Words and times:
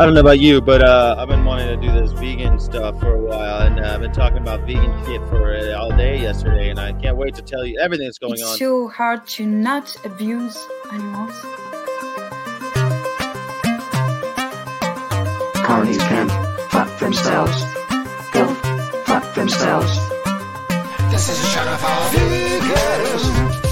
I 0.00 0.06
don't 0.06 0.14
know 0.14 0.20
about 0.20 0.40
you, 0.40 0.62
but 0.62 0.82
uh, 0.82 1.14
I've 1.18 1.28
been 1.28 1.44
wanting 1.44 1.68
to 1.68 1.76
do 1.76 1.92
this 1.92 2.10
vegan 2.12 2.58
stuff 2.58 2.98
for 3.00 3.12
a 3.12 3.20
while, 3.20 3.66
and 3.66 3.78
uh, 3.78 3.92
I've 3.92 4.00
been 4.00 4.12
talking 4.12 4.38
about 4.38 4.60
vegan 4.60 5.04
shit 5.04 5.20
for 5.28 5.54
uh, 5.54 5.78
all 5.78 5.94
day 5.94 6.18
yesterday, 6.18 6.70
and 6.70 6.80
I 6.80 6.94
can't 6.94 7.18
wait 7.18 7.34
to 7.34 7.42
tell 7.42 7.66
you 7.66 7.78
everything 7.78 8.06
that's 8.06 8.16
going 8.16 8.32
it's 8.32 8.42
on. 8.42 8.56
so 8.56 8.88
hard 8.88 9.26
to 9.26 9.44
not 9.44 9.94
abuse 10.06 10.56
animals. 10.90 11.32
Carnies 15.68 15.98
can 16.08 16.30
fuck 16.70 16.98
themselves. 16.98 17.62
Go 18.32 18.46
fuck 19.04 19.34
themselves. 19.34 19.94
This 21.10 21.28
is 21.28 21.44
a 21.44 21.46
shot 21.48 21.68
of 21.68 21.84
all 21.84 22.08
veganism. 22.08 23.69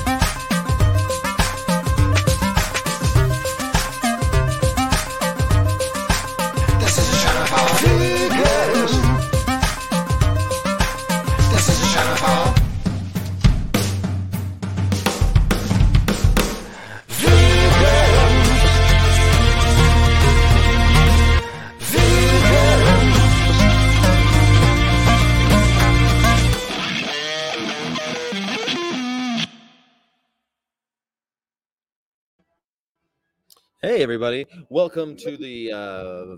Hey, 33.98 34.04
everybody! 34.04 34.46
Welcome 34.68 35.16
to 35.16 35.36
the 35.36 35.72
uh, 35.72 36.36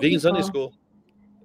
Vegan 0.00 0.18
Sunday. 0.18 0.42
School. 0.42 0.74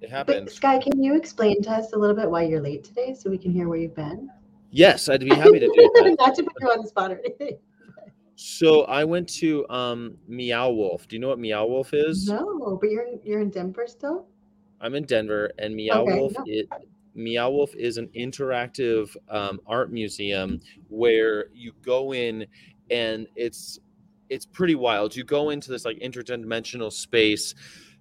But 0.00 0.10
happened. 0.10 0.50
Sky, 0.50 0.76
can 0.80 1.00
you 1.00 1.14
explain 1.14 1.62
to 1.62 1.70
us 1.70 1.92
a 1.92 1.96
little 1.96 2.16
bit 2.16 2.28
why 2.28 2.42
you're 2.42 2.60
late 2.60 2.82
today 2.82 3.14
so 3.14 3.30
we 3.30 3.38
can 3.38 3.52
hear 3.52 3.68
where 3.68 3.78
you've 3.78 3.94
been? 3.94 4.28
Yes, 4.72 5.08
I'd 5.08 5.20
be 5.20 5.32
happy 5.32 5.60
to 5.60 5.66
do 5.68 5.72
that. 5.94 6.16
Not 6.18 6.34
to 6.34 6.42
put 6.42 6.52
you 6.60 6.66
on 6.72 6.82
the 6.82 6.88
spot 6.88 7.12
or 7.12 7.20
anything. 7.24 7.58
So 8.34 8.86
I 8.86 9.04
went 9.04 9.28
to 9.34 9.64
um, 9.70 10.16
Meow 10.26 10.70
Wolf. 10.70 11.06
Do 11.06 11.14
you 11.14 11.20
know 11.20 11.28
what 11.28 11.38
Meow 11.38 11.64
Wolf 11.64 11.94
is? 11.94 12.28
No, 12.28 12.76
but 12.80 12.90
you're 12.90 13.04
in, 13.04 13.20
you're 13.22 13.40
in 13.40 13.50
Denver 13.50 13.86
still? 13.86 14.26
I'm 14.80 14.96
in 14.96 15.04
Denver, 15.04 15.52
and 15.60 15.76
Meow 15.76 16.02
Okay, 16.02 16.18
Wolf 16.18 16.32
no. 16.38 16.44
it 16.48 16.68
Meow 17.14 17.50
Wolf 17.50 17.72
is 17.76 17.98
an 17.98 18.08
interactive 18.16 19.14
um, 19.28 19.60
art 19.64 19.92
museum 19.92 20.60
where 20.88 21.50
you 21.54 21.70
go 21.84 22.14
in, 22.14 22.46
and 22.90 23.28
it's 23.36 23.78
it's 24.28 24.46
pretty 24.46 24.74
wild. 24.74 25.14
You 25.14 25.24
go 25.24 25.50
into 25.50 25.70
this 25.70 25.84
like 25.84 25.98
interdimensional 25.98 26.92
space. 26.92 27.54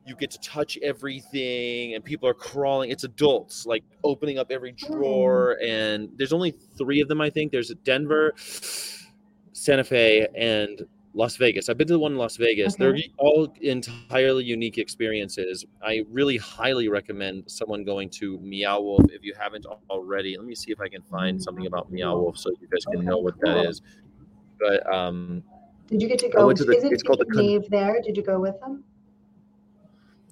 You 0.07 0.15
get 0.15 0.29
to 0.31 0.39
touch 0.39 0.77
everything, 0.83 1.95
and 1.95 2.03
people 2.03 2.29
are 2.29 2.33
crawling. 2.33 2.91
It's 2.91 3.03
adults 3.03 3.65
like 3.65 3.83
opening 4.03 4.37
up 4.37 4.51
every 4.51 4.71
drawer, 4.71 5.57
and 5.63 6.09
there's 6.15 6.33
only 6.33 6.51
three 6.51 7.01
of 7.01 7.07
them. 7.07 7.21
I 7.21 7.29
think 7.31 7.51
there's 7.51 7.73
Denver, 7.83 8.33
Santa 8.37 9.83
Fe, 9.83 10.27
and 10.35 10.85
Las 11.15 11.37
Vegas. 11.37 11.69
I've 11.69 11.77
been 11.77 11.87
to 11.87 11.93
the 11.93 11.99
one 11.99 12.11
in 12.11 12.17
Las 12.17 12.35
Vegas. 12.35 12.75
They're 12.75 12.97
all 13.17 13.51
entirely 13.61 14.43
unique 14.43 14.77
experiences. 14.77 15.65
I 15.81 16.03
really 16.11 16.35
highly 16.37 16.89
recommend 16.89 17.45
someone 17.47 17.85
going 17.85 18.09
to 18.11 18.37
Meow 18.39 18.81
Wolf 18.81 19.05
if 19.11 19.23
you 19.23 19.33
haven't 19.39 19.65
already. 19.89 20.37
Let 20.37 20.45
me 20.45 20.55
see 20.55 20.71
if 20.71 20.81
I 20.81 20.89
can 20.89 21.01
find 21.03 21.41
something 21.41 21.67
about 21.67 21.89
Meow 21.89 22.17
Wolf 22.17 22.37
so 22.37 22.51
you 22.59 22.67
guys 22.67 22.83
can 22.85 22.97
Okay, 22.97 23.07
know 23.07 23.17
what 23.17 23.39
that 23.39 23.65
is. 23.65 23.81
But 24.59 24.93
um, 24.93 25.43
Did 25.87 26.01
you 26.01 26.07
get 26.07 26.19
to 26.19 26.29
go? 26.29 26.51
to 26.51 26.63
the- 26.63 26.77
Isn't 26.77 26.93
it's 26.93 27.03
called 27.03 27.19
the 27.19 27.41
Nave 27.41 27.69
there? 27.69 28.01
Did 28.01 28.17
you 28.17 28.23
go 28.23 28.39
with 28.39 28.59
them? 28.59 28.83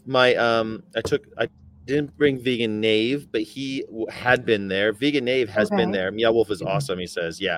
my 0.06 0.36
um, 0.36 0.84
I 0.96 1.02
took 1.02 1.26
I 1.38 1.48
didn't 1.86 2.16
bring 2.18 2.40
Vegan 2.40 2.80
Nave, 2.80 3.32
but 3.32 3.42
he 3.42 3.84
had 4.10 4.46
been 4.46 4.68
there. 4.68 4.94
Vegan 4.94 5.26
Nave 5.26 5.50
has 5.50 5.70
been 5.70 5.92
there. 5.92 6.12
Meow 6.12 6.32
Wolf 6.32 6.50
is 6.52 6.62
awesome. 6.62 7.00
He 7.00 7.08
says, 7.08 7.42
yeah, 7.42 7.58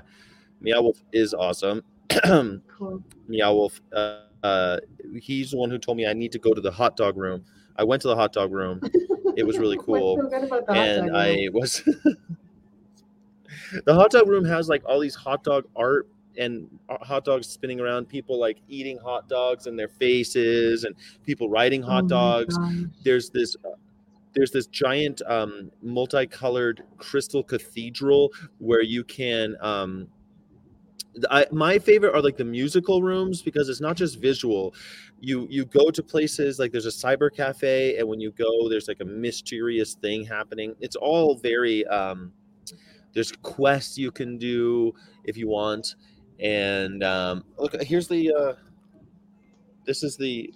Meow 0.61 0.81
Wolf 0.81 1.00
is 1.11 1.34
awesome. 1.34 1.84
Cool. 2.78 3.01
Meow 3.29 3.53
Wolf. 3.53 3.79
Uh, 3.94 4.19
uh, 4.44 4.78
he's 5.22 5.51
the 5.51 5.57
one 5.57 5.69
who 5.69 5.78
told 5.78 5.95
me 5.97 6.05
I 6.05 6.11
need 6.13 6.31
to 6.34 6.39
go 6.39 6.53
to 6.53 6.59
the 6.59 6.72
hot 6.72 6.97
dog 6.97 7.16
room. 7.17 7.45
I 7.78 7.85
went 7.85 8.01
to 8.01 8.09
the 8.09 8.16
hot 8.16 8.34
dog 8.34 8.51
room. 8.51 8.81
It 9.38 9.47
was 9.47 9.57
really 9.57 9.78
cool. 9.81 10.17
So 10.17 10.28
about 10.28 10.66
the 10.67 10.73
hot 10.73 10.78
and 10.78 11.16
I 11.16 11.47
was 11.53 11.81
the 13.85 13.94
hot 13.95 14.11
dog 14.11 14.28
room 14.28 14.45
has 14.45 14.69
like 14.69 14.84
all 14.85 15.00
these 15.00 15.16
hot 15.16 15.44
dog 15.44 15.66
art 15.75 16.07
and 16.38 16.68
hot 16.90 17.25
dogs 17.25 17.47
spinning 17.47 17.79
around, 17.79 18.07
people 18.07 18.40
like 18.40 18.57
eating 18.68 18.97
hot 18.97 19.28
dogs 19.28 19.68
and 19.68 19.78
their 19.78 19.88
faces, 19.88 20.84
and 20.84 20.96
people 21.23 21.50
riding 21.50 21.84
Oh 21.84 21.88
hot 21.88 22.03
my 22.03 22.09
dogs. 22.09 22.57
There's 23.03 23.29
this. 23.29 23.56
Uh, 23.66 23.75
there's 24.34 24.51
this 24.51 24.68
giant 24.68 25.22
um, 25.28 25.72
multicolored 25.81 26.84
crystal 26.97 27.41
cathedral 27.41 28.34
where 28.57 28.84
you 28.84 29.01
can 29.06 29.56
um, 29.62 30.09
I, 31.31 31.46
my 31.51 31.79
favorite 31.79 32.13
are 32.13 32.22
like 32.22 32.38
the 32.38 32.46
musical 32.46 33.02
rooms 33.02 33.41
because 33.41 33.69
it's 33.69 33.81
not 33.81 33.96
just 33.96 34.19
visual 34.19 34.73
you 35.19 35.47
you 35.50 35.66
go 35.66 35.90
to 35.90 36.03
places 36.03 36.59
like 36.59 36.72
there's 36.72 36.85
a 36.85 36.90
cyber 36.90 37.34
cafe 37.34 37.97
and 37.97 38.07
when 38.07 38.19
you 38.19 38.31
go 38.31 38.67
there's 38.69 38.88
like 38.88 39.00
a 39.00 39.06
mysterious 39.06 39.96
thing 39.96 40.25
happening 40.25 40.75
it's 40.81 40.96
all 40.96 41.35
very 41.35 41.85
um 41.88 42.34
there's 43.13 43.31
quests 43.31 43.97
you 43.97 44.12
can 44.12 44.38
do 44.38 44.94
if 45.23 45.38
you 45.38 45.47
want 45.47 45.96
and 46.40 47.03
um 47.03 47.44
look 47.57 47.73
here's 47.81 48.07
the 48.07 48.31
uh 48.34 48.53
this 49.85 50.03
is 50.03 50.18
the 50.18 50.53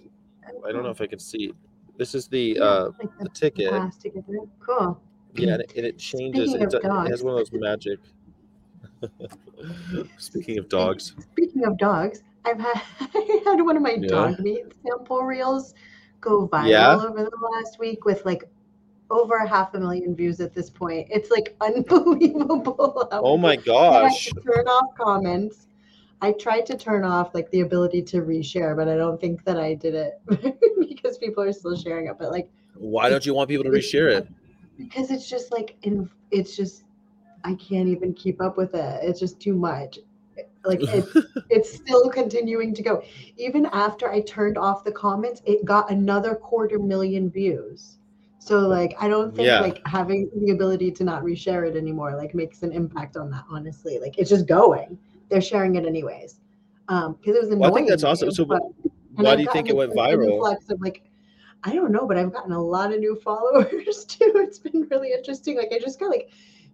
i 0.66 0.72
don't 0.72 0.82
know 0.82 0.90
if 0.90 1.00
i 1.00 1.06
can 1.06 1.18
see 1.18 1.52
this 1.96 2.14
is 2.14 2.26
the 2.28 2.58
uh 2.60 2.90
the 3.20 3.28
ticket 3.30 3.70
pass 3.70 3.96
to 3.96 4.10
get 4.10 4.24
in. 4.28 4.46
Cool. 4.58 5.00
yeah 5.34 5.54
and 5.54 5.62
it, 5.62 5.72
and 5.76 5.86
it 5.86 5.98
changes 5.98 6.52
it, 6.54 6.62
it 6.74 6.84
has 7.10 7.22
one 7.22 7.32
of 7.34 7.38
those 7.38 7.52
magic 7.52 7.98
speaking 10.18 10.58
of 10.58 10.68
dogs 10.68 11.14
Speaking 11.32 11.64
of 11.64 11.76
dogs, 11.78 12.22
I've 12.44 12.58
had 12.60 12.82
I 13.00 13.40
had 13.44 13.60
one 13.62 13.76
of 13.76 13.82
my 13.82 13.92
Yeah. 13.98 14.08
dog 14.08 14.40
meat 14.40 14.64
sample 14.86 15.22
reels 15.22 15.74
go 16.20 16.46
viral 16.48 16.68
Yeah? 16.68 16.96
over 16.96 17.22
the 17.24 17.48
last 17.52 17.78
week 17.78 18.04
with 18.04 18.24
like 18.24 18.44
over 19.10 19.44
half 19.46 19.74
a 19.74 19.80
million 19.80 20.14
views 20.14 20.40
at 20.40 20.54
this 20.54 20.70
point. 20.70 21.08
It's 21.10 21.30
like 21.30 21.56
unbelievable. 21.60 23.08
oh 23.10 23.36
my 23.36 23.56
people- 23.56 23.76
I 23.78 23.84
had 23.94 24.02
gosh 24.10 24.30
turn 24.46 24.66
off 24.68 24.94
comments. 24.98 25.66
I 26.22 26.32
tried 26.32 26.66
to 26.66 26.76
turn 26.76 27.04
off 27.04 27.34
like 27.34 27.50
the 27.50 27.60
ability 27.60 28.02
to 28.02 28.18
reshare, 28.18 28.76
but 28.76 28.88
I 28.88 28.96
don't 28.96 29.20
think 29.20 29.44
that 29.44 29.58
I 29.58 29.74
did 29.74 29.94
it 29.94 30.20
because 30.88 31.18
people 31.18 31.42
are 31.42 31.52
still 31.52 31.76
sharing 31.76 32.06
it. 32.06 32.16
But 32.18 32.30
like 32.30 32.50
why 32.74 33.08
don't 33.08 33.24
you 33.24 33.34
want 33.34 33.48
people 33.48 33.64
to 33.64 33.70
reshare 33.70 34.14
it 34.14 34.28
because 34.76 35.10
it's 35.10 35.28
just 35.28 35.52
like 35.52 35.76
in 35.82 36.10
it's 36.30 36.56
just 36.56 36.84
I 37.44 37.54
can't 37.54 37.88
even 37.88 38.12
keep 38.14 38.40
up 38.40 38.56
with 38.56 38.74
it. 38.74 39.00
It's 39.02 39.18
just 39.18 39.40
too 39.40 39.54
much. 39.54 39.98
Like 40.64 40.80
it's 40.82 41.16
it's 41.50 41.72
still 41.74 42.10
continuing 42.10 42.74
to 42.74 42.82
go. 42.82 43.02
Even 43.38 43.66
after 43.72 44.10
I 44.10 44.20
turned 44.20 44.58
off 44.58 44.84
the 44.84 44.92
comments, 44.92 45.40
it 45.46 45.64
got 45.64 45.90
another 45.90 46.34
quarter 46.34 46.78
million 46.78 47.30
views. 47.30 47.96
So 48.38 48.60
like 48.60 48.94
I 49.00 49.08
don't 49.08 49.34
think 49.34 49.46
Yeah. 49.46 49.60
like 49.60 49.80
having 49.86 50.30
the 50.36 50.52
ability 50.52 50.90
to 50.92 51.04
not 51.04 51.22
reshare 51.22 51.68
it 51.68 51.76
anymore 51.76 52.16
like 52.16 52.34
makes 52.34 52.62
an 52.62 52.72
impact 52.72 53.16
on 53.16 53.30
that, 53.30 53.44
honestly. 53.50 53.98
Like 53.98 54.18
it's 54.18 54.30
just 54.30 54.46
going. 54.46 54.98
They're 55.30 55.40
sharing 55.40 55.76
it 55.76 55.86
anyways. 55.86 56.40
Um, 56.88 57.14
because 57.14 57.36
it 57.36 57.40
was 57.40 57.48
annoying. 57.50 57.60
Well, 57.60 57.72
I 57.72 57.74
think 57.74 57.88
that's 57.88 58.04
awesome. 58.04 58.30
So, 58.32 58.44
but- 58.44 58.62
why 59.14 59.36
do 59.36 59.42
you 59.42 59.50
think 59.52 59.68
it 59.68 59.76
went 59.76 59.92
viral? 59.92 60.56
of 60.70 60.80
like 60.80 61.02
I 61.62 61.74
don't 61.74 61.92
know, 61.92 62.06
but 62.06 62.16
I've 62.16 62.32
gotten 62.32 62.52
a 62.52 62.62
lot 62.62 62.92
of 62.92 63.00
new 63.00 63.16
followers 63.24 64.04
too. 64.04 64.32
It's 64.36 64.58
been 64.58 64.86
really 64.90 65.12
interesting. 65.12 65.56
Like 65.56 65.72
I 65.72 65.78
just 65.78 66.00
got 66.00 66.10
like 66.10 66.30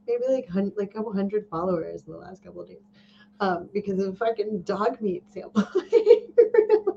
maybe 0.07 0.23
like 0.29 0.49
hun- 0.49 0.73
like 0.77 0.91
a 0.91 0.95
couple 0.95 1.13
hundred 1.13 1.47
followers 1.49 2.03
in 2.07 2.13
the 2.13 2.19
last 2.19 2.43
couple 2.45 2.63
of 2.63 2.69
days. 2.69 2.83
Um, 3.39 3.69
because 3.75 3.99
of 4.03 4.17
fucking 4.17 4.63
dog 4.63 5.01
meat 5.03 5.23
sample. 5.31 5.69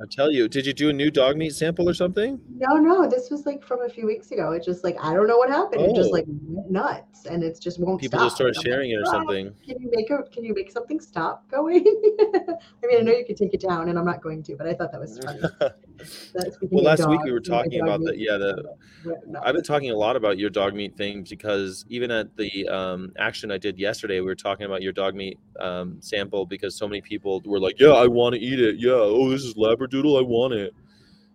I 0.02 0.06
tell 0.10 0.32
you, 0.32 0.48
did 0.48 0.66
you 0.66 0.72
do 0.74 0.90
a 0.90 0.94
new 0.94 1.12
dog 1.12 1.36
meat 1.36 1.54
sample 1.54 1.90
or 1.90 1.94
something? 1.94 2.40
no, 2.56 2.78
no, 2.78 3.08
this 3.10 3.30
was 3.30 3.46
like 3.46 3.62
from 3.64 3.82
a 3.82 3.90
few 3.90 4.06
weeks 4.06 4.32
ago. 4.32 4.54
It's 4.54 4.66
just 4.66 4.84
like 4.86 4.96
I 5.04 5.14
don't 5.14 5.28
know 5.28 5.38
what 5.38 5.50
happened. 5.50 5.82
It 5.82 5.96
just 5.96 6.10
Oh. 6.10 6.14
like 6.14 6.26
nuts 6.70 7.26
and 7.26 7.44
it's 7.44 7.60
just 7.60 7.80
won't 7.80 8.00
People 8.00 8.20
stop. 8.20 8.26
just 8.28 8.36
started 8.38 8.56
I'm 8.56 8.60
like, 8.60 8.66
sharing 8.68 8.92
it 8.92 8.96
or 8.96 9.04
"Ah, 9.08 9.12
something. 9.12 9.54
Can 9.68 9.82
you 9.82 9.92
make 9.94 10.10
a 10.12 10.24
can 10.32 10.46
you 10.46 10.54
make 10.54 10.72
something 10.72 11.00
stop 11.02 11.50
going? 11.52 11.84
I 12.22 12.88
mean, 12.88 13.00
I 13.00 13.02
know 13.02 13.12
you 13.12 13.26
could 13.26 13.38
take 13.38 13.54
it 13.54 13.60
down, 13.62 13.90
and 13.90 14.00
I'm 14.00 14.06
not 14.06 14.22
going 14.22 14.42
to, 14.44 14.56
but 14.56 14.66
I 14.68 14.74
thought 14.74 14.92
that 14.94 15.02
was 15.02 15.20
funny. 15.20 15.42
That 16.34 16.58
well, 16.72 16.84
last 16.84 17.08
week 17.10 17.22
we 17.24 17.32
were 17.32 17.40
talking 17.40 17.82
about 17.82 18.02
the 18.02 18.18
yeah 18.18 18.38
the. 18.38 18.76
I've 19.44 19.54
been 19.54 19.64
talking 19.64 19.92
a 19.92 19.96
lot 19.96 20.16
about 20.16 20.38
your 20.38 20.50
dog 20.50 20.74
meat 20.74 20.96
thing 20.96 21.26
because 21.30 21.86
even 21.90 22.12
at 22.12 22.36
the 22.38 22.68
um, 22.70 23.12
action 23.18 23.52
I 23.52 23.58
did 23.58 23.78
yesterday, 23.78 24.20
we 24.20 24.26
were 24.26 24.36
talking 24.36 24.66
about 24.66 24.82
your 24.82 24.94
dog 24.94 25.16
meat 25.16 25.38
um, 25.60 25.98
sample 26.00 26.46
because 26.46 26.76
so 26.76 26.88
many 26.88 27.02
people 27.02 27.42
were 27.46 27.60
like, 27.60 27.80
"Yeah, 27.80 27.92
I 27.92 28.08
want 28.08 28.36
to 28.36 28.42
eat 28.42 28.60
it. 28.60 28.78
Yeah, 28.78 28.92
oh, 28.94 29.30
this 29.30 29.44
is 29.44 29.56
labradoodle. 29.56 30.18
I 30.18 30.22
want 30.22 30.54
it." 30.54 30.74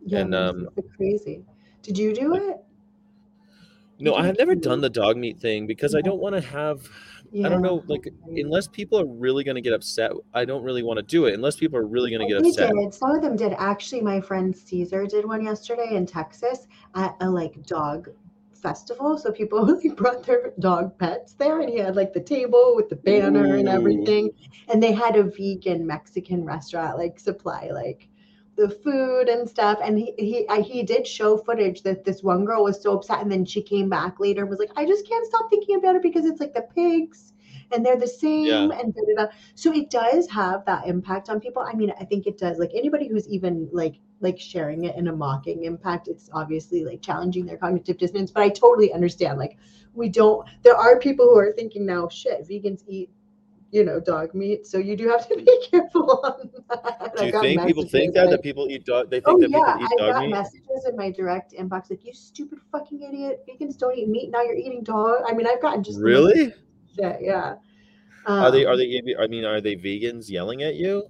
Yeah, 0.07 0.21
and, 0.21 0.35
um, 0.35 0.69
crazy. 0.97 1.43
Did 1.83 1.99
you 1.99 2.15
do 2.15 2.35
it? 2.35 2.57
No, 3.99 4.15
I 4.15 4.27
have 4.27 4.39
never 4.39 4.55
done 4.55 4.81
the 4.81 4.91
dog 4.91 5.17
meat 5.17 5.39
thing 5.39 5.67
because 5.67 5.95
I 5.95 6.01
don't 6.01 6.21
want 6.21 6.35
to 6.35 6.41
have. 6.41 6.89
I 7.43 7.49
don't 7.49 7.63
know, 7.63 7.83
like 7.89 8.07
unless 8.29 8.69
people 8.69 9.01
are 9.01 9.07
really 9.07 9.43
going 9.43 9.57
to 9.57 9.61
get 9.61 9.73
upset, 9.73 10.13
I 10.35 10.45
don't 10.45 10.63
really 10.63 10.83
want 10.83 10.99
to 10.99 11.03
do 11.03 11.27
it 11.27 11.35
unless 11.35 11.57
people 11.57 11.79
are 11.79 11.87
really 11.87 12.11
going 12.11 12.27
to 12.27 12.33
get 12.33 12.43
they 12.43 12.51
upset. 12.51 12.73
did. 12.75 12.95
Some 12.95 13.11
of 13.11 13.23
them 13.23 13.37
did. 13.37 13.55
Actually, 13.59 14.03
my 14.03 14.21
friend 14.21 14.57
Caesar 14.57 15.07
did 15.07 15.27
one 15.27 15.45
yesterday 15.45 15.97
in 15.97 16.07
Texas 16.07 16.69
at 16.95 17.17
a 17.21 17.29
like 17.29 17.61
dog 17.67 18.09
festival. 18.53 19.19
So 19.19 19.33
people 19.33 19.67
like 19.83 19.97
brought 19.97 20.25
their 20.25 20.53
dog 20.61 20.97
pets 20.99 21.35
there, 21.35 21.61
and 21.61 21.69
he 21.69 21.79
had 21.79 21.97
like 21.97 22.13
the 22.13 22.21
table 22.21 22.75
with 22.77 22.89
the 22.89 22.97
banner 22.97 23.57
and 23.57 23.69
everything. 23.69 24.31
And 24.69 24.83
they 24.83 24.93
had 24.93 25.17
a 25.17 25.25
vegan 25.25 25.87
Mexican 25.87 26.45
restaurant 26.45 26.99
like 26.99 27.19
supply 27.19 27.71
like 27.73 28.09
the 28.57 28.69
food 28.69 29.29
and 29.29 29.49
stuff. 29.49 29.79
And 29.83 29.99
he 29.99 30.15
he 30.19 30.49
I, 30.49 30.61
he 30.61 30.83
did 30.83 31.07
show 31.07 31.37
footage 31.37 31.83
that 31.83 32.05
this 32.05 32.23
one 32.23 32.45
girl 32.45 32.65
was 32.65 32.83
so 32.83 32.93
upset, 32.93 33.21
and 33.21 33.31
then 33.31 33.45
she 33.45 33.63
came 33.63 33.89
back 33.89 34.21
later 34.21 34.43
and 34.43 34.51
was 34.51 34.59
like, 34.59 34.71
"I 34.77 34.87
just 34.87 35.09
can't 35.09 35.27
stop 35.27 35.51
thinking 35.51 35.77
about 35.77 35.97
it 35.97 36.03
because 36.03 36.25
it's 36.25 36.41
like 36.41 36.55
the 36.55 36.63
pigs." 36.75 37.33
And 37.73 37.85
they're 37.85 37.99
the 37.99 38.07
same, 38.07 38.45
Yeah. 38.45 38.79
and 38.79 38.95
da, 38.95 39.01
da, 39.17 39.25
da. 39.25 39.33
so 39.55 39.73
it 39.73 39.89
does 39.91 40.29
have 40.29 40.65
that 40.67 40.87
impact 40.87 41.31
on 41.31 41.41
people. 41.41 41.63
I 41.63 41.73
mean, 41.73 41.93
I 41.99 42.05
think 42.05 42.27
it 42.27 42.39
does. 42.39 42.59
Like 42.59 42.71
anybody 42.75 43.09
who's 43.09 43.27
even 43.29 43.69
like 43.73 43.97
like 44.21 44.39
sharing 44.39 44.85
it 44.85 44.97
in 44.97 45.09
a 45.09 45.13
mocking 45.17 45.65
impact, 45.65 46.09
it's 46.09 46.29
obviously 46.33 46.85
like 46.85 47.01
challenging 47.03 47.47
their 47.47 47.57
cognitive 47.57 47.99
dissonance. 47.99 48.31
But 48.31 48.43
I 48.43 48.51
totally 48.51 48.93
understand. 48.93 49.39
Like 49.39 49.57
we 49.95 50.09
don't. 50.09 50.47
There 50.63 50.77
are 50.77 50.99
people 50.99 51.27
who 51.27 51.39
are 51.39 51.53
thinking 51.53 51.87
now, 51.87 52.09
shit, 52.09 52.47
vegans 52.49 52.85
eat, 52.87 53.11
you 53.71 53.85
know, 53.85 53.99
dog 54.01 54.35
meat. 54.35 54.67
So 54.67 54.79
you 54.79 54.97
do 54.97 55.09
have 55.09 55.29
to 55.29 55.37
be 55.49 55.67
careful 55.71 56.21
on 56.25 56.51
that. 56.69 57.13
Do 57.17 57.27
you 57.27 57.41
think 57.41 57.67
people 57.67 57.85
think 57.87 58.15
that 58.15 58.27
like, 58.27 58.31
that 58.33 58.43
people 58.43 58.69
eat 58.71 58.85
dog? 58.85 59.11
They 59.11 59.19
think 59.21 59.27
Oh 59.29 59.41
that 59.41 59.51
yeah, 59.51 59.59
people 59.59 59.83
eat 59.83 59.89
I 59.93 59.97
dog 60.07 60.13
got 60.15 60.21
meat. 60.23 60.31
messages 60.31 60.87
in 60.89 60.97
my 60.97 61.11
direct 61.11 61.53
inbox 61.53 61.91
like, 61.91 62.05
"You 62.05 62.13
stupid 62.15 62.59
fucking 62.71 63.03
idiot! 63.03 63.45
Vegans 63.49 63.77
don't 63.79 63.97
eat 63.97 64.09
meat. 64.09 64.31
Now 64.31 64.43
you're 64.43 64.55
eating 64.57 64.83
dog." 64.83 65.23
I 65.29 65.33
mean, 65.35 65.47
I've 65.47 65.61
gotten 65.61 65.83
just 65.83 65.99
Really? 66.01 66.53
shit. 66.95 67.19
Yeah. 67.21 67.57
Are 68.27 68.51
they? 68.51 68.65
Are 68.65 68.73
Um, 68.73 68.79
they? 68.79 69.15
I 69.19 69.27
mean, 69.27 69.45
are 69.45 69.61
they 69.61 69.77
vegans 69.77 70.31
yelling 70.31 70.63
at 70.63 70.77
you? 70.77 71.05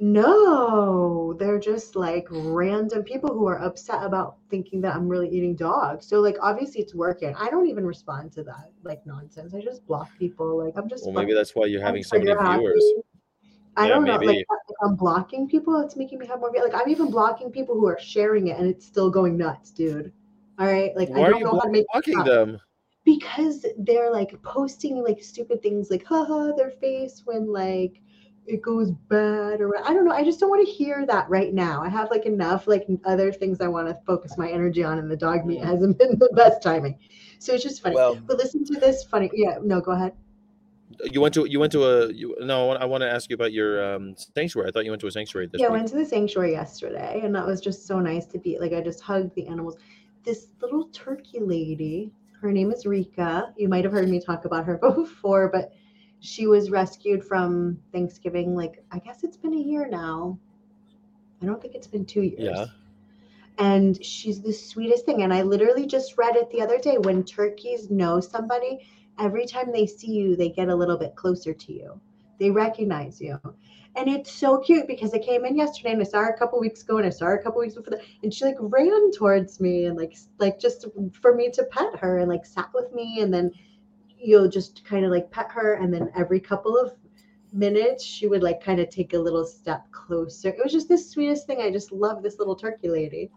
No, 0.00 1.34
they're 1.38 1.58
just 1.58 1.96
like 1.96 2.26
random 2.30 3.02
people 3.04 3.32
who 3.32 3.46
are 3.46 3.60
upset 3.62 4.02
about 4.02 4.36
thinking 4.50 4.80
that 4.82 4.94
I'm 4.96 5.08
really 5.08 5.28
eating 5.28 5.54
dog. 5.54 6.02
So 6.02 6.20
like 6.20 6.36
obviously 6.40 6.80
it's 6.82 6.94
working. 6.94 7.34
I 7.38 7.48
don't 7.50 7.68
even 7.68 7.86
respond 7.86 8.32
to 8.32 8.42
that 8.44 8.70
like 8.82 9.04
nonsense. 9.06 9.54
I 9.54 9.60
just 9.60 9.86
block 9.86 10.08
people. 10.18 10.58
Like 10.64 10.74
I'm 10.76 10.88
just 10.88 11.04
Well, 11.04 11.14
maybe 11.14 11.34
that's 11.34 11.54
why 11.54 11.66
you're 11.66 11.82
having 11.82 12.02
so 12.02 12.18
many 12.18 12.32
viewers. 12.32 12.82
I 13.76 13.88
Yeah, 13.88 13.94
don't 13.94 14.04
know. 14.04 14.16
Like 14.16 14.26
maybe. 14.26 14.40
if 14.40 14.76
I'm 14.82 14.96
blocking 14.96 15.48
people, 15.48 15.80
it's 15.80 15.96
making 15.96 16.18
me 16.18 16.26
have 16.26 16.40
more. 16.40 16.52
Like 16.52 16.74
I'm 16.74 16.88
even 16.88 17.10
blocking 17.10 17.50
people 17.50 17.74
who 17.74 17.86
are 17.86 17.98
sharing 18.00 18.48
it, 18.48 18.58
and 18.58 18.68
it's 18.68 18.86
still 18.86 19.10
going 19.10 19.36
nuts, 19.36 19.70
dude. 19.70 20.12
All 20.58 20.66
right, 20.66 20.94
like 20.96 21.08
Why 21.10 21.22
I 21.26 21.30
don't 21.30 21.38
you 21.40 21.44
know 21.44 21.54
how 21.54 21.60
to 21.60 21.70
make 21.70 21.86
blocking 21.92 22.24
them? 22.24 22.60
because 23.04 23.66
they're 23.78 24.10
like 24.10 24.40
posting 24.42 25.02
like 25.02 25.22
stupid 25.22 25.62
things 25.62 25.90
like 25.90 26.04
haha 26.04 26.52
their 26.56 26.70
face 26.70 27.22
when 27.24 27.52
like 27.52 28.00
it 28.46 28.62
goes 28.62 28.90
bad 28.90 29.60
or 29.60 29.76
I 29.84 29.94
don't 29.94 30.04
know. 30.04 30.12
I 30.12 30.24
just 30.24 30.40
don't 30.40 30.50
want 30.50 30.66
to 30.66 30.72
hear 30.72 31.06
that 31.06 31.28
right 31.30 31.52
now. 31.54 31.82
I 31.82 31.88
have 31.88 32.10
like 32.10 32.26
enough 32.26 32.66
like 32.66 32.86
other 33.04 33.32
things 33.32 33.60
I 33.60 33.68
want 33.68 33.88
to 33.88 33.98
focus 34.06 34.36
my 34.36 34.50
energy 34.50 34.84
on 34.84 34.98
and 34.98 35.10
the 35.10 35.16
dog 35.16 35.46
meat 35.46 35.64
hasn't 35.64 35.98
been 35.98 36.18
the 36.18 36.30
best 36.34 36.62
timing. 36.62 36.98
So 37.38 37.54
it's 37.54 37.62
just 37.62 37.82
funny. 37.82 37.94
Well- 37.94 38.16
but 38.16 38.36
listen 38.36 38.64
to 38.66 38.74
this 38.78 39.04
funny 39.04 39.30
yeah, 39.32 39.58
no, 39.62 39.80
go 39.80 39.92
ahead. 39.92 40.12
You 41.10 41.20
went 41.20 41.34
to 41.34 41.46
you 41.46 41.58
went 41.58 41.72
to 41.72 41.84
a 41.84 42.12
you, 42.12 42.36
no. 42.40 42.64
I 42.64 42.66
want, 42.66 42.82
I 42.82 42.84
want 42.84 43.02
to 43.02 43.10
ask 43.10 43.28
you 43.28 43.34
about 43.34 43.52
your 43.52 43.94
um, 43.94 44.14
sanctuary. 44.34 44.68
I 44.68 44.70
thought 44.70 44.84
you 44.84 44.92
went 44.92 45.00
to 45.00 45.08
a 45.08 45.10
sanctuary 45.10 45.48
this 45.48 45.60
yeah, 45.60 45.66
I 45.66 45.70
went 45.70 45.88
to 45.88 45.96
the 45.96 46.04
sanctuary 46.04 46.52
yesterday, 46.52 47.20
and 47.24 47.34
that 47.34 47.44
was 47.44 47.60
just 47.60 47.86
so 47.86 47.98
nice 47.98 48.26
to 48.26 48.38
be 48.38 48.58
like 48.60 48.72
I 48.72 48.80
just 48.80 49.00
hugged 49.00 49.34
the 49.34 49.48
animals. 49.48 49.76
This 50.22 50.48
little 50.62 50.84
turkey 50.92 51.40
lady, 51.40 52.12
her 52.40 52.52
name 52.52 52.70
is 52.70 52.86
Rika. 52.86 53.52
You 53.56 53.68
might 53.68 53.82
have 53.82 53.92
heard 53.92 54.08
me 54.08 54.20
talk 54.20 54.44
about 54.44 54.66
her 54.66 54.78
before, 54.94 55.48
but 55.48 55.72
she 56.24 56.46
was 56.46 56.70
rescued 56.70 57.22
from 57.22 57.78
Thanksgiving. 57.92 58.54
Like 58.54 58.82
I 58.90 58.98
guess 58.98 59.24
it's 59.24 59.36
been 59.36 59.52
a 59.52 59.58
year 59.58 59.86
now. 59.86 60.38
I 61.42 61.46
don't 61.46 61.60
think 61.60 61.74
it's 61.74 61.86
been 61.86 62.06
two 62.06 62.22
years. 62.22 62.40
Yeah. 62.40 62.66
And 63.58 64.02
she's 64.02 64.40
the 64.40 64.52
sweetest 64.52 65.04
thing. 65.04 65.22
And 65.22 65.34
I 65.34 65.42
literally 65.42 65.86
just 65.86 66.16
read 66.16 66.34
it 66.34 66.50
the 66.50 66.62
other 66.62 66.78
day. 66.78 66.96
When 66.96 67.24
turkeys 67.24 67.90
know 67.90 68.20
somebody, 68.20 68.86
every 69.18 69.44
time 69.44 69.70
they 69.70 69.86
see 69.86 70.12
you, 70.12 70.34
they 70.34 70.48
get 70.48 70.70
a 70.70 70.74
little 70.74 70.96
bit 70.96 71.14
closer 71.14 71.52
to 71.52 71.72
you. 71.72 72.00
They 72.40 72.50
recognize 72.50 73.20
you. 73.20 73.38
And 73.94 74.08
it's 74.08 74.32
so 74.32 74.58
cute 74.58 74.88
because 74.88 75.12
I 75.12 75.18
came 75.18 75.44
in 75.44 75.56
yesterday 75.56 75.92
and 75.92 76.00
I 76.00 76.04
saw 76.04 76.20
her 76.20 76.30
a 76.30 76.38
couple 76.38 76.58
weeks 76.58 76.82
ago 76.82 76.96
and 76.96 77.06
I 77.06 77.10
saw 77.10 77.26
her 77.26 77.36
a 77.36 77.42
couple 77.42 77.60
weeks 77.60 77.74
before 77.74 77.98
that. 77.98 78.04
And 78.22 78.32
she 78.32 78.46
like 78.46 78.56
ran 78.58 79.12
towards 79.12 79.60
me 79.60 79.84
and 79.84 79.96
like 79.96 80.16
like 80.38 80.58
just 80.58 80.86
for 81.20 81.34
me 81.34 81.50
to 81.50 81.64
pet 81.64 81.96
her 81.98 82.18
and 82.18 82.30
like 82.30 82.46
sat 82.46 82.70
with 82.72 82.92
me 82.94 83.20
and 83.20 83.32
then 83.32 83.52
you'll 84.24 84.48
just 84.48 84.84
kind 84.84 85.04
of 85.04 85.10
like 85.10 85.30
pet 85.30 85.50
her 85.50 85.74
and 85.74 85.92
then 85.92 86.10
every 86.16 86.40
couple 86.40 86.76
of 86.76 86.92
minutes 87.52 88.04
she 88.04 88.26
would 88.26 88.42
like 88.42 88.62
kind 88.62 88.80
of 88.80 88.88
take 88.90 89.14
a 89.14 89.18
little 89.18 89.44
step 89.44 89.90
closer. 89.92 90.48
It 90.48 90.60
was 90.62 90.72
just 90.72 90.88
the 90.88 90.98
sweetest 90.98 91.46
thing. 91.46 91.60
I 91.60 91.70
just 91.70 91.92
love 91.92 92.22
this 92.22 92.38
little 92.38 92.56
turkey 92.56 92.88
lady. 92.88 93.30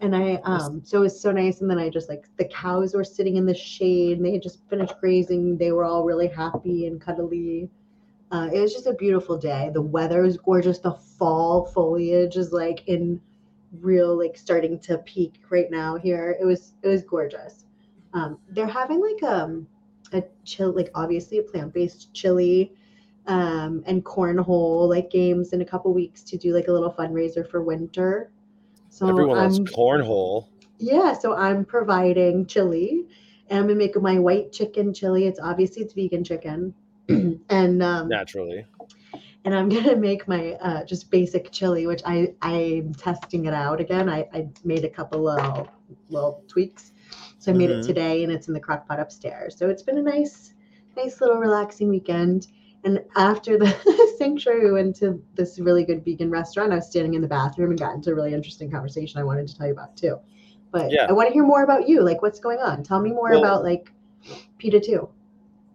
And 0.00 0.16
I 0.16 0.36
um 0.44 0.82
so 0.84 0.98
it 0.98 1.02
was 1.02 1.20
so 1.20 1.32
nice. 1.32 1.60
And 1.60 1.70
then 1.70 1.78
I 1.78 1.90
just 1.90 2.08
like 2.08 2.26
the 2.38 2.46
cows 2.46 2.94
were 2.94 3.04
sitting 3.04 3.36
in 3.36 3.44
the 3.44 3.54
shade 3.54 4.16
and 4.16 4.24
they 4.24 4.32
had 4.32 4.42
just 4.42 4.60
finished 4.70 4.94
grazing. 5.00 5.58
They 5.58 5.72
were 5.72 5.84
all 5.84 6.04
really 6.04 6.28
happy 6.28 6.86
and 6.86 7.00
cuddly. 7.00 7.68
Uh, 8.30 8.48
it 8.54 8.60
was 8.60 8.72
just 8.72 8.86
a 8.86 8.94
beautiful 8.94 9.36
day. 9.36 9.70
The 9.74 9.82
weather 9.82 10.24
is 10.24 10.36
gorgeous. 10.36 10.78
The 10.78 10.92
fall 10.92 11.66
foliage 11.66 12.36
is 12.36 12.52
like 12.52 12.86
in 12.86 13.20
real 13.80 14.16
like 14.16 14.36
starting 14.36 14.78
to 14.80 14.98
peak 14.98 15.34
right 15.50 15.70
now 15.70 15.96
here. 15.96 16.36
It 16.40 16.44
was 16.44 16.74
it 16.82 16.88
was 16.88 17.02
gorgeous. 17.02 17.64
Um, 18.14 18.38
they're 18.48 18.66
having 18.66 19.00
like 19.00 19.22
um 19.22 19.66
a 20.12 20.22
chill 20.44 20.72
like 20.72 20.90
obviously 20.94 21.38
a 21.38 21.42
plant-based 21.42 22.12
chili 22.14 22.72
um 23.26 23.82
and 23.86 24.04
cornhole 24.04 24.88
like 24.88 25.10
games 25.10 25.52
in 25.52 25.60
a 25.60 25.64
couple 25.64 25.92
weeks 25.92 26.22
to 26.22 26.36
do 26.38 26.54
like 26.54 26.68
a 26.68 26.72
little 26.72 26.92
fundraiser 26.92 27.48
for 27.48 27.62
winter. 27.62 28.30
So 28.88 29.08
Everyone 29.08 29.38
I'm 29.38 29.44
loves 29.44 29.60
cornhole. 29.60 30.46
yeah, 30.78 31.12
so 31.12 31.34
I'm 31.36 31.64
providing 31.64 32.46
chili, 32.46 33.06
and 33.48 33.58
I'm 33.60 33.66
gonna 33.66 33.78
make 33.78 34.00
my 34.00 34.18
white 34.18 34.50
chicken 34.52 34.92
chili. 34.92 35.26
It's 35.26 35.38
obviously 35.38 35.82
it's 35.82 35.94
vegan 35.94 36.24
chicken, 36.24 36.74
and 37.08 37.82
um, 37.82 38.08
Naturally. 38.08 38.66
and 39.44 39.54
I'm 39.54 39.68
gonna 39.68 39.96
make 39.96 40.26
my 40.26 40.52
uh, 40.54 40.84
just 40.84 41.10
basic 41.10 41.52
chili, 41.52 41.86
which 41.86 42.02
I 42.04 42.34
I'm 42.42 42.94
testing 42.94 43.44
it 43.46 43.54
out 43.54 43.80
again. 43.80 44.08
I, 44.08 44.28
I 44.34 44.48
made 44.64 44.84
a 44.84 44.90
couple 44.90 45.22
little 45.22 45.68
little 46.08 46.42
tweaks, 46.48 46.92
so 47.40 47.50
I 47.50 47.54
made 47.54 47.70
Mhm. 47.70 47.80
it 47.80 47.82
today, 47.86 48.22
and 48.22 48.30
it's 48.32 48.46
in 48.46 48.54
the 48.54 48.60
crock 48.60 48.86
pot 48.86 49.00
upstairs. 49.00 49.56
So 49.56 49.68
it's 49.68 49.82
been 49.82 49.98
a 49.98 50.02
nice 50.02 50.54
nice 50.96 51.20
little 51.20 51.38
relaxing 51.38 51.88
weekend. 51.88 52.46
And 52.84 53.02
after 53.16 53.58
the 53.58 53.68
sanctuary, 54.18 54.64
we 54.66 54.72
went 54.72 54.94
to 54.96 55.20
this 55.34 55.58
really 55.58 55.84
good 55.84 56.04
vegan 56.04 56.30
restaurant. 56.30 56.72
I 56.72 56.76
was 56.76 56.86
standing 56.86 57.14
in 57.14 57.20
the 57.22 57.28
bathroom 57.28 57.70
and 57.70 57.78
got 57.78 57.94
into 57.94 58.10
a 58.10 58.14
really 58.14 58.32
interesting 58.34 58.70
conversation 58.70 59.20
I 59.20 59.24
wanted 59.24 59.48
to 59.48 59.56
tell 59.56 59.66
you 59.66 59.72
about 59.72 59.96
too. 59.96 60.18
But 60.70 60.90
Yeah. 60.92 61.06
I 61.08 61.12
want 61.12 61.28
to 61.28 61.32
hear 61.32 61.44
more 61.44 61.62
about 61.64 61.88
you. 61.88 62.02
Like, 62.02 62.22
what's 62.22 62.38
going 62.40 62.58
on? 62.58 62.82
Tell 62.82 63.00
me 63.00 63.10
more 63.10 63.30
Well- 63.30 63.40
about 63.40 63.64
like 63.64 63.90
PETA 64.58 64.80
too. 64.80 65.08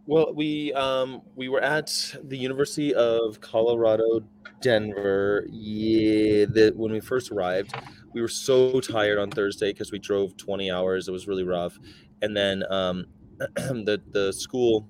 Well, 0.08 0.34
we 0.36 0.72
um 0.74 1.22
we 1.36 1.50
were 1.50 1.62
at 1.62 2.16
the 2.24 2.38
University 2.38 2.94
of 2.94 3.40
Colorado 3.42 4.22
Denver. 4.62 5.48
Yeah, 5.50 6.46
the, 6.46 6.74
when 6.75 6.92
we 6.92 7.00
first 7.00 7.32
arrived, 7.32 7.74
we 8.16 8.22
were 8.22 8.30
so 8.30 8.80
tired 8.80 9.20
on 9.20 9.30
Thursday 9.30 9.74
because 9.74 9.92
we 9.92 10.00
drove 10.00 10.38
20 10.38 10.72
hours. 10.72 11.10
It 11.10 11.12
was 11.12 11.28
really 11.28 11.44
rough, 11.44 11.78
and 12.22 12.36
then 12.36 12.64
um 12.72 13.06
the 13.38 14.02
the 14.12 14.32
school 14.32 14.88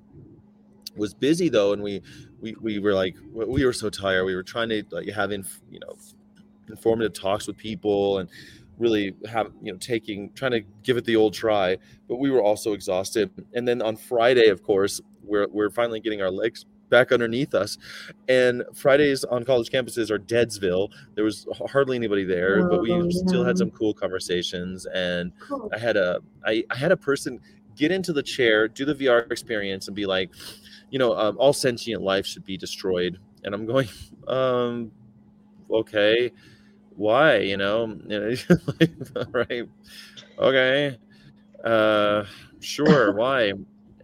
was 0.95 1.13
busy 1.13 1.49
though, 1.49 1.73
and 1.73 1.81
we 1.81 2.01
we 2.39 2.55
we 2.61 2.79
were 2.79 2.93
like 2.93 3.17
we 3.33 3.65
were 3.65 3.73
so 3.73 3.89
tired. 3.89 4.25
We 4.25 4.35
were 4.35 4.43
trying 4.43 4.69
to 4.69 4.83
like 4.91 5.09
have 5.09 5.31
inf, 5.31 5.59
you 5.69 5.79
know 5.79 5.97
informative 6.69 7.13
talks 7.13 7.47
with 7.47 7.57
people 7.57 8.19
and 8.19 8.29
really 8.77 9.15
have 9.27 9.51
you 9.61 9.71
know 9.71 9.77
taking 9.79 10.31
trying 10.33 10.51
to 10.51 10.61
give 10.83 10.97
it 10.97 11.05
the 11.05 11.15
old 11.15 11.33
try 11.33 11.77
but 12.09 12.17
we 12.17 12.29
were 12.29 12.41
also 12.41 12.73
exhausted 12.73 13.29
and 13.53 13.67
then 13.67 13.81
on 13.81 13.95
friday 13.95 14.47
of 14.47 14.63
course 14.63 14.99
we're, 15.23 15.47
we're 15.49 15.69
finally 15.69 15.99
getting 15.99 16.21
our 16.21 16.31
legs 16.31 16.65
back 16.89 17.11
underneath 17.11 17.53
us 17.55 17.77
and 18.27 18.63
fridays 18.73 19.23
on 19.25 19.43
college 19.43 19.69
campuses 19.69 20.09
are 20.11 20.19
deadsville 20.19 20.89
there 21.15 21.23
was 21.23 21.47
hardly 21.71 21.95
anybody 21.95 22.23
there 22.23 22.63
but 22.63 22.79
we 22.81 22.91
Oh, 22.91 23.09
still 23.09 23.43
had 23.43 23.57
some 23.57 23.71
cool 23.71 23.93
conversations 23.93 24.85
and 24.87 25.31
Cool. 25.39 25.69
I 25.73 25.77
had 25.79 25.97
a 25.97 26.19
I, 26.45 26.63
I 26.69 26.75
had 26.75 26.91
a 26.91 26.97
person 26.97 27.39
get 27.75 27.91
into 27.91 28.13
the 28.13 28.23
chair, 28.23 28.67
do 28.69 28.85
the 28.85 28.95
VR 28.95 29.29
experience, 29.31 29.87
and 29.87 29.95
be 29.95 30.05
like, 30.05 30.31
you 30.91 30.97
know, 30.99 31.13
um, 31.17 31.35
all 31.37 31.51
sentient 31.51 32.01
life 32.01 32.25
should 32.25 32.45
be 32.45 32.57
destroyed. 32.57 33.17
And 33.43 33.53
I'm 33.53 33.65
going, 33.65 33.89
um, 34.27 34.91
okay, 35.71 36.31
why? 36.95 37.37
You 37.39 37.57
know, 37.57 37.97
like, 38.07 38.91
all 39.15 39.25
right, 39.33 39.63
okay, 40.39 40.97
uh, 41.63 42.25
sure, 42.59 43.13
why? 43.15 43.53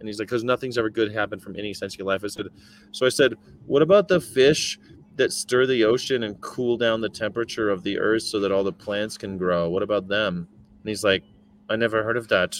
And 0.02 0.08
he's 0.08 0.18
like, 0.18 0.28
because 0.28 0.42
nothing's 0.42 0.76
ever 0.76 0.90
good 0.90 1.12
happened 1.12 1.42
from 1.42 1.56
any 1.56 1.72
sentient 1.72 2.06
life. 2.06 2.24
I 2.24 2.26
said, 2.26 2.48
so 2.90 3.06
I 3.06 3.08
said, 3.08 3.34
what 3.66 3.82
about 3.82 4.08
the 4.08 4.20
fish? 4.20 4.78
That 5.16 5.32
stir 5.32 5.66
the 5.66 5.84
ocean 5.84 6.22
and 6.24 6.40
cool 6.40 6.76
down 6.76 7.00
the 7.00 7.08
temperature 7.08 7.70
of 7.70 7.82
the 7.82 7.98
earth 7.98 8.22
so 8.22 8.40
that 8.40 8.50
all 8.50 8.64
the 8.64 8.72
plants 8.72 9.16
can 9.16 9.38
grow. 9.38 9.68
What 9.68 9.82
about 9.82 10.08
them? 10.08 10.48
And 10.82 10.88
he's 10.88 11.04
like, 11.04 11.22
I 11.68 11.76
never 11.76 12.02
heard 12.02 12.16
of 12.16 12.28
that. 12.28 12.56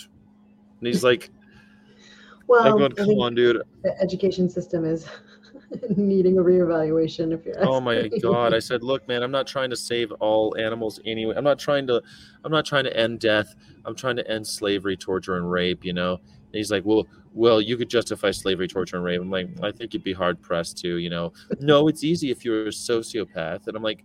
And 0.79 0.87
he's 0.87 1.03
like, 1.03 1.31
Well, 2.47 2.63
I'm 2.63 2.79
going, 2.79 2.93
come 2.93 3.09
on, 3.21 3.35
dude. 3.35 3.63
the 3.83 3.99
education 4.01 4.49
system 4.49 4.85
is 4.85 5.09
needing 5.97 6.39
a 6.39 6.43
reevaluation. 6.43 7.33
If 7.33 7.47
you're 7.47 7.67
Oh 7.67 7.81
my 7.81 8.09
god! 8.21 8.53
I 8.53 8.59
said, 8.69 8.83
look, 8.83 9.07
man, 9.09 9.23
I'm 9.23 9.31
not 9.31 9.47
trying 9.47 9.71
to 9.71 9.77
save 9.77 10.13
all 10.13 10.57
animals 10.59 11.01
anyway. 11.07 11.35
I'm 11.37 11.45
not 11.45 11.59
trying 11.59 11.87
to, 11.87 12.03
I'm 12.45 12.53
not 12.53 12.67
trying 12.67 12.85
to 12.85 12.97
end 12.97 13.21
death. 13.21 13.55
I'm 13.85 13.95
trying 13.95 14.17
to 14.17 14.31
end 14.31 14.47
slavery, 14.47 14.97
torture, 14.97 15.37
and 15.37 15.51
rape. 15.51 15.85
You 15.85 15.93
know. 15.95 16.21
He's 16.53 16.71
like, 16.71 16.85
well, 16.85 17.07
well, 17.35 17.61
you 17.61 17.77
could 17.77 17.89
justify 17.89 18.31
slavery, 18.31 18.69
torture, 18.69 18.97
and 18.97 19.05
rape. 19.05 19.21
I'm 19.21 19.31
like, 19.31 19.49
I 19.63 19.73
think 19.73 19.95
you'd 19.95 20.05
be 20.05 20.13
hard 20.13 20.41
pressed 20.43 20.79
to. 20.79 20.97
You 20.97 21.11
know. 21.11 21.33
No, 21.61 21.89
it's 21.89 22.05
easy 22.05 22.31
if 22.31 22.45
you're 22.45 22.67
a 22.67 22.71
sociopath. 22.71 23.67
And 23.67 23.77
I'm 23.77 23.83
like, 23.83 24.05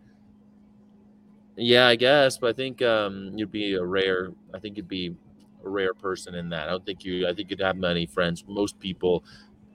yeah, 1.55 1.87
I 1.87 1.95
guess, 1.95 2.37
but 2.37 2.51
I 2.51 2.53
think 2.53 2.81
um, 2.81 3.31
you'd 3.35 3.51
be 3.51 3.73
a 3.73 3.83
rare. 3.83 4.31
I 4.53 4.59
think 4.59 4.77
you'd 4.77 4.87
be 4.87 5.15
a 5.65 5.69
rare 5.69 5.93
person 5.93 6.35
in 6.35 6.49
that. 6.49 6.67
I 6.67 6.71
don't 6.71 6.85
think 6.85 7.03
you. 7.03 7.27
I 7.27 7.33
think 7.33 7.49
you'd 7.49 7.59
have 7.61 7.77
many 7.77 8.05
friends. 8.05 8.43
Most 8.47 8.79
people 8.79 9.23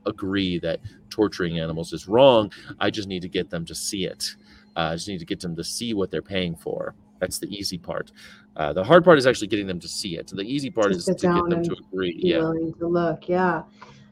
agree 0.06 0.58
that 0.60 0.80
torturing 1.10 1.58
animals 1.58 1.92
is 1.92 2.08
wrong. 2.08 2.52
I 2.80 2.90
just 2.90 3.08
need 3.08 3.22
to 3.22 3.28
get 3.28 3.50
them 3.50 3.64
to 3.66 3.74
see 3.74 4.04
it. 4.04 4.36
Uh, 4.76 4.90
I 4.90 4.94
just 4.94 5.08
need 5.08 5.18
to 5.18 5.26
get 5.26 5.40
them 5.40 5.54
to 5.56 5.64
see 5.64 5.92
what 5.94 6.10
they're 6.10 6.22
paying 6.22 6.56
for. 6.56 6.94
That's 7.20 7.38
the 7.38 7.46
easy 7.54 7.78
part. 7.78 8.10
Uh, 8.56 8.72
the 8.72 8.84
hard 8.84 9.04
part 9.04 9.18
is 9.18 9.26
actually 9.26 9.48
getting 9.48 9.66
them 9.66 9.80
to 9.80 9.88
see 9.88 10.16
it. 10.18 10.26
The 10.28 10.42
easy 10.42 10.70
part 10.70 10.92
To 10.92 10.96
is 10.98 11.04
to 11.06 11.14
get 11.14 11.22
them 11.48 11.62
to 11.64 11.76
agree. 11.90 12.18
Yeah, 12.22 12.38
willing 12.38 12.74
to 12.74 12.86
look. 12.86 13.28
Yeah. 13.28 13.62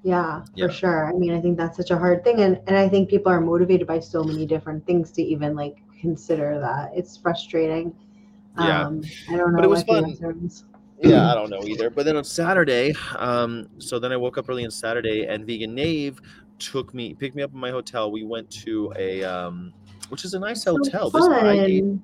Yeah, 0.02 0.42
Yeah. 0.54 0.68
for 0.68 0.72
sure. 0.72 1.08
I 1.08 1.12
mean, 1.12 1.32
I 1.34 1.40
think 1.42 1.58
that's 1.58 1.76
such 1.76 1.90
a 1.90 1.98
hard 1.98 2.24
thing. 2.24 2.40
And, 2.40 2.58
and 2.66 2.74
I 2.76 2.88
think 2.88 3.10
people 3.10 3.30
are 3.30 3.40
motivated 3.40 3.86
by 3.86 4.00
so 4.00 4.24
many 4.24 4.46
different 4.46 4.86
things 4.86 5.10
to 5.12 5.22
even 5.22 5.54
like 5.54 5.76
consider 6.00 6.58
that. 6.58 6.92
It's 6.94 7.18
frustrating. 7.18 7.94
Yeah. 8.58 8.86
Um, 8.86 9.02
I 9.28 9.36
don't 9.36 9.52
know. 9.52 9.56
But 9.56 9.64
it 9.64 9.68
was 9.68 9.82
fun. 9.82 10.16
yeah. 11.02 11.30
I 11.30 11.34
don't 11.34 11.50
know 11.50 11.62
either. 11.64 11.90
But 11.90 12.06
then 12.06 12.16
on 12.16 12.24
Saturday, 12.24 12.94
um, 13.16 13.68
so 13.76 13.98
then 13.98 14.10
I 14.10 14.16
woke 14.16 14.38
up 14.38 14.48
early 14.48 14.64
on 14.64 14.70
Saturday, 14.70 15.26
and 15.26 15.46
Vegan 15.46 15.74
Nave 15.74 16.18
took 16.58 16.94
me, 16.94 17.12
picked 17.14 17.36
me 17.36 17.42
up 17.42 17.52
in 17.52 17.58
my 17.60 17.70
hotel. 17.70 18.10
We 18.10 18.24
went 18.24 18.50
to 18.62 18.92
a, 18.96 19.22
um, 19.22 19.72
which 20.08 20.24
is 20.24 20.32
a 20.32 20.38
nice 20.38 20.62
So 20.62 20.78
hotel. 20.78 21.10
This 21.10 21.26
fun. 21.26 22.02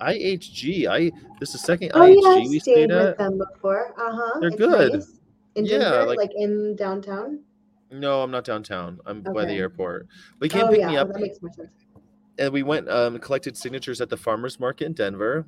IHG. 0.00 0.86
I 0.86 1.10
this 1.40 1.50
is 1.50 1.52
the 1.54 1.58
second 1.66 1.90
Oh 1.94 2.00
IHG 2.00 2.16
yeah, 2.22 2.34
we 2.48 2.58
stayed 2.58 2.60
stayed 2.60 2.90
with 2.90 3.18
them 3.18 3.38
before. 3.38 3.94
Uh 3.98 4.12
huh. 4.12 4.40
They're 4.40 4.50
good. 4.50 5.02
In 5.56 5.64
Yeah, 5.66 5.78
Denver, 5.78 6.06
like- 6.06 6.18
like, 6.18 6.30
in 6.36 6.74
downtown. 6.76 7.40
No, 7.90 8.22
I'm 8.22 8.30
not 8.32 8.44
downtown. 8.44 8.98
I'm 9.06 9.22
by 9.22 9.44
the 9.44 9.52
airport. 9.52 10.08
But 10.40 10.50
he 10.50 10.58
came 10.58 10.66
Oh 10.66 10.70
pick 10.70 10.80
yeah, 10.80 10.88
me 10.88 10.96
oh, 10.98 11.02
up. 11.02 11.08
that 11.12 11.20
makes 11.20 11.40
more 11.40 11.52
sense. 11.52 11.70
and 12.38 12.52
we 12.52 12.62
went 12.64 12.88
um 12.88 13.18
collected 13.20 13.56
signatures 13.56 14.00
at 14.00 14.08
the 14.10 14.16
farmers 14.16 14.58
market 14.58 14.86
in 14.86 14.92
denver 14.94 15.46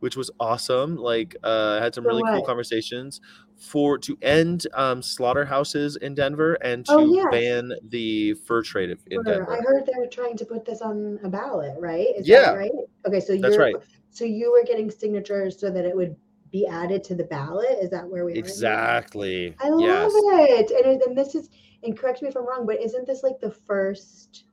which 0.00 0.16
was 0.16 0.30
awesome 0.40 0.96
like 0.96 1.36
uh 1.42 1.80
had 1.80 1.94
some 1.94 2.04
really 2.04 2.22
cool 2.32 2.42
conversations 2.42 3.20
for 3.56 3.98
to 3.98 4.16
end 4.22 4.66
um 4.74 5.02
slaughterhouses 5.02 5.96
in 5.96 6.14
denver 6.14 6.54
and 6.62 6.86
to 6.86 6.92
Oh, 6.92 7.14
yes. 7.14 7.26
ban 7.30 7.72
the 7.88 8.34
fur 8.46 8.62
trade 8.62 8.96
in 9.10 9.22
denver 9.24 9.52
I 9.52 9.60
heard 9.62 9.84
they 9.86 9.98
were 9.98 10.06
trying 10.06 10.36
to 10.36 10.44
put 10.44 10.64
this 10.64 10.80
on 10.80 11.18
a 11.24 11.28
ballot, 11.28 11.74
right? 11.78 12.08
Is 12.16 12.28
Yeah. 12.28 12.52
that 12.52 12.56
right? 12.56 12.70
Okay, 13.06 13.20
so 13.20 13.34
That's 13.34 13.56
you're 13.56 13.64
right. 13.64 13.76
so 14.10 14.24
you 14.24 14.52
were 14.52 14.64
getting 14.64 14.90
signatures 14.90 15.58
so 15.60 15.70
that 15.70 15.84
it 15.84 15.94
would 15.94 16.14
be 16.50 16.66
added 16.66 17.04
to 17.04 17.14
the 17.14 17.24
ballot. 17.24 17.78
Is 17.80 17.90
that 17.90 18.08
where 18.08 18.24
we 18.24 18.32
are? 18.32 18.36
exactly 18.36 19.54
I 19.60 19.68
love 19.68 19.82
yes 19.82 20.12
it. 20.14 20.70
And, 20.70 21.02
and 21.02 21.18
this 21.18 21.34
is, 21.34 21.50
and 21.82 21.98
correct 21.98 22.22
me 22.22 22.28
if 22.28 22.36
I'm 22.36 22.46
wrong, 22.46 22.64
but 22.66 22.80
isn't 22.80 23.06
this 23.06 23.22
like 23.22 23.38
the 23.40 23.50
first 23.50 24.44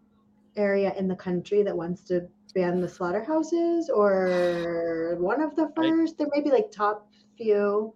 area 0.55 0.93
in 0.97 1.07
the 1.07 1.15
country 1.15 1.63
that 1.63 1.75
wants 1.75 2.01
to 2.03 2.27
ban 2.55 2.81
the 2.81 2.87
slaughterhouses 2.89 3.89
or 3.89 5.17
one 5.19 5.41
of 5.41 5.55
the 5.55 5.71
I- 5.77 5.95
first? 5.97 6.17
There 6.17 6.27
may 6.33 6.41
be 6.41 6.49
like 6.51 6.71
top 6.71 7.09
few. 7.37 7.93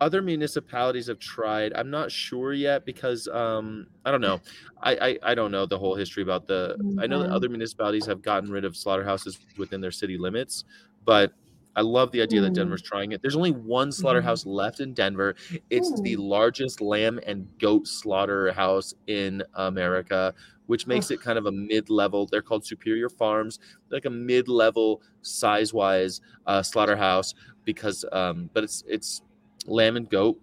other 0.00 0.22
municipalities 0.22 1.06
have 1.08 1.18
tried 1.18 1.74
i'm 1.74 1.90
not 1.90 2.10
sure 2.10 2.54
yet 2.54 2.86
because 2.86 3.28
um 3.28 3.86
i 4.06 4.10
don't 4.10 4.22
know 4.22 4.40
I, 4.82 4.92
I 4.96 5.18
i 5.32 5.34
don't 5.34 5.50
know 5.52 5.66
the 5.66 5.78
whole 5.78 5.94
history 5.94 6.22
about 6.22 6.46
the 6.46 6.78
i 6.98 7.06
know 7.06 7.18
that 7.20 7.28
other 7.30 7.50
municipalities 7.50 8.06
have 8.06 8.22
gotten 8.22 8.50
rid 8.50 8.64
of 8.64 8.76
slaughterhouses 8.76 9.38
within 9.58 9.80
their 9.82 9.90
city 9.90 10.16
limits 10.16 10.64
but 11.04 11.34
i 11.76 11.82
love 11.82 12.10
the 12.12 12.22
idea 12.22 12.40
that 12.40 12.54
Hmm. 12.54 12.54
denver's 12.54 12.80
trying 12.82 13.12
it 13.12 13.20
there's 13.20 13.36
only 13.36 13.52
one 13.52 13.92
slaughterhouse 13.92 14.46
left 14.46 14.80
in 14.80 14.94
denver 14.94 15.34
it's 15.68 16.00
the 16.00 16.14
Hmm. 16.14 16.22
largest 16.36 16.80
lamb 16.80 17.20
and 17.26 17.46
goat 17.58 17.86
slaughterhouse 17.86 18.94
in 19.06 19.42
america 19.54 20.34
which 20.70 20.86
makes 20.86 21.10
it 21.10 21.20
kind 21.20 21.36
of 21.36 21.46
a 21.46 21.52
mid-level 21.52 22.26
they're 22.26 22.40
called 22.42 22.64
superior 22.64 23.08
farms 23.08 23.58
like 23.90 24.04
a 24.04 24.10
mid-level 24.10 25.02
size-wise 25.22 26.20
uh, 26.46 26.62
slaughterhouse 26.62 27.34
because 27.64 28.04
um 28.12 28.48
but 28.54 28.62
it's 28.62 28.84
it's 28.86 29.22
lamb 29.66 29.96
and 29.96 30.08
goat 30.08 30.38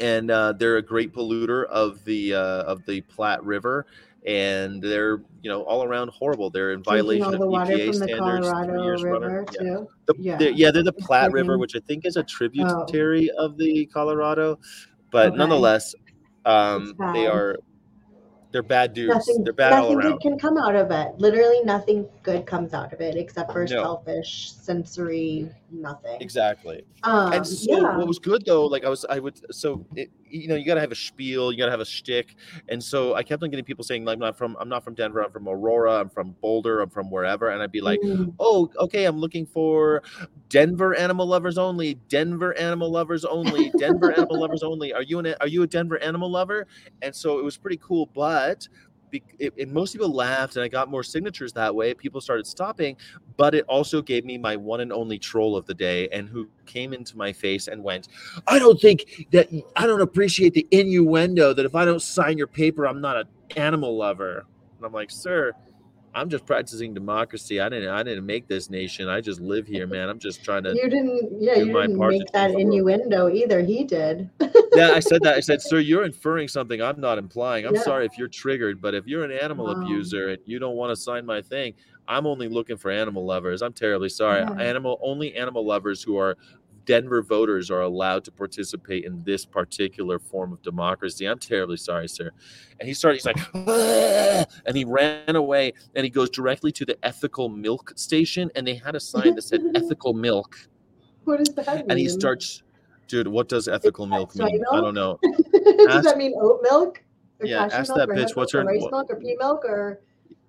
and 0.00 0.30
uh, 0.30 0.52
they're 0.52 0.78
a 0.78 0.82
great 0.82 1.12
polluter 1.12 1.66
of 1.66 2.02
the 2.04 2.34
uh, 2.34 2.62
of 2.64 2.84
the 2.84 3.00
Platte 3.02 3.44
River, 3.44 3.86
and 4.26 4.82
they're 4.82 5.18
you 5.42 5.48
know 5.48 5.62
all 5.62 5.84
around 5.84 6.08
horrible. 6.08 6.50
They're 6.50 6.72
in 6.72 6.82
violation 6.82 7.36
all 7.36 7.54
of 7.54 7.68
EPA 7.68 7.94
standards. 7.94 8.48
three 8.48 8.56
Colorado 8.56 8.82
years 8.82 9.04
running. 9.04 9.22
River 9.22 9.46
Yeah. 9.52 9.84
The- 10.06 10.14
Yeah. 10.18 10.36
they're, 10.36 10.50
yeah, 10.50 10.70
they're 10.72 10.82
the 10.82 10.92
It's 10.96 11.06
Platte 11.06 11.30
River, 11.30 11.58
which 11.58 11.76
I 11.76 11.80
think 11.86 12.06
is 12.06 12.16
a 12.16 12.24
tributary 12.24 13.30
of 13.38 13.56
the 13.56 13.86
Colorado, 13.86 14.58
but 15.12 15.28
Okay. 15.28 15.36
nonetheless, 15.36 15.94
um, 16.44 16.96
they 17.12 17.28
are 17.28 17.56
they're 18.54 18.62
bad 18.62 18.94
dudes. 18.94 19.12
Nothing, 19.12 19.42
they're 19.42 19.52
bad 19.52 19.72
all 19.72 19.82
nothing 19.82 19.96
around. 19.98 20.12
good 20.12 20.20
can 20.20 20.38
come 20.38 20.56
out 20.56 20.76
of 20.76 20.92
it. 20.92 21.18
Literally 21.18 21.60
nothing 21.64 22.06
good 22.22 22.46
comes 22.46 22.72
out 22.72 22.92
of 22.92 23.00
it 23.00 23.16
except 23.16 23.50
for 23.50 23.62
No. 23.62 23.66
selfish, 23.66 24.52
sensory, 24.52 25.50
nothing. 25.80 26.20
Exactly. 26.20 26.84
Um, 27.02 27.32
and 27.32 27.46
so 27.46 27.80
yeah. 27.80 27.96
what 27.96 28.06
was 28.06 28.18
good 28.18 28.44
though 28.46 28.64
like 28.66 28.84
i 28.84 28.88
was 28.88 29.04
i 29.10 29.18
would 29.18 29.40
so 29.54 29.84
it, 29.94 30.10
you 30.24 30.48
know 30.48 30.54
you 30.54 30.64
got 30.64 30.74
to 30.74 30.80
have 30.80 30.92
a 30.92 30.96
spiel 30.96 31.52
you 31.52 31.58
got 31.58 31.66
to 31.66 31.70
have 31.70 31.80
a 31.80 31.84
shtick 31.84 32.36
and 32.68 32.82
so 32.82 33.14
i 33.14 33.22
kept 33.22 33.42
on 33.42 33.50
getting 33.50 33.64
people 33.64 33.84
saying 33.84 34.04
like 34.04 34.14
i'm 34.14 34.20
not 34.20 34.36
from 34.36 34.56
i'm 34.58 34.68
not 34.68 34.82
from 34.82 34.94
denver 34.94 35.22
i'm 35.22 35.30
from 35.30 35.46
aurora 35.48 36.00
i'm 36.00 36.08
from 36.08 36.34
boulder 36.40 36.80
i'm 36.80 36.88
from 36.88 37.10
wherever 37.10 37.50
and 37.50 37.62
i'd 37.62 37.72
be 37.72 37.80
like 37.80 38.00
Mm, 38.04 38.34
oh 38.40 38.70
okay 38.78 39.04
i'm 39.04 39.18
looking 39.18 39.46
for 39.46 40.02
denver 40.48 40.94
animal 40.94 41.26
lovers 41.26 41.58
only 41.58 41.94
denver 42.08 42.56
animal 42.58 42.90
lovers 42.90 43.24
only 43.24 43.70
denver 43.78 44.12
animal 44.12 44.40
lovers 44.40 44.62
only 44.62 44.92
are 44.92 45.02
you 45.02 45.18
an 45.18 45.34
are 45.40 45.48
you 45.48 45.62
a 45.62 45.66
denver 45.66 45.98
animal 45.98 46.30
lover 46.30 46.66
and 47.02 47.14
so 47.14 47.38
it 47.38 47.44
was 47.44 47.56
pretty 47.56 47.78
cool 47.82 48.10
but 48.14 48.66
it, 49.38 49.52
it, 49.56 49.68
most 49.68 49.92
people 49.92 50.12
laughed 50.12 50.56
and 50.56 50.64
i 50.64 50.68
got 50.68 50.90
more 50.90 51.02
signatures 51.02 51.52
that 51.52 51.74
way 51.74 51.94
people 51.94 52.20
started 52.20 52.46
stopping 52.46 52.96
but 53.36 53.54
it 53.54 53.64
also 53.68 54.00
gave 54.00 54.24
me 54.24 54.38
my 54.38 54.56
one 54.56 54.80
and 54.80 54.92
only 54.92 55.18
troll 55.18 55.56
of 55.56 55.66
the 55.66 55.74
day 55.74 56.08
and 56.08 56.28
who 56.28 56.48
came 56.66 56.92
into 56.92 57.16
my 57.16 57.32
face 57.32 57.68
and 57.68 57.82
went 57.82 58.08
i 58.46 58.58
don't 58.58 58.80
think 58.80 59.26
that 59.30 59.48
i 59.76 59.86
don't 59.86 60.00
appreciate 60.00 60.54
the 60.54 60.66
innuendo 60.70 61.52
that 61.52 61.64
if 61.64 61.74
i 61.74 61.84
don't 61.84 62.02
sign 62.02 62.38
your 62.38 62.46
paper 62.46 62.86
i'm 62.86 63.00
not 63.00 63.16
an 63.16 63.26
animal 63.56 63.96
lover 63.96 64.46
and 64.76 64.86
i'm 64.86 64.92
like 64.92 65.10
sir 65.10 65.52
i'm 66.14 66.28
just 66.28 66.46
practicing 66.46 66.94
democracy 66.94 67.60
i 67.60 67.68
didn't 67.68 67.88
i 67.88 68.02
didn't 68.02 68.24
make 68.24 68.46
this 68.48 68.70
nation 68.70 69.08
i 69.08 69.20
just 69.20 69.40
live 69.40 69.66
here 69.66 69.86
man 69.86 70.08
i'm 70.08 70.18
just 70.18 70.44
trying 70.44 70.62
to 70.62 70.74
you 70.74 70.88
didn't, 70.88 71.40
yeah, 71.40 71.54
you 71.56 71.66
didn't 71.66 71.98
make 71.98 72.32
that 72.32 72.52
change 72.52 72.70
the 72.70 72.80
world. 72.82 73.00
innuendo 73.00 73.28
either. 73.28 73.60
He 73.60 73.84
did. 73.84 74.30
yeah 74.76 74.90
i 74.92 75.00
said 75.00 75.22
that 75.22 75.34
i 75.34 75.40
said 75.40 75.60
sir 75.60 75.78
you're 75.78 76.04
inferring 76.04 76.48
something 76.48 76.80
i'm 76.82 77.00
not 77.00 77.18
implying 77.18 77.66
i'm 77.66 77.74
Yeah. 77.74 77.82
sorry 77.82 78.06
if 78.06 78.16
you're 78.18 78.28
triggered 78.28 78.80
but 78.80 78.94
if 78.94 79.06
you're 79.06 79.24
an 79.24 79.32
animal 79.32 79.66
Wow. 79.66 79.72
abuser 79.72 80.28
and 80.30 80.38
you 80.46 80.58
don't 80.58 80.76
want 80.76 80.90
to 80.90 80.96
sign 80.96 81.24
my 81.26 81.40
thing 81.42 81.74
i'm 82.08 82.26
only 82.26 82.48
looking 82.48 82.76
for 82.76 82.90
animal 82.90 83.24
lovers 83.24 83.62
i'm 83.62 83.72
terribly 83.72 84.08
sorry 84.08 84.40
Yeah. 84.40 84.52
animal 84.62 84.98
only 85.02 85.34
animal 85.36 85.64
lovers 85.66 86.02
who 86.02 86.16
are 86.16 86.36
denver 86.86 87.22
voters 87.22 87.70
are 87.70 87.80
allowed 87.80 88.24
to 88.24 88.30
participate 88.32 89.04
in 89.06 89.22
this 89.24 89.46
particular 89.46 90.18
form 90.18 90.52
of 90.52 90.60
democracy 90.62 91.24
i'm 91.26 91.38
terribly 91.38 91.78
sorry 91.78 92.06
sir 92.08 92.30
and 92.78 92.86
he 92.88 92.92
started 92.94 93.16
he's 93.16 93.24
like 93.24 93.38
"Ah!" 93.54 94.44
and 94.66 94.76
he 94.76 94.84
ran 94.84 95.34
away 95.36 95.72
and 95.94 96.04
he 96.04 96.10
goes 96.10 96.28
directly 96.28 96.70
to 96.72 96.84
the 96.84 96.96
ethical 97.02 97.48
milk 97.48 97.92
station 97.96 98.50
and 98.54 98.66
they 98.66 98.74
had 98.74 98.94
a 98.94 99.00
sign 99.00 99.34
that 99.34 99.42
said 99.42 99.62
ethical 99.74 100.12
milk 100.12 100.56
What 101.24 101.38
does 101.38 101.54
that 101.54 101.66
mean? 101.74 101.84
and 101.88 101.98
he 101.98 102.06
starts 102.08 102.63
dude 103.08 103.28
what 103.28 103.48
does 103.48 103.68
ethical 103.68 104.06
milk 104.06 104.34
mean 104.36 104.62
i 104.72 104.80
don't 104.80 104.94
know 104.94 105.18
does 105.52 105.88
ask- 105.88 106.04
that 106.04 106.16
mean 106.16 106.34
oat 106.40 106.60
milk? 106.62 107.02
Or 107.40 107.46
Yeah, 107.46 107.64
ask 107.64 107.88
milk 107.88 107.98
that 107.98 108.10
or 108.10 108.14
bitch, 108.14 108.36
what's 108.36 108.52
her- 108.52 108.64
rice 108.64 108.80
milk 108.90 109.10
or 109.10 109.16
pea 109.16 109.36
milk 109.38 109.64
or 109.64 110.00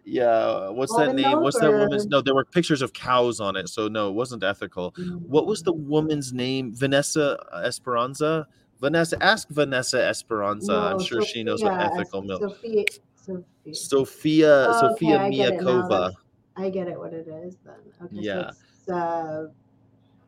Yeah, 0.05 0.69
what's 0.69 0.95
that 0.97 1.15
name? 1.15 1.31
milk 1.31 1.43
What's 1.43 1.59
that 1.59 1.71
woman's? 1.71 2.05
No, 2.05 2.21
there 2.21 2.35
were 2.35 2.45
pictures 2.45 2.83
of 2.83 2.93
cows 2.93 3.39
on 3.39 3.55
it, 3.55 3.69
so 3.69 3.87
no, 3.87 4.09
it 4.09 4.13
wasn't 4.13 4.43
ethical. 4.43 4.93
What 5.25 5.47
was 5.47 5.63
the 5.63 5.73
woman's 5.73 6.31
name? 6.31 6.75
Vanessa 6.75 7.39
Esperanza. 7.63 8.45
Vanessa, 8.79 9.17
ask 9.23 9.49
Vanessa 9.49 9.99
Esperanza. 10.05 10.73
I'm 10.73 10.97
No, 10.97 11.03
sure 11.03 11.21
she 11.25 11.41
knows 11.43 11.63
what 11.63 11.73
ethical 11.81 12.21
milk. 12.21 12.41
Sophia, 12.41 12.85
Sophia. 13.15 13.73
Sophia, 13.73 14.67
Oh, 14.69 14.79
Sophia 14.81 15.15
okay, 15.15 15.23
I 15.25 15.29
get 15.31 15.53
it. 15.55 15.59
Miakova. 15.61 16.11
I 16.55 16.69
get 16.69 16.87
it 16.87 16.99
what 16.99 17.13
it 17.13 17.27
is 17.27 17.55
then. 17.65 17.75
Okay, 18.03 18.15
Yeah. 18.29 18.51
so 18.85 18.93
uh, 18.93 19.47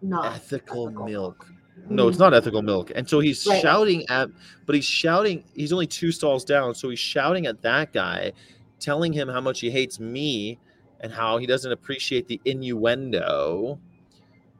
not 0.01 0.35
Ethical 0.37 0.87
ethical. 0.87 1.05
milk. 1.05 1.45
No, 1.89 2.07
it's 2.07 2.19
not 2.19 2.33
ethical 2.33 2.61
milk. 2.61 2.91
And 2.95 3.07
so 3.07 3.19
he's 3.19 3.45
Right. 3.47 3.61
shouting 3.61 4.05
at, 4.09 4.29
but 4.65 4.75
he's 4.75 4.85
shouting. 4.85 5.43
He's 5.55 5.71
only 5.71 5.87
two 5.87 6.11
stalls 6.11 6.43
down, 6.43 6.75
so 6.75 6.89
he's 6.89 6.99
shouting 6.99 7.45
at 7.47 7.61
that 7.61 7.93
guy, 7.93 8.33
telling 8.79 9.13
him 9.13 9.27
how 9.29 9.39
much 9.41 9.59
he 9.61 9.69
hates 9.71 9.99
me 9.99 10.59
and 10.99 11.11
how 11.11 11.37
he 11.37 11.45
doesn't 11.45 11.71
appreciate 11.71 12.27
the 12.27 12.41
innuendo. 12.45 13.79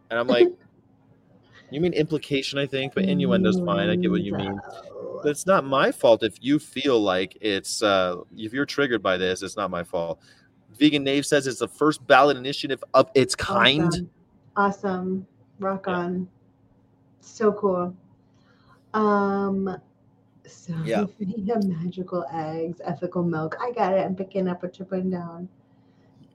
And 0.10 0.20
I'm 0.20 0.28
like, 0.28 0.48
You 1.70 1.82
mean 1.82 1.92
implication, 1.92 2.58
I 2.60 2.66
think, 2.66 2.94
but 2.96 3.04
innuendo's 3.04 3.60
fine. 3.60 3.90
I 3.90 3.98
get 3.98 4.10
what 4.10 4.22
you 4.22 4.34
mean. 4.34 4.58
But 5.22 5.30
it's 5.32 5.46
not 5.46 5.66
my 5.66 5.92
fault 5.92 6.24
if 6.24 6.38
you 6.40 6.60
feel 6.60 6.98
like 7.02 7.38
it's 7.42 7.84
uh 7.84 8.22
if 8.38 8.54
you're 8.54 8.66
triggered 8.66 9.04
by 9.04 9.18
this, 9.18 9.42
it's 9.44 9.58
not 9.58 9.70
my 9.70 9.84
fault. 9.84 10.22
Vegan 10.80 11.04
Nave 11.04 11.26
says 11.26 11.46
it's 11.46 11.60
the 11.60 11.68
first 11.68 12.08
ballot 12.08 12.38
initiative 12.38 12.82
of 12.94 13.12
its 13.16 13.36
kind. 13.36 13.84
Awesome. 13.84 14.10
Awesome. 14.56 15.28
Rock 15.60 15.84
Yeah. 15.88 15.94
on. 15.96 16.28
So 17.28 17.52
cool. 17.52 17.96
Um 18.94 19.78
so 20.48 20.74
Yeah. 20.86 21.06
magical 21.66 22.26
eggs, 22.32 22.80
ethical 22.84 23.24
milk. 23.24 23.58
I 23.62 23.72
got 23.72 23.94
it. 23.94 24.06
I'm 24.06 24.16
picking 24.16 24.48
up 24.48 24.64
what 24.64 24.80
you're 24.80 24.86
putting 24.86 25.10
down. 25.10 25.50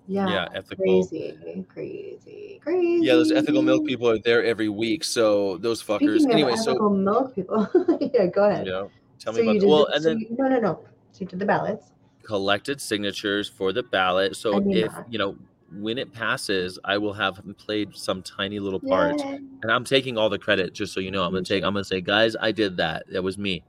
Yeah. 0.07 0.29
Yeah, 0.29 0.49
ethical. 0.55 0.85
Crazy, 0.85 1.65
crazy, 1.69 2.61
crazy. 2.63 3.07
Yeah, 3.07 3.15
those 3.15 3.33
ethical 3.33 3.63
milk 3.63 3.87
people 3.87 4.09
are 4.09 4.19
there 4.19 4.45
every 4.45 4.69
week. 4.69 5.05
So 5.05 5.57
those 5.59 5.83
fuckers. 5.83 6.21
Speaking 6.21 6.33
anyway, 6.33 6.53
of 6.53 6.59
so 6.59 6.71
ethical 6.73 6.91
milk 6.91 7.35
people, 7.35 7.69
yeah, 8.13 8.27
go 8.27 8.45
ahead. 8.51 8.67
yeah, 8.67 8.87
tell 9.19 9.33
So 9.33 9.41
me 9.43 9.43
about 9.49 9.61
did 9.61 9.69
well, 9.69 9.87
the- 9.87 9.95
and 9.95 10.03
so 10.03 10.09
then 10.11 10.19
you- 10.19 10.37
no, 10.39 10.49
no, 10.49 10.61
no. 10.61 10.81
So 11.13 11.21
you 11.21 11.27
did 11.27 11.39
the 11.39 11.47
ballots. 11.47 11.93
collected 12.25 12.81
signatures 12.81 13.49
for 13.49 13.73
the 13.73 13.83
ballot. 13.83 14.37
So 14.37 14.59
if 14.71 14.93
that. 14.93 15.07
you 15.09 15.19
know 15.19 15.37
when 15.75 15.99
it 15.99 16.13
passes, 16.13 16.79
I 16.85 16.99
will 16.99 17.13
have 17.13 17.41
played 17.57 17.97
some 17.97 18.23
tiny 18.23 18.59
little 18.59 18.81
part, 18.81 19.19
Yay. 19.21 19.41
and 19.63 19.71
I'm 19.71 19.85
taking 19.85 20.19
all 20.19 20.29
the 20.29 20.39
credit. 20.39 20.73
Just 20.73 20.93
so 20.93 21.01
you 21.01 21.11
know, 21.11 21.25
I'm 21.25 21.33
gonna 21.33 21.45
take. 21.45 21.65
I'm 21.65 21.73
gonna 21.73 21.85
say, 21.85 22.01
guys, 22.01 22.37
I 22.41 22.53
did 22.53 22.77
that. 22.79 23.05
That 23.11 23.23
was 23.23 23.39
me. 23.39 23.63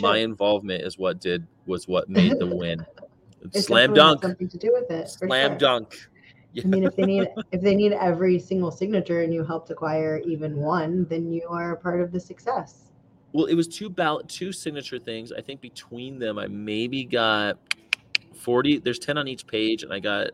My 0.00 0.18
involvement 0.18 0.82
is 0.82 0.98
what 0.98 1.20
did 1.20 1.46
was 1.66 1.86
what 1.86 2.08
made 2.08 2.38
the 2.38 2.46
win. 2.46 2.84
It 3.52 3.62
Slam 3.62 3.94
dunk. 3.94 4.22
Something 4.22 4.48
to 4.48 4.58
do 4.58 4.72
with 4.72 4.90
it. 4.90 5.08
Slam 5.08 5.52
sure. 5.52 5.58
dunk. 5.58 6.08
Yeah. 6.52 6.62
I 6.64 6.68
mean, 6.68 6.84
if 6.84 6.96
they 6.96 7.04
need 7.04 7.28
if 7.52 7.60
they 7.60 7.74
need 7.74 7.92
every 7.92 8.38
single 8.38 8.70
signature 8.70 9.22
and 9.22 9.32
you 9.32 9.44
helped 9.44 9.70
acquire 9.70 10.20
even 10.24 10.56
one, 10.56 11.06
then 11.08 11.32
you 11.32 11.46
are 11.48 11.72
a 11.72 11.76
part 11.76 12.00
of 12.00 12.10
the 12.10 12.20
success. 12.20 12.90
Well, 13.32 13.44
it 13.44 13.54
was 13.54 13.68
two 13.68 13.90
ballot, 13.90 14.28
two 14.28 14.52
signature 14.52 14.98
things. 14.98 15.32
I 15.32 15.42
think 15.42 15.60
between 15.60 16.18
them, 16.18 16.38
I 16.38 16.48
maybe 16.48 17.04
got 17.04 17.58
forty. 18.34 18.78
There's 18.78 18.98
ten 18.98 19.18
on 19.18 19.28
each 19.28 19.46
page, 19.46 19.82
and 19.82 19.92
I 19.92 20.00
got. 20.00 20.30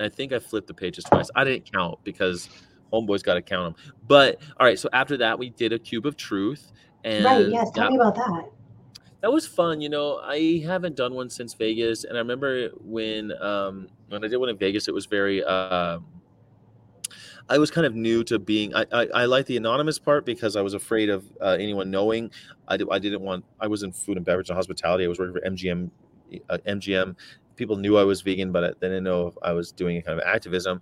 I 0.00 0.08
think 0.08 0.32
I 0.32 0.38
flipped 0.38 0.66
the 0.68 0.74
pages 0.74 1.04
twice. 1.04 1.30
I 1.34 1.44
didn't 1.44 1.70
count 1.72 1.98
because 2.04 2.48
homeboys 2.92 3.22
got 3.22 3.34
to 3.34 3.42
count 3.42 3.74
them. 3.74 3.84
But 4.06 4.40
all 4.58 4.66
right, 4.66 4.78
so 4.78 4.88
after 4.92 5.16
that, 5.18 5.38
we 5.38 5.50
did 5.50 5.72
a 5.72 5.78
cube 5.78 6.06
of 6.06 6.16
truth, 6.16 6.72
and 7.04 7.24
right? 7.24 7.48
Yes. 7.48 7.70
Tell 7.70 7.84
that, 7.84 7.90
me 7.90 7.96
about 7.96 8.14
that. 8.14 8.50
that 9.20 9.32
was 9.32 9.46
fun. 9.46 9.80
You 9.80 9.88
know, 9.88 10.20
I 10.22 10.62
haven't 10.64 10.96
done 10.96 11.14
one 11.14 11.30
since 11.30 11.54
Vegas, 11.54 12.04
and 12.04 12.16
I 12.16 12.20
remember 12.20 12.70
when 12.80 13.32
um 13.42 13.88
when 14.08 14.24
I 14.24 14.28
did 14.28 14.36
one 14.36 14.48
in 14.48 14.56
Vegas, 14.56 14.88
it 14.88 14.94
was 14.94 15.06
very. 15.06 15.42
Uh, 15.44 15.98
I 17.50 17.56
was 17.56 17.70
kind 17.70 17.86
of 17.86 17.94
new 17.94 18.24
to 18.24 18.38
being. 18.38 18.74
I 18.74 18.84
I, 18.92 19.06
I 19.14 19.24
like 19.24 19.46
the 19.46 19.56
anonymous 19.56 19.98
part 19.98 20.26
because 20.26 20.54
I 20.54 20.60
was 20.60 20.74
afraid 20.74 21.08
of 21.08 21.24
uh, 21.40 21.56
anyone 21.58 21.90
knowing. 21.90 22.30
I, 22.66 22.78
I 22.90 22.98
didn't 22.98 23.22
want. 23.22 23.44
I 23.60 23.66
was 23.66 23.82
in 23.82 23.92
food 23.92 24.16
and 24.16 24.26
beverage 24.26 24.50
and 24.50 24.56
hospitality. 24.56 25.04
I 25.04 25.08
was 25.08 25.18
working 25.18 25.34
for 25.34 25.48
MGM. 25.48 25.90
Uh, 26.50 26.58
MGM. 26.66 27.16
People 27.58 27.76
knew 27.76 27.98
I 27.98 28.04
was 28.04 28.22
vegan, 28.22 28.52
but 28.52 28.80
they 28.80 28.88
didn't 28.88 29.04
know 29.04 29.26
if 29.26 29.34
I 29.42 29.52
was 29.52 29.72
doing 29.72 29.98
a 29.98 30.02
kind 30.02 30.18
of 30.18 30.26
activism, 30.26 30.80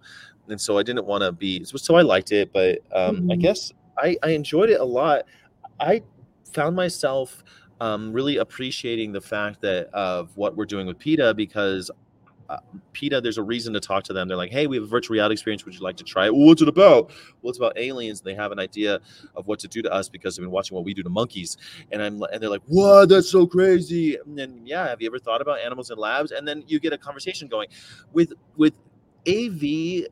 and 0.48 0.60
so 0.60 0.78
I 0.78 0.84
didn't 0.84 1.06
want 1.06 1.22
to 1.24 1.32
be. 1.32 1.64
So, 1.64 1.96
I 1.96 2.02
liked 2.02 2.30
it, 2.30 2.52
but 2.52 2.78
um, 2.94 3.28
I 3.30 3.34
Mhm. 3.34 3.40
guess 3.40 3.72
I, 3.98 4.16
I 4.22 4.30
enjoyed 4.30 4.70
it 4.70 4.80
a 4.80 4.84
lot. 4.84 5.24
I 5.80 6.02
found 6.52 6.76
myself 6.76 7.42
um, 7.80 8.12
really 8.12 8.36
appreciating 8.38 9.12
the 9.12 9.20
fact 9.20 9.60
that 9.62 9.88
of 9.92 10.36
what 10.36 10.56
we're 10.56 10.64
doing 10.66 10.86
with 10.86 10.98
PETA 10.98 11.34
because 11.34 11.90
uh, 12.48 12.58
PETA, 12.92 13.20
there's 13.20 13.38
a 13.38 13.42
reason 13.42 13.72
to 13.74 13.80
talk 13.80 14.04
to 14.04 14.12
them. 14.12 14.28
They're 14.28 14.36
like, 14.36 14.52
hey, 14.52 14.66
we 14.66 14.76
have 14.76 14.84
a 14.84 14.88
virtual 14.88 15.14
reality 15.14 15.32
experience. 15.32 15.64
Would 15.64 15.74
you 15.74 15.80
like 15.80 15.96
to 15.96 16.04
try 16.04 16.26
it? 16.26 16.34
Well, 16.34 16.46
what's 16.46 16.62
it 16.62 16.68
about? 16.68 17.10
Well, 17.42 17.50
it's 17.50 17.58
about 17.58 17.76
aliens. 17.76 18.20
And 18.20 18.26
They 18.26 18.34
have 18.34 18.52
an 18.52 18.58
idea 18.58 19.00
of 19.34 19.46
what 19.46 19.58
to 19.60 19.68
do 19.68 19.82
to 19.82 19.92
us 19.92 20.08
because 20.08 20.36
they've 20.36 20.44
been 20.44 20.50
watching 20.50 20.74
what 20.74 20.84
we 20.84 20.94
do 20.94 21.02
to 21.02 21.08
monkeys. 21.10 21.56
And 21.90 22.02
I'm 22.02 22.22
and 22.32 22.40
they're 22.42 22.50
like, 22.50 22.62
what? 22.66 23.08
That's 23.08 23.28
so 23.30 23.46
crazy. 23.46 24.16
And 24.16 24.38
then 24.38 24.62
yeah, 24.64 24.88
have 24.88 25.00
you 25.00 25.06
ever 25.08 25.18
thought 25.18 25.40
about 25.40 25.58
animals 25.60 25.90
in 25.90 25.98
labs? 25.98 26.30
And 26.30 26.46
then 26.46 26.62
you 26.66 26.78
get 26.78 26.92
a 26.92 26.98
conversation 26.98 27.48
going 27.48 27.68
with 28.12 28.32
with 28.56 28.74
AV. 29.28 30.06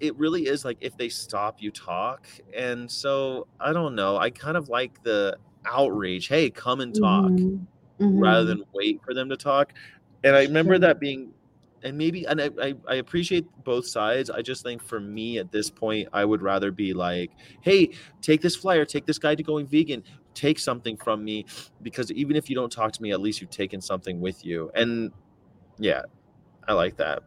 It 0.00 0.16
really 0.16 0.46
is 0.46 0.64
like 0.64 0.78
if 0.80 0.96
they 0.96 1.08
stop, 1.08 1.60
you 1.60 1.70
talk. 1.70 2.26
And 2.56 2.90
so 2.90 3.46
I 3.60 3.72
don't 3.72 3.94
know. 3.94 4.16
I 4.16 4.30
kind 4.30 4.56
of 4.56 4.68
like 4.68 5.02
the 5.02 5.36
outreach. 5.66 6.28
Hey, 6.28 6.50
come 6.50 6.80
and 6.80 6.94
talk 6.94 7.30
Mhm. 7.30 7.66
Mhm. 8.00 8.20
rather 8.20 8.44
than 8.44 8.62
wait 8.72 9.00
for 9.04 9.12
them 9.14 9.28
to 9.28 9.36
talk. 9.36 9.74
And 10.24 10.34
I 10.36 10.42
remember 10.42 10.78
that 10.78 11.00
being, 11.00 11.32
and 11.82 11.96
maybe, 11.96 12.24
and 12.26 12.40
I, 12.40 12.50
I, 12.60 12.74
I 12.88 12.94
appreciate 12.96 13.46
both 13.64 13.86
sides. 13.86 14.30
I 14.30 14.42
just 14.42 14.62
think 14.62 14.82
for 14.82 15.00
me 15.00 15.38
at 15.38 15.50
this 15.52 15.70
point, 15.70 16.08
I 16.12 16.24
would 16.24 16.42
rather 16.42 16.70
be 16.70 16.92
like, 16.92 17.30
hey, 17.60 17.90
take 18.22 18.40
this 18.40 18.56
flyer, 18.56 18.84
take 18.84 19.06
this 19.06 19.18
guide 19.18 19.38
to 19.38 19.44
going 19.44 19.66
vegan, 19.66 20.02
take 20.34 20.58
something 20.58 20.96
from 20.96 21.24
me, 21.24 21.44
because 21.82 22.10
even 22.12 22.36
if 22.36 22.48
you 22.50 22.56
don't 22.56 22.72
talk 22.72 22.92
to 22.92 23.02
me, 23.02 23.12
at 23.12 23.20
least 23.20 23.40
you've 23.40 23.50
taken 23.50 23.80
something 23.80 24.20
with 24.20 24.44
you. 24.44 24.70
And 24.74 25.12
yeah, 25.78 26.02
I 26.66 26.72
like 26.72 26.96
that. 26.96 27.22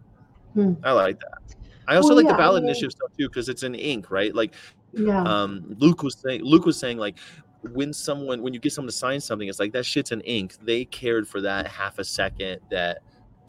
Hmm. 0.53 0.73
I 0.83 0.91
like 0.91 1.19
that. 1.19 1.55
I 1.87 1.95
also 1.95 2.09
Well, 2.09 2.17
like 2.17 2.25
yeah, 2.25 2.31
the 2.31 2.35
I 2.35 2.41
ballot 2.41 2.63
mean- 2.63 2.69
initiative 2.69 2.91
stuff 2.91 3.09
too, 3.17 3.27
because 3.27 3.49
it's 3.49 3.63
in 3.63 3.75
ink, 3.75 4.11
right? 4.11 4.33
Like 4.35 4.53
yeah. 4.93 5.23
um 5.23 5.73
luke 5.79 6.03
was 6.03 6.17
saying 6.19 6.43
luke 6.43 6.65
was 6.65 6.77
saying 6.77 6.97
like 6.97 7.17
when 7.71 7.93
someone 7.93 8.41
when 8.41 8.53
you 8.53 8.59
get 8.59 8.73
someone 8.73 8.89
to 8.89 8.95
sign 8.97 9.21
something 9.21 9.47
it's 9.47 9.57
like 9.57 9.71
that 9.71 9.85
shit's 9.85 10.11
in 10.11 10.19
ink 10.21 10.57
they 10.63 10.83
cared 10.83 11.25
for 11.25 11.39
that 11.39 11.65
half 11.65 11.97
a 11.97 12.03
second 12.03 12.59
that 12.69 12.97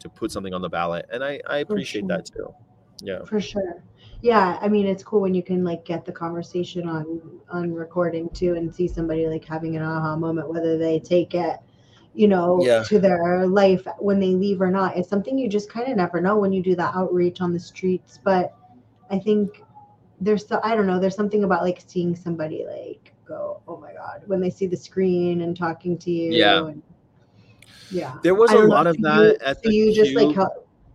to 0.03 0.09
put 0.09 0.31
something 0.31 0.53
on 0.53 0.61
the 0.61 0.69
ballot 0.69 1.05
and 1.11 1.23
i 1.23 1.39
i 1.49 1.59
appreciate 1.59 2.01
sure. 2.01 2.07
that 2.09 2.25
too 2.25 2.53
yeah 3.01 3.23
for 3.23 3.39
sure 3.39 3.81
yeah 4.21 4.59
i 4.61 4.67
mean 4.67 4.85
it's 4.85 5.01
cool 5.01 5.21
when 5.21 5.33
you 5.33 5.41
can 5.41 5.63
like 5.63 5.85
get 5.85 6.03
the 6.05 6.11
conversation 6.11 6.87
on 6.89 7.21
on 7.49 7.73
recording 7.73 8.29
too 8.29 8.55
and 8.55 8.73
see 8.73 8.87
somebody 8.87 9.27
like 9.27 9.45
having 9.45 9.77
an 9.77 9.81
aha 9.81 10.15
moment 10.17 10.47
whether 10.49 10.77
they 10.77 10.99
take 10.99 11.33
it 11.33 11.57
you 12.13 12.27
know 12.27 12.59
Yeah. 12.61 12.83
to 12.83 12.99
their 12.99 13.47
life 13.47 13.87
when 13.97 14.19
they 14.19 14.35
leave 14.35 14.61
or 14.61 14.69
not 14.69 14.97
it's 14.97 15.09
something 15.09 15.37
you 15.37 15.47
just 15.49 15.69
kind 15.69 15.89
of 15.89 15.95
never 15.95 16.19
know 16.19 16.37
when 16.37 16.51
you 16.51 16.61
do 16.61 16.75
that 16.75 16.93
outreach 16.95 17.39
on 17.39 17.53
the 17.53 17.59
streets 17.59 18.19
but 18.23 18.53
i 19.09 19.17
think 19.17 19.63
there's 20.19 20.45
so 20.45 20.59
i 20.63 20.75
don't 20.75 20.85
know 20.85 20.99
there's 20.99 21.15
something 21.15 21.45
about 21.45 21.63
like 21.63 21.81
seeing 21.87 22.13
somebody 22.13 22.65
like 22.67 23.13
go 23.25 23.61
oh 23.69 23.77
my 23.77 23.93
god 23.93 24.21
when 24.27 24.41
they 24.41 24.49
see 24.49 24.67
the 24.67 24.77
screen 24.77 25.41
and 25.41 25.57
talking 25.57 25.97
to 25.97 26.11
you 26.11 26.33
Yeah. 26.33 26.65
and, 26.65 26.83
yeah 27.93 28.15
there 28.23 28.35
was 28.35 28.49
a 28.51 28.55
don't 28.55 28.69
know, 28.69 28.75
lot 28.75 28.87
of 28.87 28.97
that 29.01 29.21
you, 29.23 29.37
at 29.45 29.55
so 29.57 29.69
the 29.69 29.75
you 29.75 29.93
just 29.93 30.13
like 30.15 30.35
held, 30.35 30.49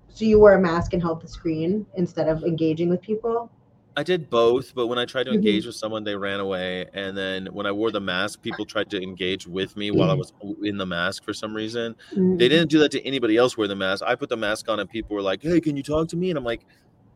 so 0.09 0.25
you 0.25 0.39
wear 0.39 0.55
a 0.55 0.61
mask 0.61 0.93
and 0.93 1.03
held 1.03 1.21
the 1.23 1.29
screen 1.29 1.87
instead 1.95 2.29
of 2.29 2.43
engaging 2.45 2.89
with 2.89 3.01
people. 3.01 3.51
i 3.97 4.03
did 4.03 4.29
both 4.31 4.75
but 4.75 4.87
when 4.87 4.99
i 4.99 5.05
tried 5.05 5.25
to 5.25 5.31
Mhm. 5.33 5.37
engage 5.41 5.65
with 5.67 5.75
someone 5.75 6.05
they 6.05 6.15
ran 6.17 6.41
away 6.41 6.87
and 6.95 7.17
then 7.17 7.47
when 7.47 7.67
i 7.67 7.73
wore 7.73 7.91
the 7.91 8.01
mask 8.01 8.43
people 8.43 8.65
tried 8.65 8.89
to 8.91 9.03
engage 9.03 9.47
with 9.47 9.77
me 9.77 9.91
while 9.91 10.11
i 10.11 10.15
was 10.15 10.33
in 10.63 10.77
the 10.77 10.87
mask 10.87 11.25
for 11.25 11.33
some 11.33 11.53
reason 11.55 11.97
Mm. 12.15 12.39
they 12.39 12.49
didn't 12.49 12.71
do 12.71 12.79
that 12.81 12.91
to 12.93 13.01
anybody 13.07 13.37
else 13.37 13.57
wear 13.59 13.67
the 13.69 13.77
mask 13.87 14.03
i 14.07 14.15
put 14.15 14.29
the 14.29 14.37
mask 14.37 14.69
on 14.69 14.79
and 14.81 14.89
people 14.89 15.15
were 15.17 15.23
like 15.23 15.43
hey 15.43 15.61
can 15.61 15.77
you 15.77 15.83
talk 15.83 16.07
to 16.09 16.17
me 16.17 16.31
and 16.31 16.39
i'm 16.39 16.45
like 16.45 16.63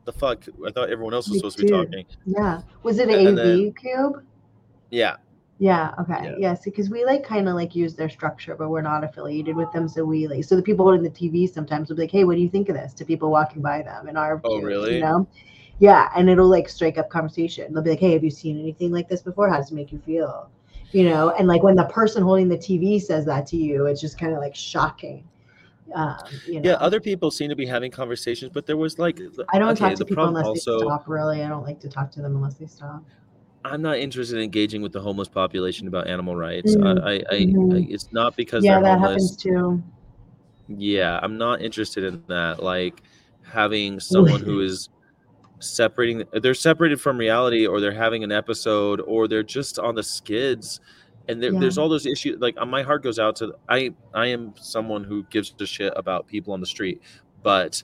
the 0.04 0.12
fuck 0.12 0.44
i 0.66 0.70
thought 0.72 0.90
everyone 0.90 1.14
else 1.14 1.26
was 1.28 1.34
Me 1.34 1.38
supposed 1.38 1.58
to 1.58 1.64
be 1.64 1.70
talking 1.70 2.04
Yeah. 2.26 2.62
Was 2.82 2.98
it 2.98 3.08
an 3.08 3.34
then- 3.36 3.72
cube? 3.80 4.14
yeah 4.90 5.16
Yeah. 5.62 5.92
Okay. 6.00 6.24
Yeah. 6.24 6.34
Yes, 6.38 6.64
because 6.64 6.90
we 6.90 7.04
like 7.04 7.22
kind 7.22 7.48
of 7.48 7.54
like 7.54 7.76
use 7.76 7.94
their 7.94 8.08
structure, 8.08 8.56
but 8.56 8.68
we're 8.68 8.82
not 8.82 9.04
affiliated 9.04 9.54
with 9.54 9.70
them. 9.70 9.88
So 9.88 10.04
we 10.04 10.26
like 10.26 10.42
so 10.42 10.56
the 10.56 10.62
people 10.62 10.84
holding 10.84 11.04
the 11.04 11.10
TV 11.10 11.48
sometimes 11.48 11.88
will 11.88 11.94
be 11.94 12.02
like, 12.02 12.10
"Hey, 12.10 12.24
what 12.24 12.34
do 12.34 12.40
you 12.40 12.48
think 12.48 12.68
of 12.68 12.74
this?" 12.74 12.92
To 12.94 13.04
people 13.04 13.30
walking 13.30 13.62
by 13.62 13.80
them 13.82 14.08
in 14.08 14.16
our 14.16 14.40
Oh, 14.42 14.58
really? 14.58 14.94
You 14.94 15.00
know. 15.02 15.28
Yeah, 15.78 16.10
and 16.16 16.28
it'll 16.28 16.48
like 16.48 16.68
strike 16.68 16.98
up 16.98 17.10
conversation. 17.10 17.72
They'll 17.72 17.84
be 17.84 17.90
like, 17.90 18.00
"Hey, 18.00 18.10
have 18.14 18.24
you 18.24 18.30
seen 18.30 18.58
anything 18.58 18.90
like 18.90 19.08
this 19.08 19.22
before? 19.22 19.48
How 19.48 19.58
does 19.58 19.70
it 19.70 19.76
make 19.76 19.92
you 19.92 20.00
feel?" 20.00 20.50
You 20.90 21.04
know, 21.04 21.30
and 21.38 21.46
like 21.46 21.62
when 21.62 21.76
the 21.76 21.84
person 21.84 22.24
holding 22.24 22.48
the 22.48 22.58
TV 22.58 23.00
says 23.00 23.24
that 23.26 23.46
to 23.46 23.56
you, 23.56 23.86
it's 23.86 24.00
just 24.00 24.18
kind 24.18 24.32
of 24.32 24.40
like 24.40 24.56
shocking. 24.56 25.22
Um, 25.94 26.40
you 26.44 26.60
know? 26.60 26.70
Yeah, 26.70 26.76
other 26.78 26.98
people 26.98 27.30
seem 27.30 27.50
to 27.50 27.56
be 27.56 27.66
having 27.66 27.92
conversations, 27.92 28.50
but 28.52 28.66
there 28.66 28.76
was 28.76 28.98
like 28.98 29.22
I 29.52 29.60
don't 29.60 29.70
okay, 29.74 29.90
talk 29.90 29.94
to 29.94 30.04
people 30.04 30.26
unless 30.26 30.46
also 30.46 30.72
they 30.72 30.86
stop. 30.86 31.06
Really, 31.06 31.44
I 31.44 31.48
don't 31.48 31.64
like 31.64 31.78
to 31.80 31.88
talk 31.88 32.10
to 32.12 32.20
them 32.20 32.34
unless 32.34 32.54
they 32.54 32.66
stop. 32.66 33.04
I'm 33.64 33.82
not 33.82 33.98
interested 33.98 34.36
in 34.38 34.42
engaging 34.42 34.82
with 34.82 34.92
the 34.92 35.00
homeless 35.00 35.28
population 35.28 35.86
about 35.88 36.06
animal 36.08 36.34
rights. 36.36 36.74
Mhm, 36.74 37.02
I, 37.02 37.12
I, 37.34 37.38
mhm. 37.40 37.74
I 37.74 37.86
it's 37.92 38.12
not 38.12 38.36
because 38.36 38.64
yeah, 38.64 38.80
that 38.80 38.98
homeless. 38.98 39.10
happens 39.32 39.36
too. 39.36 39.82
Yeah, 40.68 41.20
I'm 41.22 41.38
not 41.38 41.62
interested 41.62 42.04
in 42.04 42.22
that. 42.28 42.62
Like 42.62 43.02
having 43.42 44.00
someone 44.12 44.40
who 44.40 44.60
is 44.60 44.88
separating 45.60 46.24
they're 46.42 46.54
separated 46.54 47.00
from 47.00 47.16
reality 47.16 47.66
or 47.68 47.80
they're 47.80 47.92
having 47.92 48.24
an 48.24 48.32
episode 48.32 49.00
or 49.02 49.28
they're 49.28 49.44
just 49.44 49.78
on 49.78 49.94
the 49.94 50.02
skids 50.02 50.80
and 51.28 51.40
Yeah. 51.40 51.50
there's 51.60 51.78
all 51.78 51.88
those 51.88 52.04
issues 52.04 52.40
like 52.40 52.56
uh, 52.58 52.66
my 52.66 52.82
heart 52.82 53.04
goes 53.04 53.20
out 53.20 53.36
to 53.36 53.54
i 53.68 53.94
i 54.12 54.26
am 54.26 54.54
someone 54.56 55.04
who 55.04 55.22
gives 55.30 55.54
a 55.60 55.64
shit 55.66 55.92
about 55.94 56.26
people 56.26 56.52
on 56.52 56.58
the 56.58 56.66
street 56.66 57.00
but 57.44 57.80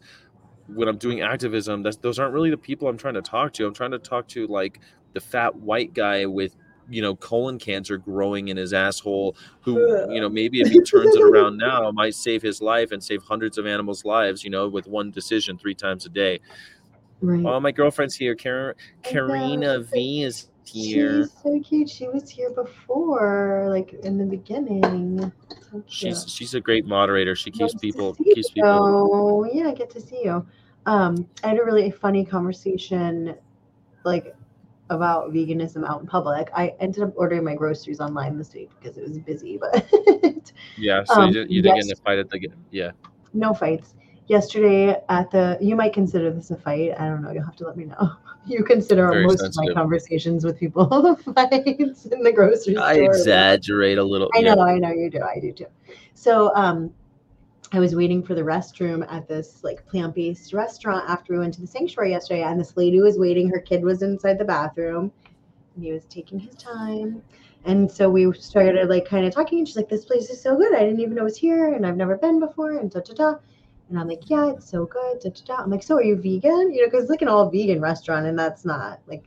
when 0.67 0.89
i'm 0.89 0.99
doing 0.99 1.21
activism 1.21 1.85
that's 1.85 1.97
those 1.99 2.19
aren't 2.19 2.35
really 2.35 2.51
the 2.51 2.57
people 2.57 2.89
i'm 2.89 2.99
trying 2.99 3.15
to 3.15 3.23
talk 3.23 3.53
to 3.53 3.65
i'm 3.65 3.75
trying 3.75 3.93
to 3.93 3.99
talk 4.01 4.27
to 4.27 4.49
like 4.49 4.81
the 5.13 5.21
fat 5.21 5.55
white 5.57 5.95
guy 5.95 6.27
with 6.27 6.55
you 6.89 7.03
know 7.03 7.15
colon 7.17 7.59
cancer 7.59 7.99
growing 7.99 8.49
in 8.49 8.57
his 8.57 8.73
asshole 8.73 9.37
who 9.61 9.79
you 10.13 10.21
know 10.21 10.29
maybe 10.29 10.61
if 10.61 10.69
he 10.73 10.81
turns 10.81 11.15
it 11.15 11.23
around 11.23 11.59
now 11.59 11.91
might 11.91 12.15
save 12.15 12.41
his 12.41 12.63
life 12.63 12.93
and 12.93 13.03
save 13.03 13.23
hundreds 13.23 13.59
of 13.59 13.67
animals 13.67 14.05
lives 14.05 14.43
you 14.43 14.49
know 14.49 14.69
with 14.69 14.87
one 14.87 15.11
decision 15.11 15.59
three 15.59 15.75
times 15.75 16.07
a 16.07 16.09
day 16.09 16.39
Right. 17.21 17.45
all 17.45 17.61
my 17.61 17.73
girlfriends 17.73 18.15
here 18.15 18.37
Karen, 18.37 18.77
karina 19.03 19.81
v 19.81 20.23
is 20.23 20.49
here. 20.69 21.25
She's 21.25 21.33
so 21.43 21.61
cute. 21.61 21.89
She 21.89 22.09
was 22.09 22.29
here 22.29 22.51
before, 22.51 23.67
like 23.69 23.95
in 24.05 24.19
the 24.19 24.25
beginning. 24.25 25.33
So 25.71 25.83
She's 25.87 26.25
she's 26.29 26.55
a 26.55 26.61
great 26.61 26.87
moderator. 26.87 27.35
She 27.35 27.51
keeps 27.51 27.75
Nice 27.75 27.81
people 27.81 28.15
keeps 28.15 28.51
people. 28.51 28.71
Oh, 28.71 29.45
yeah, 29.53 29.69
I 29.69 29.75
get 29.75 29.91
to 29.91 30.01
see 30.01 30.23
you. 30.25 30.47
Um, 30.87 31.29
I 31.43 31.49
had 31.49 31.59
a 31.59 31.65
really 31.65 31.91
funny 31.91 32.25
conversation, 32.25 33.35
like 34.05 34.35
about 34.91 35.33
veganism 35.33 35.89
out 35.89 36.01
in 36.01 36.07
public. 36.07 36.49
I 36.55 36.75
ended 36.81 37.03
up 37.03 37.13
ordering 37.17 37.45
my 37.45 37.55
groceries 37.55 38.01
online 38.01 38.39
this 38.39 38.55
week 38.55 38.71
because 38.81 38.97
it 38.97 39.07
was 39.07 39.19
busy, 39.19 39.59
but 39.59 39.91
Yeah, 40.77 41.05
so 41.05 41.15
Um, 41.15 41.29
you, 41.29 41.35
did, 41.35 41.51
you 41.51 41.63
didn't 41.63 41.77
get 41.77 41.85
in 41.87 41.93
a 41.93 41.97
fight 41.97 42.19
at 42.19 42.31
the 42.31 42.39
g- 42.39 42.49
yeah. 42.71 42.93
no 43.33 43.53
fights. 43.55 43.95
Yesterday 44.29 45.01
at 45.09 45.31
the, 45.31 45.57
you 45.61 45.75
might 45.75 45.93
consider 45.93 46.31
this 46.31 46.51
a 46.51 46.57
fight. 46.57 46.93
I 46.99 47.07
don't 47.07 47.23
know. 47.23 47.31
You'll 47.31 47.45
have 47.45 47.57
to 47.57 47.67
let 47.67 47.77
me 47.77 47.85
know. 47.85 48.13
You 48.47 48.65
consider 48.65 49.09
Very 49.11 49.27
most 49.27 49.43
of 49.43 49.55
my 49.57 49.75
conversations 49.75 50.43
with 50.43 50.59
people 50.59 51.17
fights 51.35 52.07
in 52.07 52.23
the 52.23 52.33
grocery 52.33 52.75
store. 52.75 52.83
I 52.83 52.95
exaggerate 52.95 53.99
a 53.99 54.03
little. 54.03 54.31
I 54.35 54.39
yeah. 54.39 54.55
know, 54.55 54.63
I 54.63 54.79
know 54.79 54.91
you 54.91 55.11
do. 55.11 55.21
I 55.21 55.39
do 55.39 55.53
too. 55.53 55.67
So, 56.15 56.55
um, 56.55 56.91
I 57.71 57.81
was 57.81 57.95
waiting 57.95 58.23
for 58.23 58.35
the 58.35 58.43
restroom 58.43 59.07
at 59.13 59.29
this 59.29 59.63
like 59.63 59.87
plant-based 59.87 60.55
restaurant 60.55 61.09
after 61.09 61.35
we 61.35 61.39
went 61.41 61.53
to 61.55 61.61
the 61.61 61.67
sanctuary 61.67 62.11
yesterday, 62.11 62.43
and 62.43 62.59
this 62.59 62.77
lady 62.79 63.01
was 63.03 63.19
waiting. 63.19 63.49
Her 63.49 63.61
kid 63.61 63.83
was 63.83 64.01
inside 64.01 64.39
the 64.39 64.45
bathroom, 64.45 65.13
and 65.75 65.85
he 65.85 65.93
was 65.93 66.07
taking 66.07 66.39
his 66.39 66.55
time. 66.55 67.23
And 67.65 67.91
so 67.91 68.09
we 68.09 68.33
started 68.33 68.89
like 68.89 69.05
kind 69.05 69.27
of 69.27 69.35
talking, 69.35 69.59
and 69.59 69.69
she's 69.69 69.77
like, 69.77 69.91
"This 69.91 70.07
place 70.07 70.31
is 70.31 70.41
so 70.41 70.57
good. 70.57 70.75
I 70.75 70.81
didn't 70.81 71.01
even 71.01 71.15
know 71.15 71.23
it 71.23 71.25
was 71.25 71.37
here, 71.37 71.75
and 71.75 71.87
I've 71.87 71.97
never 71.97 72.17
been 72.17 72.41
before." 72.41 72.79
And 72.79 72.91
da 72.91 73.01
da 73.01 73.13
da. 73.13 73.35
And 73.91 73.99
I'm 73.99 74.09
like, 74.09 74.31
"Yeah, 74.31 74.51
it's 74.51 74.69
so 74.69 74.87
good." 74.87 75.21
Da 75.21 75.29
da 75.29 75.43
da. 75.45 75.63
I'm 75.63 75.71
like, 75.71 75.83
"So 75.83 75.97
are 75.97 76.03
you 76.03 76.17
vegan? 76.17 76.73
You 76.73 76.83
know, 76.83 76.87
because 76.87 77.03
it's 77.03 77.11
like 77.11 77.23
an 77.23 77.29
all 77.29 77.51
vegan 77.51 77.83
restaurant, 77.83 78.27
and 78.27 78.39
that's 78.39 78.65
not 78.65 79.01
like 79.07 79.25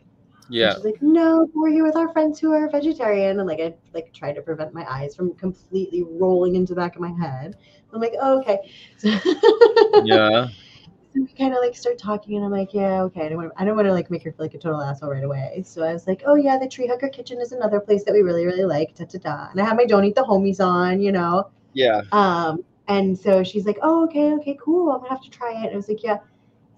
Yeah. 0.51 0.75
she's 0.75 0.83
like, 0.85 1.01
no, 1.01 1.49
we're 1.53 1.69
here 1.69 1.83
with 1.83 1.95
our 1.95 2.11
friends 2.11 2.39
who 2.39 2.51
are 2.51 2.69
vegetarian. 2.69 3.39
And 3.39 3.47
like, 3.47 3.59
I 3.59 3.73
like 3.93 4.13
try 4.13 4.33
to 4.33 4.41
prevent 4.41 4.73
my 4.73 4.85
eyes 4.91 5.15
from 5.15 5.33
completely 5.35 6.03
rolling 6.03 6.55
into 6.55 6.73
the 6.73 6.81
back 6.81 6.95
of 6.95 7.01
my 7.01 7.11
head. 7.11 7.55
I'm 7.93 8.01
like, 8.01 8.13
oh, 8.21 8.39
okay. 8.39 8.59
So, 8.97 9.09
Yeah. 10.05 10.47
so 10.47 11.21
we 11.21 11.27
kind 11.37 11.53
of 11.53 11.59
like 11.61 11.75
start 11.75 11.97
talking, 11.97 12.35
and 12.37 12.45
I'm 12.45 12.51
like, 12.51 12.73
yeah, 12.73 13.01
okay. 13.03 13.25
I 13.25 13.29
don't 13.29 13.37
want, 13.37 13.53
to 13.53 13.61
I 13.61 13.65
don't 13.65 13.75
want 13.75 13.87
to 13.87 13.93
like 13.93 14.11
make 14.11 14.23
her 14.23 14.31
feel 14.31 14.45
like 14.45 14.53
a 14.53 14.57
total 14.57 14.81
asshole 14.81 15.11
right 15.11 15.23
away. 15.23 15.63
So 15.65 15.83
I 15.83 15.93
was 15.93 16.07
like, 16.07 16.23
oh 16.25 16.35
yeah, 16.35 16.57
the 16.57 16.67
Tree 16.67 16.87
Hugger 16.87 17.09
Kitchen 17.09 17.39
is 17.41 17.51
another 17.51 17.79
place 17.79 18.03
that 18.05 18.13
we 18.13 18.21
really, 18.21 18.45
really 18.45 18.65
like. 18.65 18.95
Da 18.95 19.05
da 19.05 19.19
da. 19.19 19.51
And 19.51 19.61
I 19.61 19.65
had 19.65 19.77
my 19.77 19.85
Don't 19.85 20.05
Eat 20.05 20.15
the 20.15 20.23
Homies 20.23 20.59
on, 20.59 21.01
you 21.01 21.11
know. 21.11 21.49
Yeah. 21.73 22.01
Um, 22.11 22.63
and 22.87 23.17
so 23.17 23.43
she's 23.43 23.65
like, 23.65 23.77
oh, 23.81 24.03
okay, 24.05 24.33
okay, 24.33 24.57
cool. 24.61 24.91
I'm 24.91 24.99
gonna 24.99 25.09
have 25.09 25.21
to 25.21 25.29
try 25.29 25.51
it. 25.51 25.67
And 25.67 25.73
I 25.73 25.75
was 25.75 25.87
like, 25.87 26.03
yeah. 26.03 26.17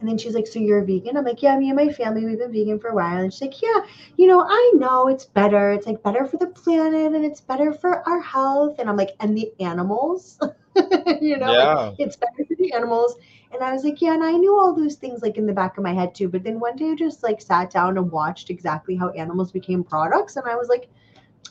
And 0.03 0.09
then 0.09 0.17
she's 0.17 0.35
like, 0.35 0.47
so 0.47 0.59
you're 0.59 0.79
a 0.79 0.85
vegan? 0.85 1.15
I'm 1.15 1.23
like, 1.23 1.41
yeah, 1.41 1.57
me 1.57 1.69
and 1.69 1.77
my 1.77 1.87
family, 1.87 2.25
we've 2.25 2.37
been 2.37 2.51
vegan 2.51 2.77
for 2.77 2.89
a 2.89 2.93
while. 2.93 3.21
And 3.21 3.31
she's 3.31 3.41
like, 3.41 3.61
yeah, 3.61 3.85
you 4.17 4.27
know, 4.27 4.45
I 4.45 4.73
know 4.75 5.07
it's 5.07 5.23
better. 5.23 5.71
It's 5.71 5.87
like 5.87 6.03
better 6.03 6.27
for 6.27 6.35
the 6.35 6.47
planet 6.47 7.13
and 7.13 7.23
it's 7.23 7.39
better 7.39 7.71
for 7.71 8.05
our 8.05 8.19
health. 8.19 8.79
And 8.79 8.89
I'm 8.89 8.97
like, 8.97 9.11
and 9.21 9.37
the 9.37 9.53
animals, 9.61 10.37
you 11.21 11.37
know, 11.37 11.53
like, 11.53 11.95
it's 11.99 12.17
better 12.17 12.43
for 12.45 12.55
the 12.55 12.73
animals. 12.73 13.15
And 13.53 13.63
I 13.63 13.71
was 13.71 13.85
like, 13.85 14.01
yeah, 14.01 14.13
and 14.13 14.25
I 14.25 14.33
knew 14.33 14.59
all 14.59 14.75
those 14.75 14.95
things 14.95 15.21
like 15.21 15.37
in 15.37 15.45
the 15.45 15.53
back 15.53 15.77
of 15.77 15.85
my 15.85 15.93
head 15.93 16.13
too. 16.13 16.27
But 16.27 16.43
then 16.43 16.59
one 16.59 16.75
day 16.75 16.91
I 16.91 16.95
just 16.95 17.23
like 17.23 17.41
sat 17.41 17.71
down 17.71 17.97
and 17.97 18.11
watched 18.11 18.49
exactly 18.49 18.97
how 18.97 19.11
animals 19.11 19.53
became 19.53 19.85
products. 19.85 20.35
And 20.35 20.45
I 20.49 20.57
was 20.57 20.67
like, 20.67 20.89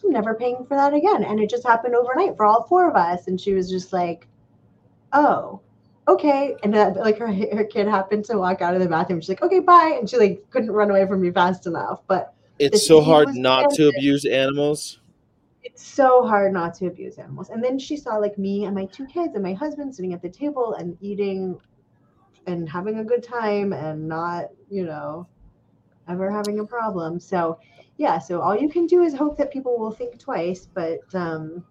I'm 0.05 0.11
never 0.11 0.35
paying 0.35 0.67
for 0.69 0.77
that 0.77 0.93
again. 0.93 1.25
And 1.25 1.41
it 1.41 1.49
just 1.49 1.67
happened 1.67 1.95
overnight 1.95 2.37
for 2.37 2.45
all 2.45 2.65
four 2.65 2.87
of 2.87 2.97
us. 2.97 3.29
And 3.29 3.41
she 3.41 3.55
was 3.55 3.71
just 3.71 3.95
like, 3.95 4.27
oh, 5.15 5.62
okay. 6.09 6.57
And 6.62 6.73
like 6.97 7.19
her, 7.19 7.33
her 7.33 7.65
kid 7.65 7.87
happened 7.88 8.25
to 8.27 8.38
walk 8.38 8.61
out 8.62 8.75
of 8.75 8.81
the 8.81 8.88
bathroom. 8.88 9.21
She's 9.21 9.29
like, 9.29 9.43
okay, 9.43 9.61
bye. 9.61 9.97
And 9.99 10.09
she 10.09 10.17
like 10.19 10.45
couldn't 10.51 10.71
run 10.71 10.91
away 10.91 11.07
from 11.07 11.21
me 11.21 11.31
fast 11.31 11.67
enough. 11.67 12.01
But 12.07 12.35
It's 12.59 12.87
so 12.87 13.01
hard 13.01 13.35
not 13.35 13.71
to 13.75 13.88
abuse 13.88 14.25
animals. 14.25 14.99
it's 15.65 15.85
so 15.87 16.27
hard 16.27 16.53
not 16.53 16.75
to 16.75 16.87
abuse 16.87 17.19
animals. 17.19 17.51
And 17.51 17.62
then 17.62 17.79
she 17.79 17.97
saw 17.97 18.17
like 18.17 18.37
me 18.37 18.65
and 18.65 18.75
my 18.75 18.87
two 18.87 19.07
kids 19.07 19.35
and 19.35 19.43
my 19.43 19.53
husband 19.55 19.95
sitting 19.95 20.12
at 20.12 20.21
the 20.23 20.29
table 20.29 20.75
and 20.75 20.97
eating 21.01 21.59
and 22.47 22.69
having 22.69 22.99
a 22.99 23.05
good 23.05 23.23
time 23.23 23.73
and 23.73 24.09
not, 24.09 24.47
you 24.69 24.85
know, 24.85 25.29
ever 26.09 26.31
having 26.31 26.59
a 26.59 26.65
problem. 26.65 27.21
So 27.21 27.59
yeah, 27.97 28.19
so 28.19 28.41
all 28.41 28.57
you 28.57 28.69
can 28.69 28.87
do 28.87 29.03
is 29.03 29.15
hope 29.15 29.37
that 29.38 29.53
people 29.53 29.79
will 29.79 29.93
think 29.93 30.19
twice. 30.19 30.67
But 30.75 31.01
um 31.15 31.65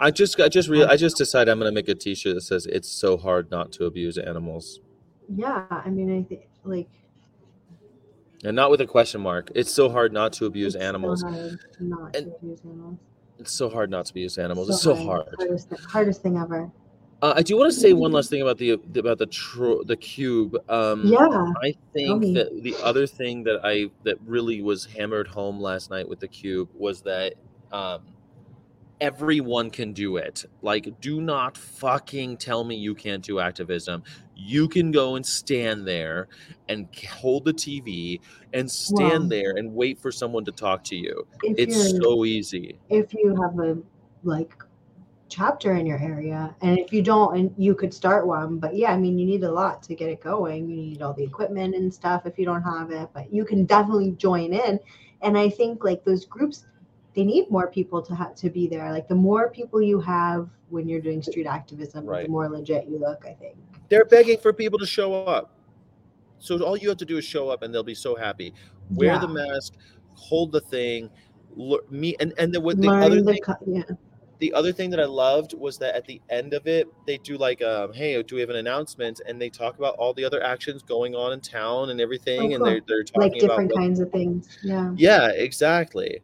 I 0.00 0.10
just 0.10 0.40
I 0.40 0.48
just 0.48 0.68
real 0.68 0.88
I 0.88 0.96
just 0.96 1.16
decided 1.16 1.50
I'm 1.50 1.58
gonna 1.58 1.72
make 1.72 1.88
a 1.88 1.94
T-shirt 1.94 2.34
that 2.34 2.40
says 2.40 2.66
"It's 2.66 2.88
so 2.88 3.16
hard 3.16 3.50
not 3.50 3.70
to 3.72 3.84
abuse 3.84 4.16
animals," 4.18 4.80
yeah, 5.28 5.66
I 5.70 5.90
mean 5.90 6.10
I 6.18 6.22
think 6.26 6.48
like 6.64 6.88
and 8.42 8.56
not 8.56 8.70
with 8.70 8.80
a 8.80 8.86
question 8.86 9.20
mark. 9.20 9.50
It's 9.54 9.70
so 9.70 9.90
hard 9.90 10.12
not 10.12 10.32
to 10.34 10.46
abuse 10.46 10.74
it's 10.74 10.82
animals. 10.82 11.22
hard 11.22 11.58
not 11.80 12.16
And- 12.16 12.26
to 12.26 12.36
abuse 12.36 12.60
animals. 12.64 12.96
It's 13.38 13.52
so 13.52 13.68
hard 13.70 13.90
not 13.90 14.06
to 14.06 14.12
abuse 14.12 14.36
animals. 14.38 14.68
it's 14.70 14.82
so 14.82 14.94
hard. 14.94 15.26
Hardest, 15.38 15.70
thi- 15.70 15.76
hardest 15.88 16.22
thing 16.22 16.36
ever. 16.38 16.70
Uh, 17.22 17.34
I 17.36 17.42
do 17.42 17.56
want 17.58 17.70
to 17.72 17.78
say 17.78 17.92
one 17.92 18.12
last 18.12 18.30
thing 18.30 18.40
about 18.40 18.56
the 18.58 18.70
about 18.96 19.18
the 19.18 19.26
tro- 19.26 19.82
the 19.84 19.96
cube. 19.96 20.56
Um, 20.70 21.04
Yeah. 21.06 21.52
I 21.62 21.74
think 21.92 22.34
that 22.34 22.62
the 22.62 22.74
other 22.82 23.06
thing 23.06 23.44
that 23.44 23.60
I 23.62 23.90
that 24.04 24.16
really 24.26 24.62
was 24.62 24.86
hammered 24.86 25.28
home 25.28 25.60
last 25.60 25.90
night 25.90 26.08
with 26.08 26.20
the 26.20 26.28
cube 26.28 26.68
was 26.74 27.02
that 27.02 27.34
um, 27.72 28.00
everyone 29.00 29.70
can 29.70 29.92
do 29.92 30.16
it. 30.16 30.44
Like, 30.62 31.00
do 31.00 31.20
not 31.20 31.56
fucking 31.56 32.36
tell 32.36 32.64
me 32.64 32.76
you 32.76 32.94
can't 32.94 33.24
do 33.24 33.38
activism. 33.38 34.02
You 34.36 34.68
can 34.68 34.90
go 34.90 35.16
and 35.16 35.24
stand 35.24 35.86
there 35.86 36.28
and 36.68 36.88
hold 37.10 37.44
the 37.44 37.52
TV 37.52 38.20
and 38.52 38.70
stand 38.70 39.24
Wow. 39.24 39.28
there 39.28 39.52
and 39.56 39.74
wait 39.74 39.98
for 39.98 40.12
someone 40.12 40.44
to 40.44 40.52
talk 40.52 40.84
to 40.84 40.96
you. 40.96 41.26
If 41.42 41.68
It's 41.68 41.98
so 41.98 42.24
easy. 42.24 42.76
if 42.88 43.14
you 43.14 43.34
have 43.40 43.58
a 43.58 43.78
like 44.24 44.52
chapter 45.28 45.74
in 45.76 45.86
your 45.86 45.98
area 45.98 46.54
and 46.60 46.76
if 46.78 46.92
you 46.92 47.02
don't 47.02 47.38
and 47.38 47.54
you 47.56 47.72
could 47.72 47.94
start 47.94 48.26
one 48.26 48.58
but 48.58 48.74
yeah 48.74 48.90
i 48.92 48.96
mean 48.96 49.16
you 49.16 49.24
need 49.24 49.44
a 49.44 49.50
lot 49.50 49.80
to 49.80 49.94
get 49.94 50.10
it 50.10 50.20
going 50.20 50.68
you 50.68 50.74
need 50.76 51.02
all 51.02 51.14
the 51.14 51.22
equipment 51.22 51.72
and 51.76 51.94
stuff 51.94 52.26
if 52.26 52.36
you 52.36 52.44
don't 52.44 52.62
have 52.64 52.90
it 52.90 53.08
but 53.14 53.32
you 53.32 53.44
can 53.44 53.64
definitely 53.64 54.10
join 54.12 54.52
in 54.52 54.78
and 55.22 55.38
i 55.38 55.48
think 55.48 55.84
like 55.84 56.04
those 56.04 56.24
groups 56.24 56.66
they 57.14 57.24
need 57.24 57.50
more 57.50 57.68
people 57.68 58.00
to 58.02 58.14
have 58.14 58.34
to 58.36 58.50
be 58.50 58.68
there 58.68 58.90
like 58.92 59.08
the 59.08 59.14
more 59.14 59.50
people 59.50 59.82
you 59.82 60.00
have 60.00 60.48
when 60.68 60.88
you're 60.88 61.00
doing 61.00 61.20
street 61.22 61.46
activism 61.46 62.04
Right. 62.06 62.24
the 62.26 62.30
more 62.30 62.48
legit 62.48 62.86
you 62.88 62.98
look 62.98 63.24
i 63.26 63.32
think 63.34 63.56
They're 63.88 64.04
begging 64.04 64.38
for 64.38 64.52
people 64.52 64.78
to 64.78 64.86
show 64.86 65.24
up. 65.24 65.50
So 66.38 66.62
all 66.62 66.76
you 66.76 66.88
have 66.88 66.98
to 66.98 67.04
do 67.04 67.18
is 67.18 67.24
show 67.24 67.48
up, 67.50 67.62
and 67.62 67.74
they'll 67.74 67.82
be 67.82 67.94
so 68.08 68.14
happy. 68.14 68.54
Wear 68.94 69.18
the 69.18 69.28
mask, 69.28 69.74
hold 70.14 70.52
the 70.52 70.60
thing, 70.60 71.10
look, 71.56 71.90
me, 71.90 72.14
and 72.20 72.32
and 72.38 72.54
the, 72.54 72.60
what 72.60 72.80
the 72.80 72.86
Learn 72.88 73.02
other 73.02 73.20
the 73.20 73.32
thing, 73.32 73.42
co- 73.42 73.56
yeah 73.66 73.82
the 74.38 74.52
other 74.54 74.72
thing 74.72 74.88
that 74.90 75.00
I 75.00 75.04
loved 75.04 75.52
was 75.52 75.76
that 75.78 75.94
at 75.94 76.06
the 76.06 76.18
end 76.30 76.54
of 76.54 76.66
it, 76.66 76.86
they 77.06 77.18
do 77.18 77.36
like, 77.36 77.60
um, 77.60 77.92
hey, 77.92 78.22
do 78.22 78.36
we 78.36 78.40
have 78.40 78.48
an 78.48 78.56
announcement? 78.56 79.20
And 79.26 79.38
they 79.38 79.50
talk 79.50 79.76
about 79.76 79.96
all 79.96 80.14
the 80.14 80.24
other 80.24 80.42
actions 80.42 80.82
going 80.82 81.14
on 81.14 81.32
in 81.34 81.40
town 81.42 81.90
and 81.90 82.00
everything, 82.00 82.52
Oh, 82.52 82.54
and 82.54 82.64
they're 82.64 82.80
they're 82.88 83.04
talking 83.04 83.20
like 83.20 83.32
about 83.32 83.40
different 83.48 83.72
what- 83.72 83.80
kinds 83.82 84.00
of 84.00 84.10
things 84.12 84.56
yeah 84.62 84.94
yeah, 84.96 85.28
exactly. 85.32 86.20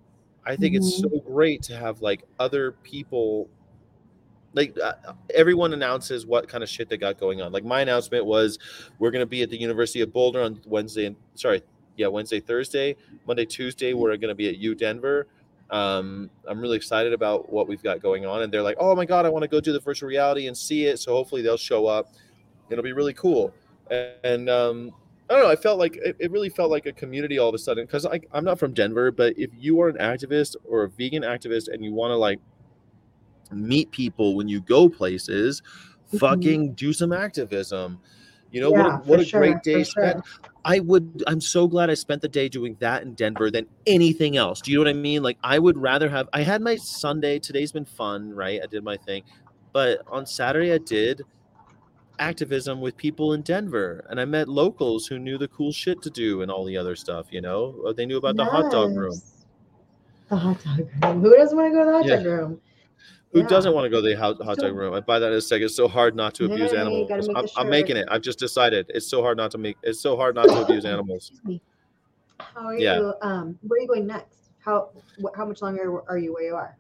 I 0.47 0.57
think 0.57 0.75
it's 0.77 1.01
Mhm. 1.01 1.11
so 1.11 1.21
great 1.21 1.63
to 1.65 1.77
have 1.77 2.01
like 2.01 2.25
other 2.39 2.73
people. 2.83 3.49
Like 4.55 4.79
uh, 4.79 4.95
everyone 5.35 5.75
announces 5.75 6.25
what 6.25 6.49
kind 6.49 6.63
of 6.63 6.71
shit 6.71 6.89
they 6.89 6.97
got 6.97 7.19
going 7.19 7.43
on. 7.43 7.53
Like 7.53 7.65
my 7.65 7.83
announcement 7.83 8.25
was, 8.25 8.59
we're 8.99 9.11
gonna 9.11 9.27
be 9.27 9.43
at 9.43 9.51
the 9.51 9.61
University 9.61 10.01
of 10.01 10.13
Boulder 10.13 10.41
on 10.41 10.61
Wednesday 10.67 11.07
and 11.07 11.17
sorry, 11.35 11.63
yeah, 11.97 12.07
Wednesday, 12.07 12.41
Thursday, 12.41 12.97
Monday, 13.27 13.45
Tuesday. 13.45 13.93
We're 13.93 14.17
gonna 14.17 14.35
be 14.35 14.49
at 14.49 14.57
U 14.59 14.75
Denver. 14.75 15.27
Um, 15.69 16.31
I'm 16.47 16.61
really 16.61 16.77
excited 16.77 17.13
about 17.13 17.53
what 17.53 17.67
we've 17.67 17.83
got 17.83 18.01
going 18.01 18.25
on, 18.25 18.43
and 18.43 18.53
they're 18.53 18.63
like, 18.63 18.77
oh 18.79 18.95
my 18.95 19.05
god, 19.05 19.27
I 19.27 19.29
want 19.31 19.43
to 19.43 19.49
go 19.49 19.61
do 19.61 19.73
the 19.73 19.81
virtual 19.81 20.09
reality 20.09 20.47
and 20.47 20.57
see 20.57 20.85
it. 20.87 21.01
So 21.01 21.13
hopefully 21.13 21.43
they'll 21.43 21.57
show 21.57 21.87
up. 21.87 22.13
It'll 22.71 22.85
be 22.85 22.93
really 22.93 23.15
cool. 23.15 23.53
And 23.91 24.49
um, 24.49 24.93
I 25.29 25.35
don't 25.35 25.43
know. 25.43 25.51
I 25.51 25.57
felt 25.57 25.79
like 25.79 25.97
it, 25.97 26.17
it 26.19 26.31
really 26.31 26.49
felt 26.49 26.71
like 26.71 26.87
a 26.87 26.93
community 26.93 27.39
all 27.39 27.49
of 27.49 27.55
a 27.55 27.59
sudden 27.59 27.85
because 27.85 28.07
I'm 28.33 28.45
not 28.45 28.59
from 28.59 28.73
Denver, 28.73 29.11
but 29.11 29.37
if 29.37 29.51
you 29.59 29.81
are 29.81 29.89
an 29.89 29.97
activist 29.97 30.55
or 30.65 30.85
a 30.85 30.89
vegan 30.89 31.23
activist 31.23 31.69
and 31.73 31.85
you 31.85 31.93
want 31.93 32.13
to 32.13 32.17
like 32.17 32.39
meet 33.51 33.91
people 33.91 34.37
when 34.37 34.49
you 34.49 34.61
go 34.61 34.89
places, 34.89 35.63
Mhm. 36.13 36.19
fucking 36.21 36.73
do 36.75 36.93
some 36.93 37.13
activism. 37.13 37.99
You 38.53 38.61
know 38.61 38.71
Yeah, 38.71 38.83
what? 38.83 38.93
A, 38.93 39.09
what 39.09 39.21
a 39.21 39.25
sure, 39.25 39.41
great 39.41 39.63
day 39.65 39.83
spent. 39.83 40.23
I 40.65 40.79
would. 40.81 41.25
I'm 41.27 41.41
so 41.41 41.67
glad 41.67 41.91
I 41.91 41.95
spent 41.95 42.23
the 42.23 42.29
day 42.29 42.49
doing 42.49 42.77
that 42.79 43.03
in 43.03 43.15
Denver 43.15 43.51
than 43.51 43.67
anything 43.87 44.37
else. 44.37 44.61
Do 44.61 44.71
you 44.71 44.79
know 44.79 44.85
what 44.85 44.91
I 44.91 44.95
mean? 44.95 45.23
Like 45.23 45.39
I 45.43 45.59
would 45.59 45.77
rather 45.77 46.09
have. 46.09 46.29
I 46.33 46.43
had 46.43 46.63
my 46.63 46.77
Sunday. 46.77 47.41
Today's 47.41 47.73
been 47.73 47.85
fun, 47.85 48.33
right? 48.33 48.61
I 48.63 48.67
did 48.67 48.85
my 48.85 48.97
thing, 48.97 49.25
but 49.73 50.01
on 50.07 50.27
Saturday 50.27 50.73
I 50.73 50.79
did 50.79 51.23
activism 52.19 52.81
with 52.81 52.97
people 52.97 53.33
in 53.33 53.43
Denver, 53.43 54.05
and 54.11 54.21
I 54.21 54.25
met 54.25 54.49
locals 54.49 55.07
who 55.07 55.19
knew 55.19 55.39
the 55.39 55.49
cool 55.49 55.73
shit 55.73 56.03
to 56.03 56.11
do 56.11 56.43
and 56.43 56.51
all 56.51 56.65
the 56.65 56.77
other 56.77 56.97
stuff. 56.97 57.27
You 57.31 57.41
know, 57.41 57.83
Uh, 57.87 57.93
they 57.93 58.07
knew 58.07 58.17
about 58.19 58.37
the 58.37 58.45
hot 58.45 58.71
dog 58.71 58.97
room. 58.97 59.21
The 60.29 60.37
hot 60.37 60.63
dog 60.65 60.79
room. 60.79 61.21
Who 61.23 61.37
doesn't 61.37 61.57
want 61.57 61.73
to 61.73 61.79
go 61.79 61.85
to 61.85 61.91
the 61.91 61.97
hot 61.97 62.05
Yeah. 62.07 62.17
dog 62.17 62.27
room? 62.27 62.61
Who 63.33 63.41
Yeah. 63.41 63.47
doesn't 63.47 63.75
want 63.75 63.85
to 63.85 63.91
go 63.91 64.01
to 64.01 64.09
the 64.09 64.15
hot, 64.15 64.41
hot 64.43 64.59
dog 64.59 64.75
room? 64.75 64.95
I 64.95 65.01
buy 65.01 65.19
that 65.19 65.29
in 65.33 65.39
a 65.39 65.41
second. 65.41 65.67
It's 65.67 65.77
so 65.77 65.89
hard 65.89 66.15
not 66.17 66.35
to 66.37 66.45
abuse 66.47 66.73
Yeah, 66.73 66.81
animals. 66.81 67.11
I'm, 67.11 67.27
the 67.43 67.53
I'm 67.57 67.69
making 67.69 67.97
it. 67.97 68.09
I've 68.11 68.23
just 68.23 68.39
decided. 68.39 68.87
It's 68.91 69.09
so 69.11 69.21
hard 69.23 69.37
not 69.37 69.51
to 69.53 69.59
make. 69.59 69.77
It's 69.83 70.01
so 70.01 70.17
hard 70.17 70.35
not 70.35 70.49
to 70.49 70.63
abuse 70.63 70.85
animals. 70.95 71.33
How 72.39 72.67
are 72.69 72.79
you? 72.79 73.15
Um, 73.21 73.59
where 73.63 73.79
are 73.79 73.83
you 73.83 73.89
going 73.89 74.07
next? 74.07 74.51
How 74.61 74.91
how 75.37 75.45
much 75.45 75.61
longer 75.63 76.03
are 76.09 76.19
you 76.19 76.33
where 76.33 76.45
you 76.45 76.55
are? 76.55 76.77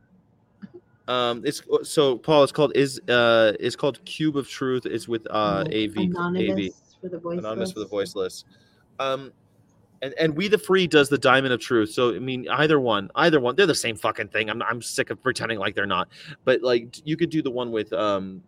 Um, 1.08 1.42
it's 1.44 1.62
so 1.84 2.18
Paul. 2.18 2.42
It's 2.42 2.52
called 2.52 2.72
is 2.76 3.00
uh, 3.08 3.52
it's 3.60 3.76
called 3.76 4.04
Cube 4.04 4.36
of 4.36 4.48
Truth. 4.48 4.86
It's 4.86 5.06
with 5.08 5.26
uh, 5.30 5.64
Oh, 5.66 5.70
AV 5.72 5.96
anonymous 5.96 6.68
AV 6.68 7.00
for 7.00 7.08
the 7.08 7.18
voiceless. 7.18 7.38
anonymous 7.44 7.72
for 7.72 7.78
the 7.80 7.86
voiceless. 7.86 8.44
Um, 8.98 9.32
and 10.02 10.14
and 10.18 10.36
we 10.36 10.48
the 10.48 10.58
free 10.58 10.86
does 10.86 11.08
the 11.08 11.18
Diamond 11.18 11.52
of 11.54 11.60
Truth. 11.60 11.90
So 11.90 12.14
I 12.14 12.18
mean, 12.18 12.48
either 12.50 12.80
one, 12.80 13.10
either 13.14 13.38
one, 13.40 13.54
they're 13.56 13.66
the 13.66 13.74
same 13.74 13.96
fucking 13.96 14.28
thing. 14.28 14.50
I'm 14.50 14.62
I'm 14.62 14.82
sick 14.82 15.10
of 15.10 15.22
pretending 15.22 15.58
like 15.58 15.74
they're 15.74 15.86
not. 15.86 16.08
But 16.44 16.62
like, 16.62 16.96
you 17.06 17.16
could 17.16 17.30
do 17.30 17.40
the 17.40 17.50
one 17.52 17.70
with 17.70 17.92
um, 17.92 18.42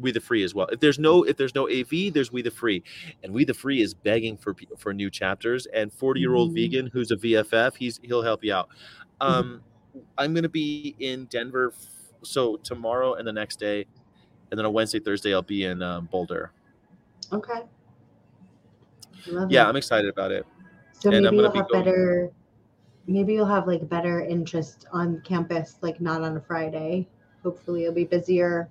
we 0.00 0.10
the 0.12 0.20
free 0.20 0.42
as 0.42 0.54
well. 0.54 0.66
If 0.68 0.80
there's 0.80 0.98
no 0.98 1.22
if 1.22 1.36
there's 1.36 1.54
no 1.54 1.68
AV, 1.70 2.12
there's 2.12 2.32
we 2.32 2.42
the 2.42 2.50
free, 2.50 2.82
and 3.22 3.32
we 3.32 3.44
the 3.44 3.54
free 3.54 3.80
is 3.80 3.94
begging 3.94 4.36
for 4.36 4.56
for 4.76 4.92
new 4.92 5.08
chapters. 5.08 5.66
And 5.66 5.92
40 5.92 6.20
year 6.20 6.34
old 6.34 6.50
Mhm. 6.50 6.54
vegan 6.54 6.86
who's 6.88 7.10
a 7.12 7.16
VFF, 7.16 7.76
he's 7.76 8.00
he'll 8.02 8.22
help 8.22 8.42
you 8.44 8.52
out. 8.54 8.68
Mhm. 9.20 9.26
Um, 9.26 9.60
I'm 10.18 10.34
gonna 10.34 10.48
be 10.48 10.94
in 10.98 11.26
Denver, 11.26 11.72
f- 11.76 11.86
so 12.22 12.56
tomorrow 12.58 13.14
and 13.14 13.26
the 13.26 13.32
next 13.32 13.58
day, 13.58 13.86
and 14.50 14.58
then 14.58 14.66
on 14.66 14.72
Wednesday, 14.72 14.98
Thursday, 15.00 15.32
I'll 15.34 15.42
be 15.42 15.64
in 15.64 15.82
um, 15.82 16.06
Boulder. 16.10 16.52
Okay. 17.32 17.60
Love 19.28 19.50
Yeah. 19.50 19.68
I'm 19.68 19.76
excited 19.76 20.08
about 20.10 20.32
it. 20.32 20.46
So 20.98 21.10
and 21.10 21.26
I'm 21.26 21.34
maybe 21.34 21.36
you'll 21.42 21.52
be 21.52 21.58
have 21.58 21.68
going- 21.68 21.84
better. 21.84 22.30
Maybe 23.06 23.32
you'll 23.32 23.46
have 23.46 23.66
like 23.66 23.88
better 23.88 24.20
interest 24.20 24.86
on 24.92 25.20
campus, 25.24 25.76
like 25.80 26.00
not 26.00 26.22
on 26.22 26.36
a 26.36 26.40
Friday. 26.40 27.08
Hopefully, 27.42 27.82
it'll 27.82 27.94
be 27.94 28.04
busier. 28.04 28.68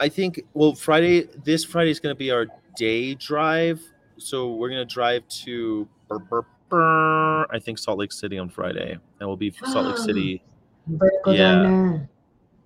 I 0.00 0.08
think 0.08 0.42
well, 0.54 0.74
Friday. 0.74 1.28
This 1.44 1.64
Friday 1.64 1.90
is 1.90 2.00
going 2.00 2.14
to 2.14 2.18
be 2.18 2.30
our 2.30 2.46
day 2.76 3.14
drive, 3.14 3.80
so 4.16 4.54
we're 4.54 4.70
going 4.70 4.86
to 4.86 4.92
drive 4.92 5.28
to 5.44 5.86
brr, 6.08 6.44
I 6.78 7.58
think 7.60 7.78
Salt 7.78 7.98
Lake 7.98 8.12
City 8.12 8.38
on 8.38 8.48
Friday, 8.48 8.92
and 8.92 9.28
we'll 9.28 9.36
be 9.36 9.52
Salt 9.64 9.86
Lake 9.86 9.96
City 10.06 10.42
Vertical 10.86 11.34
Yeah. 11.34 11.54
diner. 11.62 12.10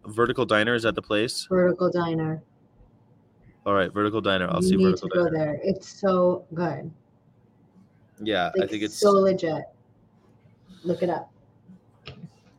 Vertical 0.06 0.44
Diner. 0.44 0.74
Is 0.74 0.82
that 0.82 0.94
the 0.94 1.02
place? 1.02 1.46
Vertical 1.48 1.90
diner. 1.90 2.42
All 3.66 3.72
right, 3.74 3.90
Vertical 3.92 4.20
Diner. 4.20 4.46
I'll 4.50 4.62
you 4.62 4.68
see 4.68 4.76
need 4.76 4.84
Vertical 4.84 5.08
to 5.08 5.14
go 5.14 5.24
Diner. 5.24 5.38
there. 5.38 5.60
It's 5.62 5.88
so 5.88 6.44
good. 6.52 6.90
Yeah, 8.22 8.50
Like, 8.56 8.64
I 8.64 8.70
think 8.70 8.82
it's 8.82 8.98
so 8.98 9.10
legit. 9.12 9.64
Look 10.84 11.02
it 11.02 11.08
up. 11.10 11.32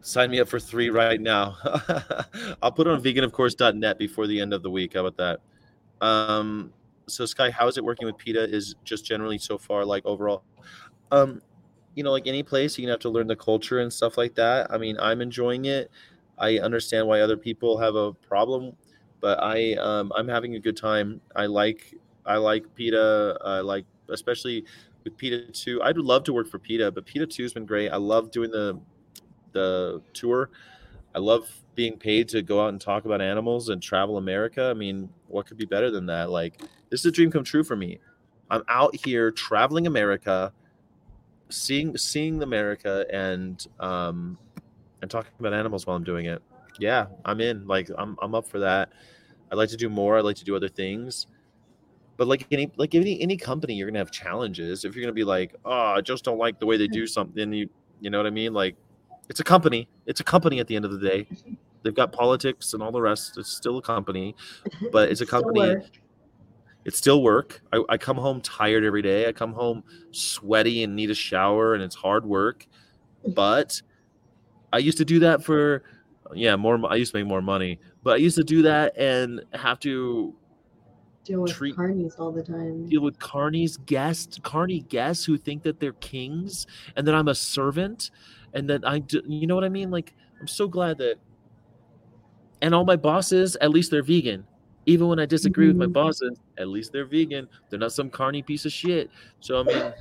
sign 0.01 0.31
me 0.31 0.39
up 0.39 0.47
for 0.47 0.60
three 0.60 0.89
right 0.89 1.21
now. 1.21 1.55
I'll 2.63 2.71
put 2.71 2.88
it 2.88 2.91
on 2.91 3.01
veganofcourse.net 3.01 3.97
before 3.99 4.25
the 4.27 4.39
end 4.41 4.53
of 4.53 4.63
the 4.63 4.69
week. 4.71 4.93
How 4.95 5.05
about 5.05 5.17
that? 5.17 6.05
Um, 6.05 6.73
so 7.08 7.25
Sky, 7.27 7.51
how 7.51 7.67
is 7.67 7.77
it 7.77 7.84
working 7.84 8.08
with 8.08 8.17
PETA? 8.17 8.49
Is 8.53 8.75
just 8.84 9.05
generally 9.05 9.38
so 9.38 9.58
far 9.60 9.86
like 9.86 10.03
overall, 10.05 10.43
um, 11.12 11.41
you 11.96 12.04
know, 12.04 12.12
like 12.12 12.28
any 12.28 12.44
place, 12.44 12.78
you 12.78 12.89
have 12.89 13.00
to 13.00 13.10
learn 13.10 13.28
the 13.28 13.36
culture 13.36 13.80
and 13.80 13.91
stuff 13.91 14.18
like 14.18 14.36
that. 14.36 14.72
I 14.72 14.78
mean, 14.78 14.98
I'm 15.00 15.22
enjoying 15.22 15.65
it. 15.65 15.89
I 16.38 16.60
understand 16.60 17.08
why 17.08 17.22
other 17.22 17.38
people 17.38 17.78
have 17.78 17.96
a 17.96 18.13
problem, 18.13 18.74
but 19.22 19.41
I 19.41 19.74
um, 19.76 20.12
I'm 20.15 20.28
having 20.28 20.56
a 20.56 20.60
good 20.60 20.76
time. 20.76 21.22
I 21.36 21.46
like 21.46 21.96
I 22.26 22.38
like 22.38 22.74
PETA. 22.76 23.38
I 23.44 23.60
like 23.62 23.86
especially 24.10 24.65
with 25.04 25.15
PETA 25.18 25.52
two. 25.54 25.82
I'd 25.82 25.98
love 25.98 26.24
to 26.26 26.34
work 26.34 26.50
for 26.50 26.60
PETA, 26.60 26.91
but 26.91 27.06
PETA 27.06 27.28
two 27.28 27.44
has 27.44 27.54
been 27.54 27.65
great. 27.65 27.89
I 27.89 27.98
love 27.98 28.32
doing 28.32 28.52
the 28.52 28.80
the 29.54 30.02
tour. 30.13 30.50
I 31.15 31.20
love 31.20 31.50
being 31.76 31.98
paid 31.98 32.28
to 32.30 32.41
go 32.41 32.62
out 32.62 32.70
and 32.70 32.82
talk 32.82 33.06
about 33.06 33.22
animals 33.22 33.70
and 33.70 33.82
travel 33.82 34.18
America. 34.18 34.63
I 34.63 34.74
mean, 34.74 35.10
what 35.28 35.46
could 35.46 35.58
be 35.58 35.65
better 35.65 35.89
than 35.89 36.06
that? 36.08 36.30
Like, 36.30 36.62
this 36.89 37.02
is 37.02 37.06
a 37.06 37.12
dream 37.12 37.32
come 37.32 37.44
true 37.44 37.63
for 37.63 37.76
me. 37.76 38.00
I'm 38.50 38.63
out 38.68 38.96
here 38.96 39.32
traveling 39.32 39.88
America, 39.88 40.52
seeing 41.49 41.97
seeing 41.97 42.41
America, 42.41 43.05
and 43.12 43.65
um, 43.79 44.38
and 45.01 45.10
talking 45.10 45.31
about 45.39 45.53
animals 45.53 45.86
while 45.86 45.95
I'm 45.95 46.03
doing 46.03 46.25
it. 46.25 46.41
Yeah, 46.79 47.08
I'm 47.23 47.41
in. 47.41 47.67
Like, 47.67 47.89
I'm 47.97 48.17
I'm 48.21 48.36
up 48.36 48.47
for 48.47 48.60
that. 48.60 48.89
I'd 49.51 49.58
like 49.58 49.69
to 49.69 49.77
do 49.77 49.89
more. 49.89 50.17
I'd 50.17 50.25
like 50.25 50.36
to 50.38 50.45
do 50.45 50.55
other 50.55 50.69
things. 50.69 51.27
But 52.17 52.27
like 52.27 52.47
any 52.51 52.71
like 52.77 52.95
any 52.95 53.21
any 53.21 53.38
company, 53.38 53.73
you're 53.73 53.88
gonna 53.88 53.99
have 53.99 54.12
challenges. 54.12 54.86
If 54.86 54.95
you're 54.95 55.03
gonna 55.03 55.13
be 55.13 55.23
like, 55.23 55.55
oh, 55.65 55.93
I 55.95 56.01
just 56.01 56.23
don't 56.23 56.38
like 56.38 56.60
the 56.60 56.65
way 56.65 56.77
they 56.77 56.88
do 56.88 57.05
something, 57.08 57.51
you 57.51 57.69
you 58.01 58.10
know 58.10 58.17
what 58.17 58.27
I 58.27 58.31
mean? 58.31 58.53
Like, 58.53 58.75
it's 59.29 59.39
a 59.39 59.43
company. 59.43 59.88
It's 60.05 60.19
a 60.19 60.23
company 60.23 60.60
at 60.60 60.67
the 60.67 60.75
end 60.75 60.86
of 60.86 60.91
the 60.91 60.99
day. 60.99 61.27
They've 61.84 61.93
got 61.93 62.12
politics 62.12 62.73
and 62.73 62.81
all 62.81 62.91
the 62.91 63.01
rest. 63.01 63.38
It's 63.38 63.49
still 63.49 63.77
a 63.77 63.81
company, 63.81 64.36
but 64.91 65.10
it's 65.10 65.21
a 65.21 65.25
company. 65.25 65.75
It's 66.86 66.98
still 66.98 67.24
work. 67.24 67.62
I, 67.74 67.84
I 67.89 67.98
come 67.98 68.15
home 68.17 68.41
tired 68.41 68.84
every 68.84 69.02
day. 69.02 69.28
I 69.28 69.32
come 69.32 69.54
home 69.54 69.84
sweaty 70.12 70.84
and 70.84 70.95
need 70.95 71.10
a 71.10 71.15
shower, 71.15 71.74
and 71.74 71.84
it's 71.84 71.95
hard 71.95 72.26
work. 72.26 72.67
But 73.28 73.82
I 74.71 74.78
used 74.78 75.00
to 75.00 75.06
do 75.06 75.19
that 75.19 75.43
for, 75.43 75.84
yeah, 76.34 76.56
more. 76.56 76.80
I 76.88 76.95
used 76.95 77.12
to 77.13 77.17
make 77.19 77.28
more 77.28 77.41
money, 77.41 77.80
but 78.04 78.13
I 78.13 78.17
used 78.17 78.38
to 78.38 78.43
do 78.43 78.62
that 78.63 78.95
and 78.98 79.43
have 79.54 79.80
to 79.82 80.36
Deal 81.24 81.41
with 81.41 81.54
treat- 81.54 81.76
carnies 81.76 82.19
all 82.19 82.32
the 82.32 82.43
time. 82.43 82.88
deal 82.88 83.02
with 83.02 83.17
Carney's 83.17 83.78
guests, 83.78 84.38
Carney 84.43 84.82
guests 84.82 85.26
who 85.26 85.38
think 85.39 85.63
that 85.63 85.80
they're 85.80 85.93
kings 85.93 86.67
and 86.95 87.08
that 87.08 87.15
I'm 87.15 87.30
a 87.30 87.34
servant 87.34 88.12
and 88.54 88.69
that 88.69 88.88
I, 88.88 89.00
do, 89.00 89.24
you 89.26 89.48
know 89.48 89.56
what 89.56 89.63
I 89.63 89.69
mean? 89.69 89.89
Like, 89.89 90.13
I'm 90.39 90.48
so 90.48 90.67
glad 90.67 91.00
that, 91.00 91.15
and 92.62 92.76
all 92.76 92.86
my 92.86 92.95
bosses, 92.95 93.56
at 93.60 93.71
least 93.71 93.89
they're 93.89 94.04
vegan. 94.04 94.45
Even 94.86 95.08
when 95.08 95.19
I 95.19 95.26
disagree 95.26 95.67
with 95.67 95.78
my 95.78 95.86
Mhm. 95.88 95.93
bosses, 95.93 96.39
at 96.58 96.67
least 96.67 96.91
they're 96.91 97.06
vegan. 97.06 97.48
They're 97.69 97.80
not 97.80 97.91
some 97.91 98.10
carny 98.10 98.41
piece 98.41 98.65
of 98.65 98.71
shit. 98.71 99.10
So, 99.39 99.60
I 99.60 99.63
mean, 99.63 99.93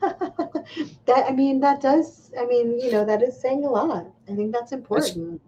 that 1.06 1.26
I 1.28 1.32
mean, 1.32 1.60
that 1.60 1.80
does. 1.80 2.32
I 2.38 2.46
mean, 2.46 2.78
you 2.78 2.92
know, 2.92 3.04
that 3.04 3.22
is 3.22 3.40
saying 3.40 3.64
a 3.64 3.70
lot. 3.70 4.06
I 4.28 4.34
think 4.36 4.52
that's 4.52 4.72
important. 4.72 5.40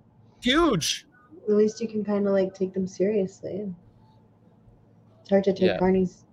huge. 0.42 1.06
At 1.48 1.54
least 1.54 1.80
you 1.80 1.88
can 1.88 2.04
kind 2.04 2.26
of 2.26 2.32
like 2.32 2.52
take 2.54 2.72
them 2.74 2.86
seriously. 2.86 3.72
It's 5.20 5.30
hard 5.30 5.44
to 5.44 5.52
take 5.52 5.62
Yeah. 5.62 5.78
carnies. 5.78 6.24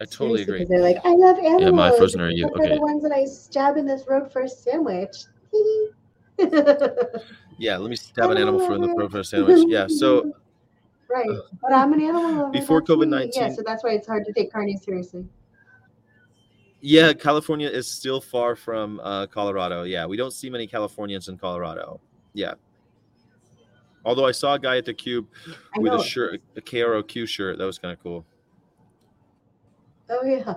I 0.00 0.04
totally 0.04 0.42
agree. 0.42 0.64
They're 0.64 0.80
like, 0.80 0.98
I 1.04 1.14
love 1.14 1.38
animals. 1.38 1.62
Yeah, 1.62 1.70
my 1.70 1.90
frozen 1.90 2.20
are 2.20 2.30
you. 2.30 2.46
except 2.46 2.64
Okay. 2.66 2.74
the 2.76 2.80
ones 2.80 3.02
that 3.02 3.12
I 3.12 3.24
stab 3.24 3.76
in 3.76 3.86
this 3.86 4.04
road 4.08 4.32
for 4.32 4.42
a 4.42 4.48
sandwich. 4.48 5.16
Yeah, 7.60 7.76
let 7.78 7.90
me 7.90 7.96
stab 7.96 8.30
an 8.30 8.36
animal 8.36 8.60
for 8.60 8.78
the 8.78 9.08
for 9.10 9.18
a 9.18 9.24
sandwich. 9.24 9.64
Yeah, 9.66 9.88
so 9.88 10.32
right, 11.08 11.28
but 11.60 11.72
I'm 11.72 11.92
an 11.92 12.02
animal 12.02 12.32
lover. 12.32 12.50
Before. 12.50 12.82
COVID-19 12.82 13.30
yeah, 13.34 13.48
so 13.50 13.62
that's 13.64 13.84
why 13.84 13.90
it's 13.90 14.06
hard 14.06 14.24
to 14.26 14.32
take 14.32 14.52
carnies 14.52 14.84
seriously. 14.84 15.26
yeah, 16.80 17.12
California 17.12 17.68
is 17.68 17.86
still 17.86 18.20
far 18.20 18.56
from 18.56 19.00
uh, 19.00 19.26
Colorado. 19.26 19.82
Yeah, 19.82 20.06
we 20.06 20.16
don't 20.16 20.32
see 20.32 20.50
many 20.50 20.66
Californians 20.66 21.28
in 21.28 21.38
Colorado. 21.38 22.00
Yeah. 22.34 22.54
Although 24.04 24.26
I 24.26 24.32
saw 24.32 24.54
a 24.54 24.58
guy 24.58 24.78
at 24.78 24.84
the 24.84 24.94
Cube 24.94 25.26
I 25.76 25.80
with 25.80 25.92
a 25.92 26.02
shirt, 26.02 26.40
a 26.56 26.60
KROQ 26.60 27.28
shirt. 27.28 27.58
That 27.58 27.64
was 27.64 27.78
kind 27.78 27.92
of 27.92 28.02
cool. 28.02 28.24
Oh 30.08 30.24
yeah, 30.24 30.54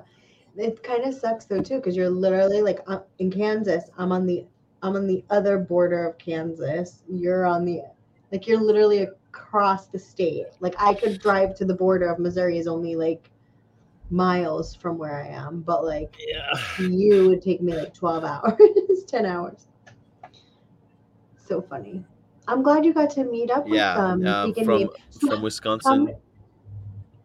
it 0.55 0.81
kind 0.83 1.03
of 1.03 1.13
sucks 1.13 1.45
though 1.45 1.61
too, 1.61 1.77
because 1.77 1.95
you're 1.95 2.09
literally 2.09 2.61
like 2.61 2.79
uh, 2.87 2.99
in 3.19 3.31
Kansas. 3.31 3.89
I'm 3.97 4.11
on 4.11 4.25
the 4.25 4.45
I'm 4.83 4.95
on 4.95 5.07
the 5.07 5.23
other 5.29 5.57
border 5.57 6.07
of 6.07 6.17
Kansas. 6.17 7.03
You're 7.09 7.45
on 7.45 7.65
the 7.65 7.81
like 8.31 8.47
you're 8.47 8.61
literally 8.61 9.07
across 9.33 9.87
the 9.87 9.97
state. 9.99 10.47
Like 10.59 10.75
I 10.77 10.93
could 10.93 11.19
drive 11.19 11.55
to 11.55 11.65
the 11.65 11.73
border 11.73 12.07
of 12.07 12.19
Missouri 12.19 12.57
is 12.57 12.67
only 12.67 12.95
like 12.95 13.29
miles 14.09 14.75
from 14.75 14.97
where 14.97 15.23
I 15.23 15.27
am, 15.27 15.61
but 15.61 15.85
like 15.85 16.17
Yeah. 16.27 16.51
you 16.79 17.27
would 17.27 17.41
take 17.41 17.61
me 17.61 17.73
like 17.73 17.93
12 17.93 18.23
hours, 18.31 19.03
10 19.07 19.25
hours. 19.25 19.67
So 21.37 21.61
funny. 21.61 22.03
I'm 22.47 22.61
glad 22.61 22.83
you 22.85 22.93
got 22.93 23.09
to 23.11 23.23
meet 23.23 23.51
up 23.51 23.63
with 23.65 23.75
Yeah. 23.75 23.95
them. 23.95 24.25
Um, 24.25 24.53
Vegan 24.53 24.65
from 24.65 24.79
Babe. 24.79 24.89
from 25.29 25.41
Wisconsin. 25.41 25.91
Um, 25.93 26.09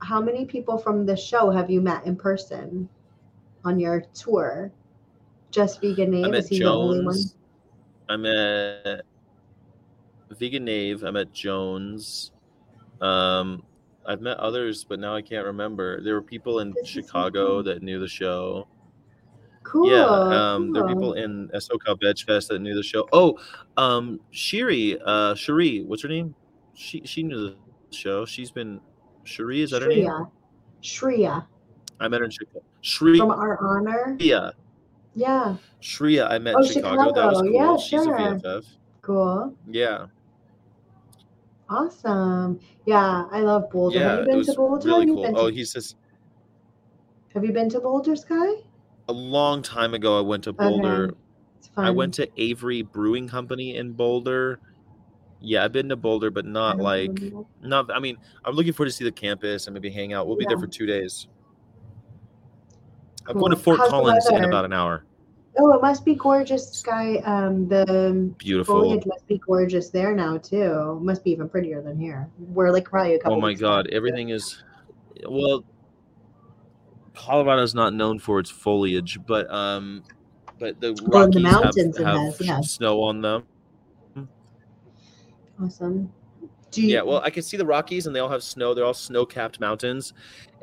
how 0.00 0.20
many 0.20 0.44
people 0.44 0.78
from 0.78 1.06
the 1.06 1.16
show 1.16 1.50
have 1.50 1.70
you 1.70 1.80
met 1.80 2.06
in 2.06 2.14
person 2.14 2.88
on 3.64 3.80
your 3.80 4.02
tour? 4.14 4.70
Just 5.50 5.80
Vegan 5.80 6.10
I 6.10 6.10
Name? 6.22 6.34
met 6.34 6.38
Is 6.44 6.48
the 6.50 6.64
only 6.66 7.00
one? 7.04 7.14
Jones. 7.16 7.36
I 8.08 8.16
met 8.16 9.00
Vegan 10.30 10.64
Nave. 10.64 11.04
I 11.04 11.10
met 11.10 11.32
Jones. 11.32 12.32
Um, 13.00 13.62
I've 14.06 14.20
met 14.20 14.36
others, 14.38 14.84
but 14.84 14.98
now 15.00 15.14
I 15.14 15.22
can't 15.22 15.44
remember. 15.46 16.00
There 16.02 16.14
were 16.14 16.22
people 16.22 16.60
in 16.60 16.72
This 16.72 16.88
Chicago 16.88 17.62
that 17.62 17.82
knew 17.82 17.98
the 17.98 18.08
show. 18.08 18.68
Cool. 19.64 19.90
Yeah, 19.90 20.04
um, 20.06 20.72
there 20.72 20.84
were 20.84 20.88
people 20.88 21.14
in 21.14 21.48
SoCal 21.54 22.00
Veg 22.00 22.18
Fest 22.20 22.48
that 22.50 22.60
knew 22.60 22.74
the 22.74 22.84
show. 22.84 23.08
Oh, 23.12 23.36
um, 23.76 24.20
Shiri, 24.32 24.96
uh, 25.04 25.34
Cherie, 25.34 25.82
what's 25.82 26.02
her 26.02 26.08
name? 26.08 26.36
She 26.74 27.02
she 27.04 27.24
knew 27.24 27.36
the 27.50 27.56
show. 27.90 28.24
She's 28.24 28.52
been 28.52 28.80
Cherie, 29.24 29.62
is 29.62 29.70
that 29.72 29.82
her 29.82 29.88
name? 29.88 30.06
Shreya. 30.06 30.30
Shreya. 30.82 31.46
I 31.98 32.06
met 32.06 32.20
her 32.20 32.26
in 32.26 32.30
Chicago. 32.30 32.62
Shri, 32.82 33.18
From 33.18 33.32
Our 33.32 33.58
Honor. 33.60 34.16
Shreya, 34.20 34.52
Yeah. 35.14 35.56
Shreya. 35.82 36.30
I 36.30 36.38
met 36.38 36.54
Oh, 36.54 36.62
in 36.62 36.72
Chicago. 36.72 37.12
That 37.12 37.26
was 37.26 37.38
Chicago. 37.38 37.42
cool. 37.42 37.52
Yeah, 37.52 37.76
She's 37.76 38.04
sure. 38.04 38.14
a 38.16 38.20
VFF. 38.38 38.66
Cool. 39.02 39.54
Yeah, 39.68 40.06
Awesome. 41.68 42.60
Yeah, 42.84 43.26
I 43.30 43.40
love 43.40 43.70
Boulder. 43.70 43.98
yeah, 43.98 44.08
have 44.10 44.18
you 44.20 44.26
been 44.26 44.44
to 44.44 44.54
Boulder? 44.54 44.88
really 44.88 45.06
cool. 45.06 45.22
been 45.22 45.36
Oh, 45.36 45.48
to- 45.50 45.54
he 45.54 45.64
says, 45.64 45.94
Have 47.34 47.44
you 47.44 47.52
been 47.52 47.68
to 47.70 47.80
Boulder 47.80 48.16
Sky? 48.16 48.54
a 49.08 49.12
long 49.12 49.62
time 49.62 49.94
ago, 49.94 50.18
I 50.18 50.20
went 50.22 50.44
to 50.44 50.52
Boulder. 50.52 51.14
It's 51.58 51.68
fun. 51.68 51.84
I 51.84 51.90
went 51.90 52.14
to 52.14 52.28
Avery 52.36 52.82
Brewing 52.82 53.28
Company 53.28 53.76
in 53.76 53.92
Boulder. 53.92 54.58
Yeah, 55.40 55.64
I've 55.64 55.70
been 55.72 55.88
to 55.90 55.96
Boulder, 55.96 56.30
but 56.30 56.44
not 56.44 56.78
like 56.78 57.10
remember. 57.10 57.44
not. 57.62 57.90
I 57.94 58.00
mean, 58.00 58.16
I'm 58.44 58.54
looking 58.54 58.72
forward 58.72 58.90
to 58.90 58.96
see 58.96 59.04
the 59.04 59.12
campus 59.12 59.66
and 59.66 59.74
maybe 59.74 59.90
hang 59.90 60.12
out. 60.12 60.26
We'll 60.26 60.36
be 60.36 60.46
there 60.46 60.58
for 60.58 60.66
two 60.66 60.86
days. 60.86 61.28
I'm 63.28 63.38
going 63.38 63.50
to 63.50 63.56
Fort 63.56 63.78
How's 63.78 63.90
Collins 63.90 64.26
in 64.28 64.44
about 64.44 64.64
an 64.64 64.72
hour. 64.72 65.04
Oh, 65.58 65.72
it 65.72 65.80
must 65.80 66.04
be 66.04 66.14
gorgeous, 66.14 66.70
Sky. 66.70 67.16
Um, 67.24 67.66
the 67.68 68.30
Beautiful. 68.38 68.82
foliage 68.82 69.06
must 69.06 69.26
be 69.26 69.38
gorgeous 69.38 69.88
there 69.88 70.14
now 70.14 70.36
too. 70.36 70.98
Must 71.02 71.24
be 71.24 71.30
even 71.30 71.48
prettier 71.48 71.80
than 71.80 71.98
here. 71.98 72.28
We're 72.38 72.70
like 72.70 72.84
probably 72.84 73.14
a 73.14 73.18
couple. 73.18 73.38
Oh 73.38 73.40
my 73.40 73.54
God, 73.54 73.88
everything 73.90 74.28
is 74.30 74.62
well. 75.28 75.64
Colorado's 77.14 77.74
not 77.74 77.94
known 77.94 78.18
for 78.18 78.38
its 78.38 78.50
foliage, 78.50 79.18
but 79.26 79.50
um, 79.50 80.02
but 80.58 80.78
the 80.80 80.92
Well, 81.06 81.22
Rockies 81.22 81.34
the 81.34 81.40
mountains 81.40 81.96
have, 81.96 82.06
have 82.06 82.16
has, 82.16 82.40
yeah. 82.40 82.60
snow 82.60 83.02
on 83.02 83.22
them. 83.22 83.44
Awesome. 85.62 86.12
Do 86.70 86.82
you, 86.82 86.88
Yeah, 86.88 87.00
well, 87.00 87.22
I 87.24 87.30
can 87.30 87.42
see 87.42 87.56
the 87.56 87.64
Rockies, 87.64 88.06
and 88.06 88.14
they 88.14 88.20
all 88.20 88.28
have 88.28 88.42
snow. 88.42 88.74
They're 88.74 88.84
all 88.84 88.92
snow-capped 88.92 89.58
mountains, 89.58 90.12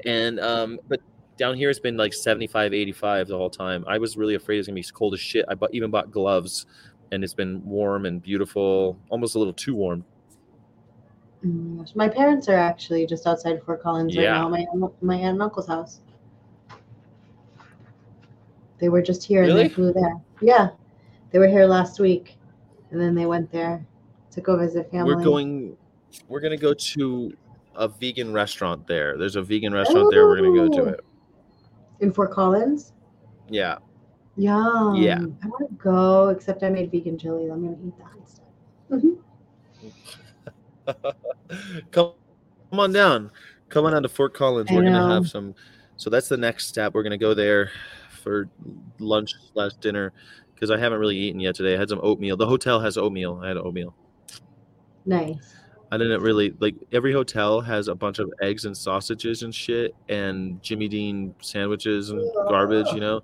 and 0.06 0.39
um, 0.39 0.79
but 0.88 1.01
down 1.38 1.56
here 1.56 1.69
it's 1.69 1.80
been 1.80 1.98
like 1.98 2.13
75, 2.13 2.74
85 2.74 3.28
the 3.28 3.38
whole 3.38 3.50
time. 3.50 3.84
I 3.88 3.98
was 3.98 4.17
really 4.17 4.36
afraid 4.36 4.60
it's 4.60 4.67
gonna 4.67 4.76
be 4.76 4.86
cold 4.93 5.13
as 5.13 5.19
shit. 5.19 5.46
I 5.48 5.56
bought, 5.56 5.74
even 5.74 5.91
bought 5.91 6.12
gloves, 6.12 6.65
and 7.12 7.24
it's 7.24 7.34
been 7.34 7.63
warm 7.65 8.06
and 8.06 8.22
beautiful, 8.22 8.98
almost 9.10 9.36
a 9.36 9.39
little 9.39 9.54
too 9.54 9.76
warm. 9.76 10.06
Oh 11.46 11.86
my 11.96 12.08
parents 12.08 12.48
are 12.48 12.56
actually 12.56 13.06
just 13.06 13.28
outside 13.28 13.62
Fort 13.63 13.82
Collins 13.82 14.15
right 14.15 14.24
now. 14.24 14.48
My 14.48 14.65
my 15.02 15.15
aunt 15.15 15.34
and 15.34 15.41
uncle's 15.41 15.67
house. 15.67 16.00
They 18.80 18.89
were 18.89 19.02
just 19.02 19.24
here 19.24 19.43
and 19.43 19.58
they 19.58 19.69
flew 19.69 19.91
there. 19.93 20.15
Yeah, 20.41 20.69
they 21.32 21.39
were 21.39 21.48
here 21.48 21.65
last 21.65 22.00
week, 22.00 22.38
and 22.91 23.00
then 23.00 23.15
they 23.15 23.26
went 23.26 23.52
there 23.52 23.86
to 24.32 24.41
go 24.41 24.58
visit 24.58 24.89
family. 24.91 25.15
We're 25.15 25.24
going. 25.24 25.78
We're 26.28 26.41
gonna 26.41 26.58
go 26.58 26.74
to 26.74 27.34
a 27.76 27.88
vegan 27.88 28.34
restaurant 28.34 28.88
there. 28.88 29.17
There's 29.17 29.36
a 29.36 29.41
vegan 29.41 29.74
restaurant 29.74 30.12
there. 30.12 30.28
We're 30.28 30.38
gonna 30.38 30.69
go 30.69 30.69
to 30.78 30.89
it. 30.89 31.04
In 32.04 32.12
Fort 32.12 32.32
Collins. 32.32 32.94
Yeah. 33.50 33.78
Yum. 34.36 34.96
Yeah. 34.96 35.20
I 35.20 35.48
want 35.48 35.70
to 35.70 35.76
go, 35.76 36.30
except 36.30 36.62
I 36.63 36.70
made 36.70 36.92
vegan 36.92 37.18
chili. 37.18 37.50
I'm 37.50 37.63
gonna 37.63 37.78
eat 37.84 37.98
that 37.98 38.12
instead. 38.20 38.46
come, 41.92 42.06
mm-hmm. 42.06 42.12
come 42.72 42.80
on 42.80 42.92
down. 42.92 43.32
Come 43.70 43.86
on 43.86 43.94
down 43.94 44.04
to 44.04 44.10
Fort 44.10 44.34
Collins. 44.34 44.70
I 44.70 44.76
We're 44.76 44.84
gonna 44.84 45.13
have 45.13 45.28
some. 45.28 45.56
So 45.96 46.10
that's 46.10 46.28
the 46.28 46.38
next 46.38 46.68
step. 46.68 46.94
We're 46.94 47.04
gonna 47.04 47.18
go 47.18 47.34
there 47.34 47.72
for 48.22 48.50
lunch 49.00 49.34
slash 49.54 49.74
dinner 49.74 50.13
because 50.54 50.72
I 50.72 50.78
haven't 50.78 51.00
really 51.00 51.18
eaten 51.18 51.39
yet 51.39 51.56
today. 51.56 51.76
I 51.76 51.80
had 51.80 51.89
some 51.89 52.00
oatmeal. 52.04 52.38
The 52.38 52.48
hotel 52.48 52.80
has 52.80 52.98
oatmeal. 52.98 53.39
I 53.44 53.48
had 53.50 53.58
oatmeal. 53.58 53.96
Nice. 55.06 55.56
I 55.93 55.97
didn't 55.97 56.21
really 56.21 56.56
like 56.60 56.75
every 56.91 57.13
hotel 57.13 57.62
has 57.62 57.88
a 57.88 57.93
bunch 57.93 58.17
of 58.17 58.32
eggs 58.41 58.65
and 58.65 58.75
sausages 58.75 59.43
and 59.43 59.53
shit 59.53 59.93
and 60.10 60.62
Jimmy 60.63 60.88
Dean 60.88 61.36
sandwiches 61.39 62.10
and 62.10 62.19
garbage, 62.49 62.88
you 62.93 62.99
know, 62.99 63.21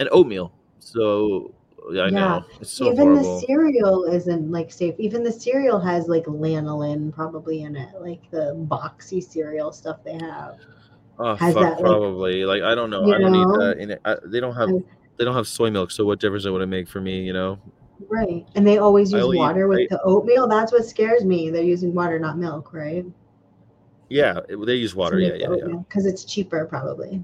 and 0.00 0.08
oatmeal. 0.10 0.52
So 0.78 1.52
yeah, 1.92 2.02
I 2.02 2.04
Yeah. 2.06 2.10
know 2.10 2.44
it's 2.60 2.70
so 2.70 2.86
Even 2.92 3.08
horrible. 3.08 3.40
the 3.40 3.46
cereal 3.46 4.04
isn't 4.04 4.50
like 4.50 4.72
safe. 4.72 4.94
Even 4.98 5.22
the 5.22 5.32
cereal 5.32 5.78
has 5.80 6.08
like 6.08 6.24
lanolin 6.24 7.12
probably 7.12 7.62
in 7.62 7.76
it, 7.76 7.90
like 8.00 8.22
the 8.30 8.54
boxy 8.70 9.22
cereal 9.22 9.70
stuff 9.70 9.98
they 10.02 10.14
have. 10.18 10.56
Oh 11.18 11.34
has 11.34 11.52
fuck, 11.52 11.62
that, 11.62 11.70
like- 11.72 11.80
probably. 11.80 12.44
Like 12.46 12.62
I 12.62 12.74
don't 12.74 12.88
know. 12.90 13.04
I 13.12 13.18
don't 13.18 13.32
know? 13.32 13.44
need 13.44 13.60
that. 13.60 13.78
In 13.82 13.90
it. 13.90 14.00
I, 14.06 14.16
they 14.24 14.40
don't 14.40 14.54
have 14.54 14.70
I- 14.70 14.82
they 15.18 15.24
don't 15.24 15.34
have 15.34 15.48
soy 15.48 15.68
milk, 15.70 15.90
so 15.90 16.06
what 16.06 16.20
difference 16.20 16.46
it 16.46 16.50
would 16.50 16.62
it 16.62 16.66
make 16.66 16.88
for 16.88 17.00
me? 17.02 17.20
You 17.22 17.32
know? 17.34 17.58
Right. 18.08 18.46
And 18.54 18.66
they 18.66 18.78
always 18.78 19.12
use 19.12 19.24
eat- 19.24 19.36
water 19.36 19.66
with 19.68 19.80
I- 19.80 19.86
the 19.90 20.00
oatmeal. 20.02 20.46
That's 20.46 20.72
what 20.72 20.84
scares 20.84 21.24
me. 21.24 21.50
They're 21.50 21.62
using 21.62 21.94
water, 21.94 22.18
not 22.18 22.38
milk, 22.38 22.72
right? 22.72 23.04
Yeah, 24.08 24.40
it- 24.48 24.64
they 24.64 24.76
use 24.76 24.94
water. 24.94 25.18
Yeah, 25.18 25.34
yeah, 25.34 25.48
yeah. 25.54 25.76
Because 25.88 26.06
it's 26.06 26.24
cheaper, 26.24 26.64
probably. 26.66 27.22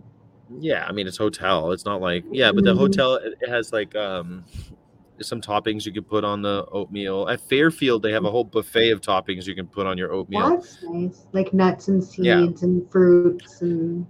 Yeah, 0.58 0.84
I 0.86 0.92
mean 0.92 1.06
it's 1.06 1.16
hotel. 1.16 1.72
It's 1.72 1.84
not 1.86 2.00
like 2.02 2.24
yeah, 2.30 2.52
but 2.52 2.64
the 2.64 2.74
Mhm. 2.74 2.78
hotel 2.78 3.14
it, 3.14 3.34
it 3.40 3.48
has 3.48 3.72
like 3.72 3.94
um 3.96 4.44
some 5.20 5.40
toppings 5.40 5.86
you 5.86 5.92
can 5.92 6.02
put 6.04 6.24
on 6.24 6.42
the 6.42 6.66
oatmeal. 6.72 7.28
At 7.28 7.40
Fairfield, 7.40 8.02
they 8.02 8.10
have 8.12 8.24
a 8.24 8.30
whole 8.30 8.44
buffet 8.44 8.90
of 8.90 9.00
toppings 9.00 9.46
you 9.46 9.54
can 9.54 9.66
put 9.66 9.86
on 9.86 9.96
your 9.96 10.12
oatmeal. 10.12 10.50
That's 10.50 10.82
nice. 10.82 11.26
Like 11.32 11.54
nuts 11.54 11.88
and 11.88 12.02
Yeah. 12.18 12.44
seeds 12.44 12.62
and 12.64 12.90
fruits 12.90 13.62
and. 13.62 14.04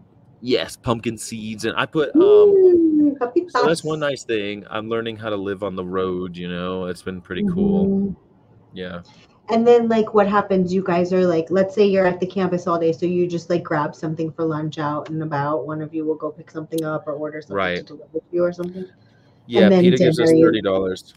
Yes, 0.46 0.76
pumpkin 0.76 1.16
seeds, 1.16 1.64
and 1.64 1.74
I 1.74 1.86
put 1.86 2.14
um. 2.16 2.20
Mm. 2.20 3.50
So 3.50 3.66
that's 3.66 3.82
one 3.82 4.00
nice 4.00 4.24
thing. 4.24 4.66
I'm 4.68 4.90
learning 4.90 5.16
how 5.16 5.30
to 5.30 5.36
live 5.36 5.62
on 5.62 5.74
the 5.74 5.84
road. 5.84 6.36
You 6.36 6.50
know, 6.50 6.84
it's 6.84 7.00
been 7.00 7.22
pretty 7.22 7.46
cool. 7.48 7.86
Mhm. 7.86 8.16
Yeah. 8.74 9.00
And 9.48 9.66
then, 9.66 9.88
like, 9.88 10.12
what 10.12 10.28
happens? 10.28 10.74
You 10.74 10.82
guys 10.84 11.14
are 11.14 11.26
like, 11.26 11.46
let's 11.50 11.74
say 11.74 11.86
you're 11.86 12.06
at 12.06 12.20
the 12.20 12.26
campus 12.26 12.66
all 12.66 12.78
day, 12.78 12.92
so 12.92 13.06
you 13.06 13.26
just 13.26 13.48
like 13.48 13.62
grab 13.62 13.94
something 13.94 14.30
for 14.32 14.44
lunch 14.44 14.78
out 14.78 15.08
and 15.08 15.22
about. 15.22 15.66
One 15.66 15.80
of 15.80 15.94
you 15.94 16.04
will 16.04 16.14
go 16.14 16.30
pick 16.30 16.50
something 16.50 16.84
up 16.84 17.06
or 17.06 17.14
order 17.14 17.40
something 17.40 17.76
to 17.76 17.82
deliver 17.82 18.18
to 18.18 18.24
you 18.30 18.44
or 18.44 18.52
something 18.52 18.84
Yeah, 19.46 19.70
Peter 19.70 19.96
gives 19.96 20.20
us 20.20 20.30
thirty 20.30 20.60
dollars. 20.60 21.14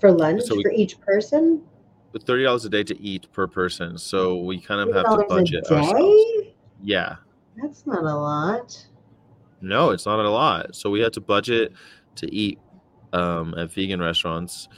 for 0.00 0.12
lunch 0.12 0.42
So 0.42 0.54
we- 0.54 0.62
for 0.62 0.70
each 0.70 1.00
person. 1.00 1.62
Thirty 2.24 2.44
dollars 2.44 2.64
a 2.64 2.68
day 2.68 2.84
to 2.84 3.00
eat 3.00 3.26
per 3.32 3.48
person. 3.48 3.98
So 3.98 4.36
we 4.36 4.60
kind 4.60 4.80
of 4.88 4.94
have 4.94 5.18
to 5.18 5.24
budget 5.28 5.68
ourselves. 5.68 6.22
Yeah. 6.84 7.16
That's 7.60 7.86
not 7.86 8.04
a 8.04 8.14
lot. 8.16 8.86
No, 9.60 9.90
it's 9.90 10.06
not 10.06 10.18
a 10.24 10.30
lot. 10.30 10.74
So 10.74 10.90
we 10.90 11.00
had 11.00 11.12
to 11.14 11.20
budget 11.20 11.72
to 12.16 12.34
eat 12.34 12.58
um, 13.12 13.54
at 13.58 13.72
vegan 13.72 14.00
restaurants. 14.00 14.68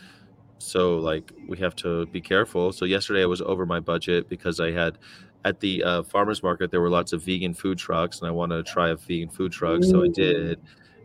So 0.59 0.99
like 0.99 1.33
we 1.47 1.59
have 1.59 1.75
to 1.77 2.07
be 2.07 2.21
careful. 2.21 2.73
So 2.73 2.85
yesterday 2.85 3.23
I 3.23 3.27
was 3.27 3.41
over 3.43 3.67
my 3.67 3.81
budget 3.81 4.29
because 4.29 4.61
I 4.61 4.71
had 4.73 4.99
at 5.45 5.61
the 5.61 5.83
uh, 5.83 6.03
farmers 6.05 6.43
market 6.43 6.71
there 6.71 6.81
were 6.81 6.91
lots 6.91 7.13
of 7.13 7.25
vegan 7.25 7.55
food 7.55 7.79
trucks 7.79 8.21
and 8.21 8.29
I 8.29 8.31
wanted 8.33 8.65
to 8.65 8.73
try 8.73 8.91
a 8.91 8.97
vegan 8.97 9.29
food 9.29 9.53
truck, 9.53 9.83
so 9.85 10.03
I 10.05 10.09
Mm. 10.09 10.15
did. 10.15 10.61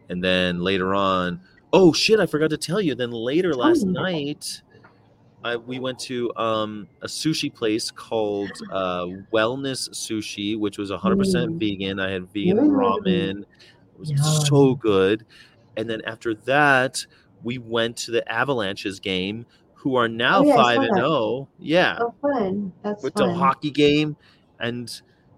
And 0.09 0.23
then 0.23 0.61
later 0.61 0.93
on, 0.95 1.41
oh 1.73 1.91
shit, 1.91 2.19
I 2.19 2.25
forgot 2.25 2.49
to 2.51 2.57
tell 2.57 2.79
you. 2.81 2.95
Then 2.95 3.11
later 3.11 3.53
last 3.53 3.85
me. 3.85 3.93
night, 3.93 4.61
I, 5.43 5.55
we 5.55 5.79
went 5.79 5.99
to 5.99 6.33
um, 6.35 6.87
a 7.01 7.07
sushi 7.07 7.53
place 7.53 7.91
called 7.91 8.51
uh, 8.71 9.05
Wellness 9.33 9.89
Sushi, 9.91 10.57
which 10.57 10.77
was 10.77 10.91
100% 10.91 10.97
Mm. 10.97 11.59
vegan. 11.59 11.99
I 11.99 12.11
had 12.11 12.27
vegan 12.33 12.57
Mm. 12.57 12.71
ramen. 12.71 13.41
It 13.41 13.99
was 13.99 14.09
Yum. 14.09 14.17
so 14.19 14.75
good. 14.75 15.25
And 15.77 15.89
then 15.89 16.01
after 16.05 16.33
that, 16.45 17.05
we 17.43 17.59
went 17.59 17.97
to 17.97 18.11
the 18.11 18.29
Avalanches 18.31 18.99
game, 18.99 19.45
who 19.73 19.95
are 19.95 20.07
now 20.07 20.39
Oh, 20.39 20.43
yeah, 20.43 20.55
5 20.55 20.81
and 20.81 20.95
0. 20.95 21.47
Yeah, 21.59 21.97
Oh, 22.01 22.13
fun. 22.21 22.73
That's 22.83 23.03
with 23.03 23.13
fun. 23.13 23.27
the 23.27 23.33
hockey 23.35 23.69
game, 23.69 24.17
and 24.59 24.91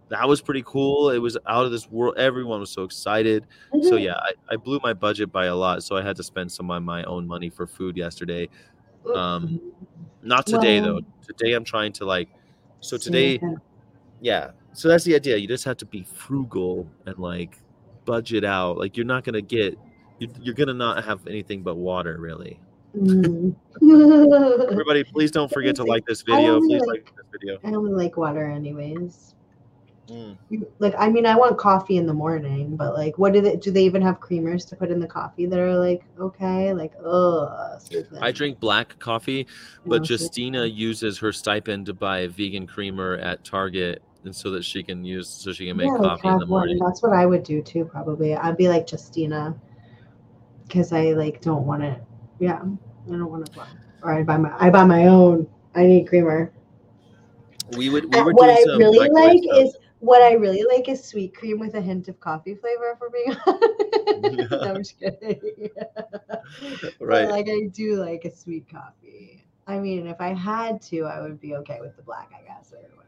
that 0.07 0.27
was 0.27 0.41
pretty 0.41 0.63
cool. 0.65 1.09
It 1.11 1.19
was 1.19 1.37
out 1.45 1.65
of 1.65 1.71
this 1.71 1.89
world. 1.91 2.17
Everyone 2.17 2.61
was 2.61 2.71
so 2.71 2.83
excited. 2.83 3.45
So 3.83 3.95
Mhm. 3.97 4.03
yeah, 4.03 4.13
I, 4.15 4.31
I 4.51 4.55
blew 4.55 4.79
my 4.81 4.93
budget 4.93 5.31
by 5.31 5.45
a 5.47 5.55
lot. 5.55 5.83
So 5.83 5.97
I 5.97 6.01
had 6.01 6.15
to 6.15 6.23
spend 6.23 6.51
some 6.51 6.71
of 6.71 6.81
my 6.83 7.03
own 7.03 7.27
money 7.27 7.49
for 7.49 7.67
food 7.67 7.97
yesterday. 7.97 8.47
Um, 9.15 9.59
Not 10.21 10.45
today 10.45 10.81
Well- 10.81 10.95
though. 10.95 11.01
Today 11.25 11.53
I'm 11.53 11.63
trying 11.63 11.93
to 11.93 12.05
like. 12.05 12.27
So 12.81 12.97
today, 12.97 13.39
yeah. 14.21 14.51
So 14.73 14.87
that's 14.87 15.03
the 15.03 15.15
idea. 15.15 15.37
You 15.37 15.47
just 15.47 15.63
have 15.65 15.77
to 15.77 15.85
be 15.85 16.03
frugal 16.03 16.87
and 17.05 17.17
like 17.19 17.57
budget 18.05 18.43
out. 18.43 18.77
Like 18.77 18.97
you're 18.97 19.05
not 19.05 19.23
gonna 19.23 19.41
get. 19.41 19.77
You're, 20.19 20.31
you're 20.41 20.55
gonna 20.55 20.73
not 20.73 21.03
have 21.05 21.25
anything 21.27 21.61
but 21.63 21.75
water, 21.75 22.17
really. 22.19 22.59
Mm. 22.97 23.55
Everybody, 24.71 25.03
please 25.03 25.29
don't 25.31 25.51
forget 25.51 25.75
to 25.75 25.83
like 25.83 26.05
this 26.05 26.23
video. 26.23 26.59
Please 26.59 26.81
like- 26.81 26.87
like 26.87 27.15
this 27.15 27.25
video. 27.31 27.59
I 27.63 27.75
only 27.75 27.91
like 27.93 28.17
water, 28.17 28.49
anyways. 28.49 29.35
Mm. 30.09 30.37
Like, 30.79 30.95
I 30.97 31.09
mean, 31.09 31.25
I 31.27 31.35
want 31.35 31.57
coffee 31.59 31.97
in 31.97 32.07
the 32.07 32.13
morning, 32.13 32.75
but 32.75 32.95
like, 32.95 33.17
what 33.19 33.33
do 33.33 33.41
they 33.41 33.55
do? 33.55 33.69
They 33.69 33.83
even 33.83 34.01
have 34.01 34.19
creamers 34.19 34.67
to 34.69 34.75
put 34.75 34.89
in 34.89 34.99
the 34.99 35.07
coffee 35.07 35.45
that 35.45 35.59
are 35.59 35.77
like 35.77 36.03
okay, 36.19 36.73
like 36.73 36.93
ugh. 37.05 37.79
I 38.19 38.31
drink 38.31 38.59
black 38.59 38.97
coffee, 38.99 39.45
but 39.85 40.01
know, 40.01 40.03
so- 40.03 40.13
Justina 40.15 40.65
uses 40.65 41.19
her 41.19 41.31
stipend 41.31 41.85
to 41.85 41.93
buy 41.93 42.19
a 42.19 42.27
vegan 42.27 42.65
creamer 42.65 43.17
at 43.17 43.43
Target, 43.43 44.01
and 44.23 44.35
so 44.35 44.49
that 44.51 44.65
she 44.65 44.81
can 44.81 45.05
use 45.05 45.29
so 45.29 45.53
she 45.53 45.67
can 45.67 45.77
make 45.77 45.85
Yeah, 45.87 45.93
like, 45.93 46.01
coffee 46.01 46.27
in 46.29 46.33
the 46.33 46.39
have 46.41 46.49
one. 46.49 46.77
That's 46.79 47.03
what 47.03 47.13
I 47.13 47.27
would 47.27 47.43
do 47.43 47.61
too, 47.61 47.85
probably. 47.85 48.35
I'd 48.35 48.57
be 48.57 48.69
like 48.69 48.89
Justina, 48.91 49.55
because 50.67 50.91
I 50.91 51.11
like 51.11 51.41
don't 51.41 51.65
want 51.67 51.83
it. 51.83 52.01
Yeah, 52.39 52.59
I 52.61 53.11
don't 53.11 53.29
want 53.29 53.45
to 53.45 53.51
buy. 53.51 53.67
Or 54.01 54.13
I 54.13 54.23
buy 54.23 54.37
my 54.37 54.51
I 54.57 54.71
buy 54.71 54.83
my 54.85 55.05
own. 55.05 55.47
I 55.75 55.85
need 55.85 56.07
creamer. 56.07 56.51
We 57.77 57.89
would 57.89 58.11
we 58.11 58.19
Uh, 58.19 58.23
were 58.25 58.33
what 58.33 58.45
doing 58.47 58.57
I 58.57 58.63
some 58.63 58.79
really 58.79 59.09
like 59.09 59.43
stuff. 59.43 59.57
is 59.59 59.77
what 59.99 60.21
I 60.21 60.35
mm. 60.35 60.41
really 60.41 60.63
like 60.63 60.87
is 60.89 61.03
sweet 61.03 61.35
cream 61.35 61.59
with 61.59 61.75
a 61.75 61.81
hint 61.81 62.07
of 62.07 62.19
coffee 62.19 62.55
flavor. 62.55 62.97
For 62.97 63.09
being 63.09 63.35
honest, 64.17 64.51
no, 64.51 64.59
I'm 64.61 64.77
just 64.77 64.99
kidding. 64.99 65.69
But, 66.81 66.93
right. 66.99 67.29
like 67.29 67.47
I 67.47 67.67
do 67.71 67.95
like 67.95 68.25
a 68.25 68.35
sweet 68.35 68.67
coffee. 68.69 69.43
I 69.67 69.77
mean, 69.77 70.07
if 70.07 70.19
I 70.19 70.33
had 70.33 70.81
to, 70.83 71.03
I 71.03 71.21
would 71.21 71.39
be 71.39 71.55
okay 71.57 71.77
with 71.79 71.95
the 71.95 72.01
black, 72.01 72.31
I 72.35 72.41
guess, 72.41 72.73
or 72.73 72.77
whatever. 72.77 72.99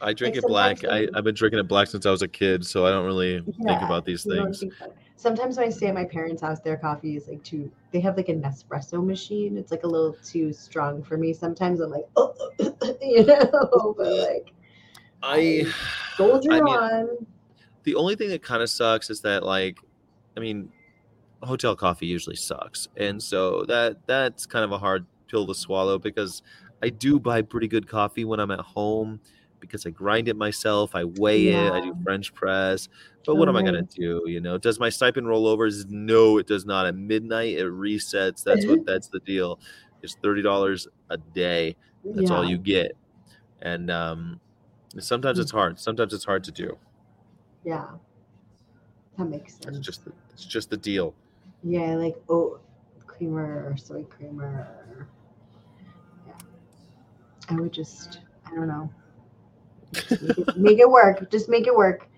I 0.00 0.12
drink 0.12 0.34
like 0.34 0.44
it 0.44 0.48
black. 0.48 0.84
I, 0.84 1.06
I've 1.14 1.22
been 1.22 1.34
drinking 1.34 1.60
it 1.60 1.68
black 1.68 1.86
since 1.86 2.06
I 2.06 2.10
was 2.10 2.22
a 2.22 2.28
kid, 2.28 2.66
so 2.66 2.84
I 2.84 2.90
don't 2.90 3.06
really 3.06 3.40
think 3.40 3.82
about 3.82 4.04
these 4.04 4.24
things. 4.24 4.60
think 4.60 4.74
about 4.76 4.90
it. 4.90 4.96
sometimes 5.14 5.56
when 5.56 5.66
I 5.66 5.70
stay 5.70 5.86
at 5.86 5.94
my 5.94 6.04
parents' 6.04 6.42
house, 6.42 6.60
their 6.60 6.76
coffee 6.76 7.16
is 7.16 7.28
like 7.28 7.42
too. 7.44 7.70
They 7.92 8.00
have 8.00 8.16
like 8.16 8.28
a 8.28 8.34
Nespresso 8.34 9.04
machine. 9.04 9.56
It's 9.56 9.70
like 9.70 9.84
a 9.84 9.86
little 9.86 10.16
too 10.24 10.52
strong 10.52 11.04
for 11.04 11.16
me. 11.16 11.32
Sometimes 11.32 11.78
I'm 11.78 11.90
like, 11.90 12.08
oh, 12.16 12.34
you 13.00 13.24
know, 13.24 13.94
but 13.96 14.12
like 14.28 14.52
I 15.22 15.66
soldier 16.16 16.48
I 16.52 16.60
mean, 16.60 16.74
on. 16.74 17.26
the 17.84 17.94
only 17.94 18.16
thing 18.16 18.28
that 18.30 18.42
kind 18.42 18.62
of 18.62 18.70
sucks 18.70 19.10
is 19.10 19.20
that 19.22 19.42
like 19.42 19.78
i 20.36 20.40
mean 20.40 20.70
hotel 21.42 21.74
coffee 21.74 22.06
usually 22.06 22.36
sucks 22.36 22.88
and 22.96 23.22
so 23.22 23.64
that 23.66 24.06
that's 24.06 24.46
kind 24.46 24.64
of 24.64 24.72
a 24.72 24.78
hard 24.78 25.06
pill 25.28 25.46
to 25.46 25.54
swallow 25.54 25.98
because 25.98 26.42
i 26.82 26.88
do 26.88 27.18
buy 27.18 27.42
pretty 27.42 27.68
good 27.68 27.88
coffee 27.88 28.24
when 28.24 28.38
i'm 28.38 28.50
at 28.50 28.60
home 28.60 29.20
because 29.60 29.86
i 29.86 29.90
grind 29.90 30.28
it 30.28 30.36
myself 30.36 30.94
i 30.94 31.04
weigh 31.04 31.48
it 31.48 31.72
i 31.72 31.80
do 31.80 31.96
french 32.04 32.32
press 32.34 32.88
but 33.24 33.36
what 33.36 33.48
am 33.48 33.56
i 33.56 33.62
gonna 33.62 33.82
do 33.82 34.22
you 34.26 34.40
know? 34.40 34.58
Does 34.58 34.78
my 34.78 34.88
stipend 34.88 35.28
roll 35.28 35.46
over? 35.46 35.68
No 35.88 36.38
it 36.38 36.46
does 36.46 36.66
not. 36.66 36.86
At 36.86 36.96
midnight 36.96 37.58
it 37.58 37.66
resets. 37.66 38.42
That's 38.42 38.66
what 38.66 38.84
that's 38.86 39.08
the 39.08 39.20
deal. 39.20 39.60
It's 40.02 40.16
$30 40.16 40.86
a 41.10 41.16
day. 41.16 41.76
That's 42.04 42.30
all 42.30 42.44
you 42.44 42.58
get. 42.58 42.96
And 43.60 43.90
um 43.90 44.40
sometimes 44.98 45.38
it's 45.38 45.52
mm. 45.52 45.56
hard 45.56 45.78
sometimes 45.78 46.12
it's 46.12 46.24
hard 46.24 46.44
to 46.44 46.52
do 46.52 46.76
Yeah. 47.64 47.86
That 49.18 49.26
makes 49.26 49.56
sense. 49.56 49.78
just 49.78 50.04
the, 50.04 50.12
it's 50.32 50.44
just 50.44 50.70
the 50.70 50.76
deal. 50.76 51.14
Yeah, 51.62 51.94
like 51.96 52.16
oat 52.28 52.62
creamer 53.06 53.68
or 53.68 53.76
soy 53.76 54.04
creamer. 54.04 55.06
Yeah. 56.26 56.32
I 57.48 57.54
would 57.54 57.72
just, 57.72 58.20
I 58.46 58.54
don't 58.54 58.68
know. 58.68 58.90
Make, 59.92 60.38
it, 60.38 60.56
make 60.56 60.78
it 60.78 60.90
work. 60.90 61.30
Just 61.30 61.50
make 61.50 61.66
it 61.66 61.76
work. 61.76 62.08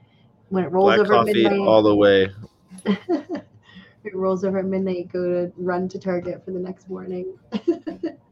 When 0.51 0.63
it 0.63 0.71
rolls 0.71 0.95
Black 0.95 1.01
over 1.01 1.15
coffee 1.15 1.43
midnight, 1.43 1.67
all 1.67 1.83
the 1.83 1.97
way. 1.97 2.31
it 2.85 4.15
rolls 4.15 4.45
over 4.45 4.61
at 4.61 4.65
midnight. 4.65 5.13
Go 5.13 5.25
to 5.25 5.53
run 5.57 5.89
to 5.89 5.99
Target 5.99 6.45
for 6.45 6.53
the 6.53 6.61
next 6.61 6.89
morning. 6.89 7.37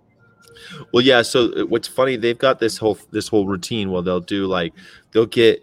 Well, 0.92 1.04
yeah. 1.04 1.22
So 1.22 1.52
uh, 1.52 1.66
what's 1.66 1.88
funny? 1.88 2.16
They've 2.16 2.38
got 2.38 2.58
this 2.58 2.76
whole 2.78 2.98
this 3.10 3.28
whole 3.28 3.46
routine. 3.46 3.90
Where 3.90 4.02
they'll 4.02 4.20
do 4.20 4.46
like 4.46 4.72
they'll 5.12 5.26
get 5.26 5.62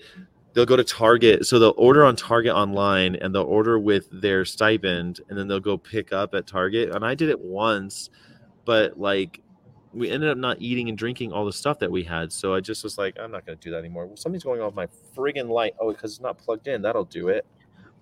they'll 0.54 0.66
go 0.66 0.76
to 0.76 0.84
Target. 0.84 1.46
So 1.46 1.60
they'll 1.60 1.74
order 1.78 2.04
on 2.04 2.16
Target 2.16 2.54
online 2.54 3.16
and 3.16 3.34
they'll 3.34 3.44
order 3.44 3.80
with 3.80 4.08
their 4.12 4.46
stipend, 4.46 5.22
and 5.30 5.38
then 5.38 5.48
they'll 5.48 5.60
go 5.60 5.78
pick 5.78 6.14
up 6.14 6.34
at 6.34 6.48
Target. 6.48 6.92
And 6.96 7.06
I 7.06 7.16
did 7.16 7.30
it 7.30 7.40
once, 7.40 8.10
but 8.66 9.00
like 9.00 9.42
we 9.94 10.10
ended 10.10 10.30
up 10.30 10.38
not 10.38 10.62
eating 10.62 10.90
and 10.90 10.98
drinking 10.98 11.32
all 11.32 11.46
the 11.46 11.54
stuff 11.54 11.80
that 11.80 11.92
we 11.92 12.04
had. 12.04 12.32
So 12.32 12.54
I 12.54 12.60
just 12.60 12.84
was 12.84 12.98
like, 12.98 13.18
I'm 13.20 13.32
not 13.32 13.46
going 13.46 13.58
to 13.58 13.64
do 13.64 13.72
that 13.72 13.78
anymore. 13.78 14.06
Well, 14.06 14.18
something's 14.18 14.44
going 14.44 14.60
on 14.62 14.68
with 14.68 14.76
my 14.76 14.88
friggin' 15.16 15.50
light. 15.50 15.74
Oh, 15.80 15.92
because 15.92 16.12
it's 16.12 16.22
not 16.22 16.38
plugged 16.38 16.68
in. 16.68 16.82
That'll 16.82 17.06
do 17.06 17.30
it. 17.30 17.46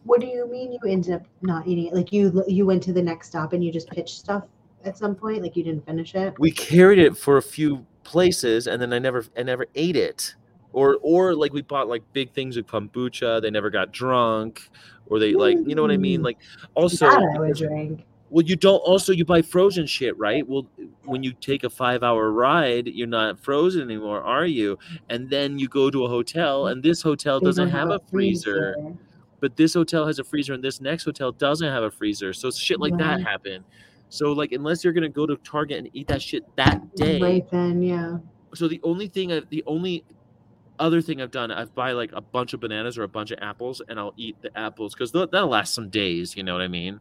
What 0.04 0.22
do 0.22 0.28
you 0.28 0.50
mean 0.50 0.72
you 0.72 0.80
ended 0.90 1.14
up 1.14 1.24
not 1.42 1.68
eating 1.68 1.88
it? 1.88 1.94
Like 1.94 2.14
you 2.14 2.44
you 2.48 2.66
went 2.66 2.84
to 2.84 2.94
the 2.94 3.02
next 3.02 3.28
stop 3.28 3.54
and 3.54 3.64
you 3.64 3.72
just 3.72 3.90
pitched 3.90 4.18
stuff 4.18 4.46
at 4.86 4.98
some 4.98 5.16
point? 5.16 5.42
Like 5.44 5.56
you 5.56 5.64
didn't 5.64 5.86
finish 5.86 6.16
it? 6.16 6.34
we 6.40 6.52
carried 6.52 7.00
it 7.00 7.18
for 7.18 7.38
a 7.38 7.42
few 7.42 7.86
places 8.04 8.68
and 8.68 8.82
then 8.82 8.94
I 8.94 9.00
never 9.00 9.26
I 9.38 9.44
never 9.44 9.68
ate 9.76 9.96
it. 9.96 10.36
Or 10.74 10.98
or 11.02 11.36
like 11.36 11.54
we 11.54 11.62
bought 11.62 11.88
like 11.88 12.04
big 12.14 12.34
things 12.34 12.56
with 12.56 12.68
kombucha, 12.68 13.42
they 13.42 13.50
never 13.50 13.70
got 13.70 13.92
drunk, 13.92 14.70
or 15.08 15.20
they 15.20 15.34
like 15.34 15.58
you 15.66 15.76
know 15.76 15.82
what 15.82 15.92
I 15.92 15.98
mean? 15.98 16.22
Mm. 16.22 16.26
Like 16.26 16.38
also 16.76 17.08
I 17.08 17.40
would 17.40 17.56
drink. 17.56 18.06
well 18.30 18.46
you 18.46 18.56
don't 18.56 18.80
also 18.80 19.12
you 19.12 19.26
buy 19.26 19.42
frozen 19.42 19.86
shit, 19.88 20.18
right? 20.18 20.48
Well 20.48 20.68
when 21.04 21.24
you 21.24 21.34
take 21.34 21.64
a 21.64 21.70
five 21.70 22.04
hour 22.04 22.32
ride, 22.32 22.88
you're 22.88 23.08
not 23.08 23.40
frozen 23.40 23.82
anymore, 23.82 24.22
are 24.22 24.46
you? 24.46 24.78
And 25.10 25.30
then 25.30 25.58
you 25.58 25.68
go 25.68 25.90
to 25.90 26.06
a 26.06 26.10
hotel 26.10 26.68
and 26.68 26.84
this 26.84 27.02
hotel 27.02 27.40
doesn't 27.40 27.70
don't 27.70 27.80
have 27.80 27.90
a 27.90 28.00
freezer, 28.12 28.76
but 29.40 29.56
this 29.56 29.74
hotel 29.74 30.06
has 30.06 30.20
a 30.20 30.24
freezer 30.24 30.54
and 30.54 30.64
this 30.64 30.80
next 30.80 31.06
hotel 31.06 31.32
doesn't 31.32 31.68
have 31.68 31.84
a 31.84 31.92
freezer. 31.92 32.34
So 32.34 32.52
shit 32.52 32.80
like 32.80 32.98
that 32.98 33.22
Right. 33.24 33.64
So 34.10 34.32
like 34.32 34.52
unless 34.52 34.84
you're 34.84 34.94
gonna 34.94 35.10
go 35.10 35.26
to 35.26 35.36
Target 35.38 35.80
and 35.80 35.90
eat 35.94 36.08
that 36.08 36.22
shit 36.22 36.44
that 36.56 36.96
day, 36.96 37.22
Right 37.22 37.50
then, 37.52 37.82
yeah. 37.82 38.18
so 38.54 38.68
the 38.68 38.80
only 38.84 39.08
thing 39.08 39.32
I, 39.34 39.42
the 39.50 39.64
only 39.68 40.06
other 40.80 41.02
thing 41.02 41.22
I've 41.22 41.32
done, 41.32 41.52
I've 41.52 41.74
buy 41.76 41.92
like 41.92 42.12
a 42.14 42.22
bunch 42.22 42.54
of 42.54 42.60
bananas 42.60 42.98
or 42.98 43.04
a 43.04 43.08
bunch 43.08 43.32
of 43.32 43.40
apples, 43.42 43.82
and 43.88 44.00
I'll 44.00 44.14
eat 44.18 44.38
the 44.42 44.58
apples 44.58 44.94
because 44.94 45.12
that'll 45.12 45.48
last 45.50 45.74
some 45.74 45.90
days. 45.90 46.38
You 46.38 46.44
know 46.44 46.54
what 46.54 46.62
I 46.62 46.68
mean? 46.68 47.00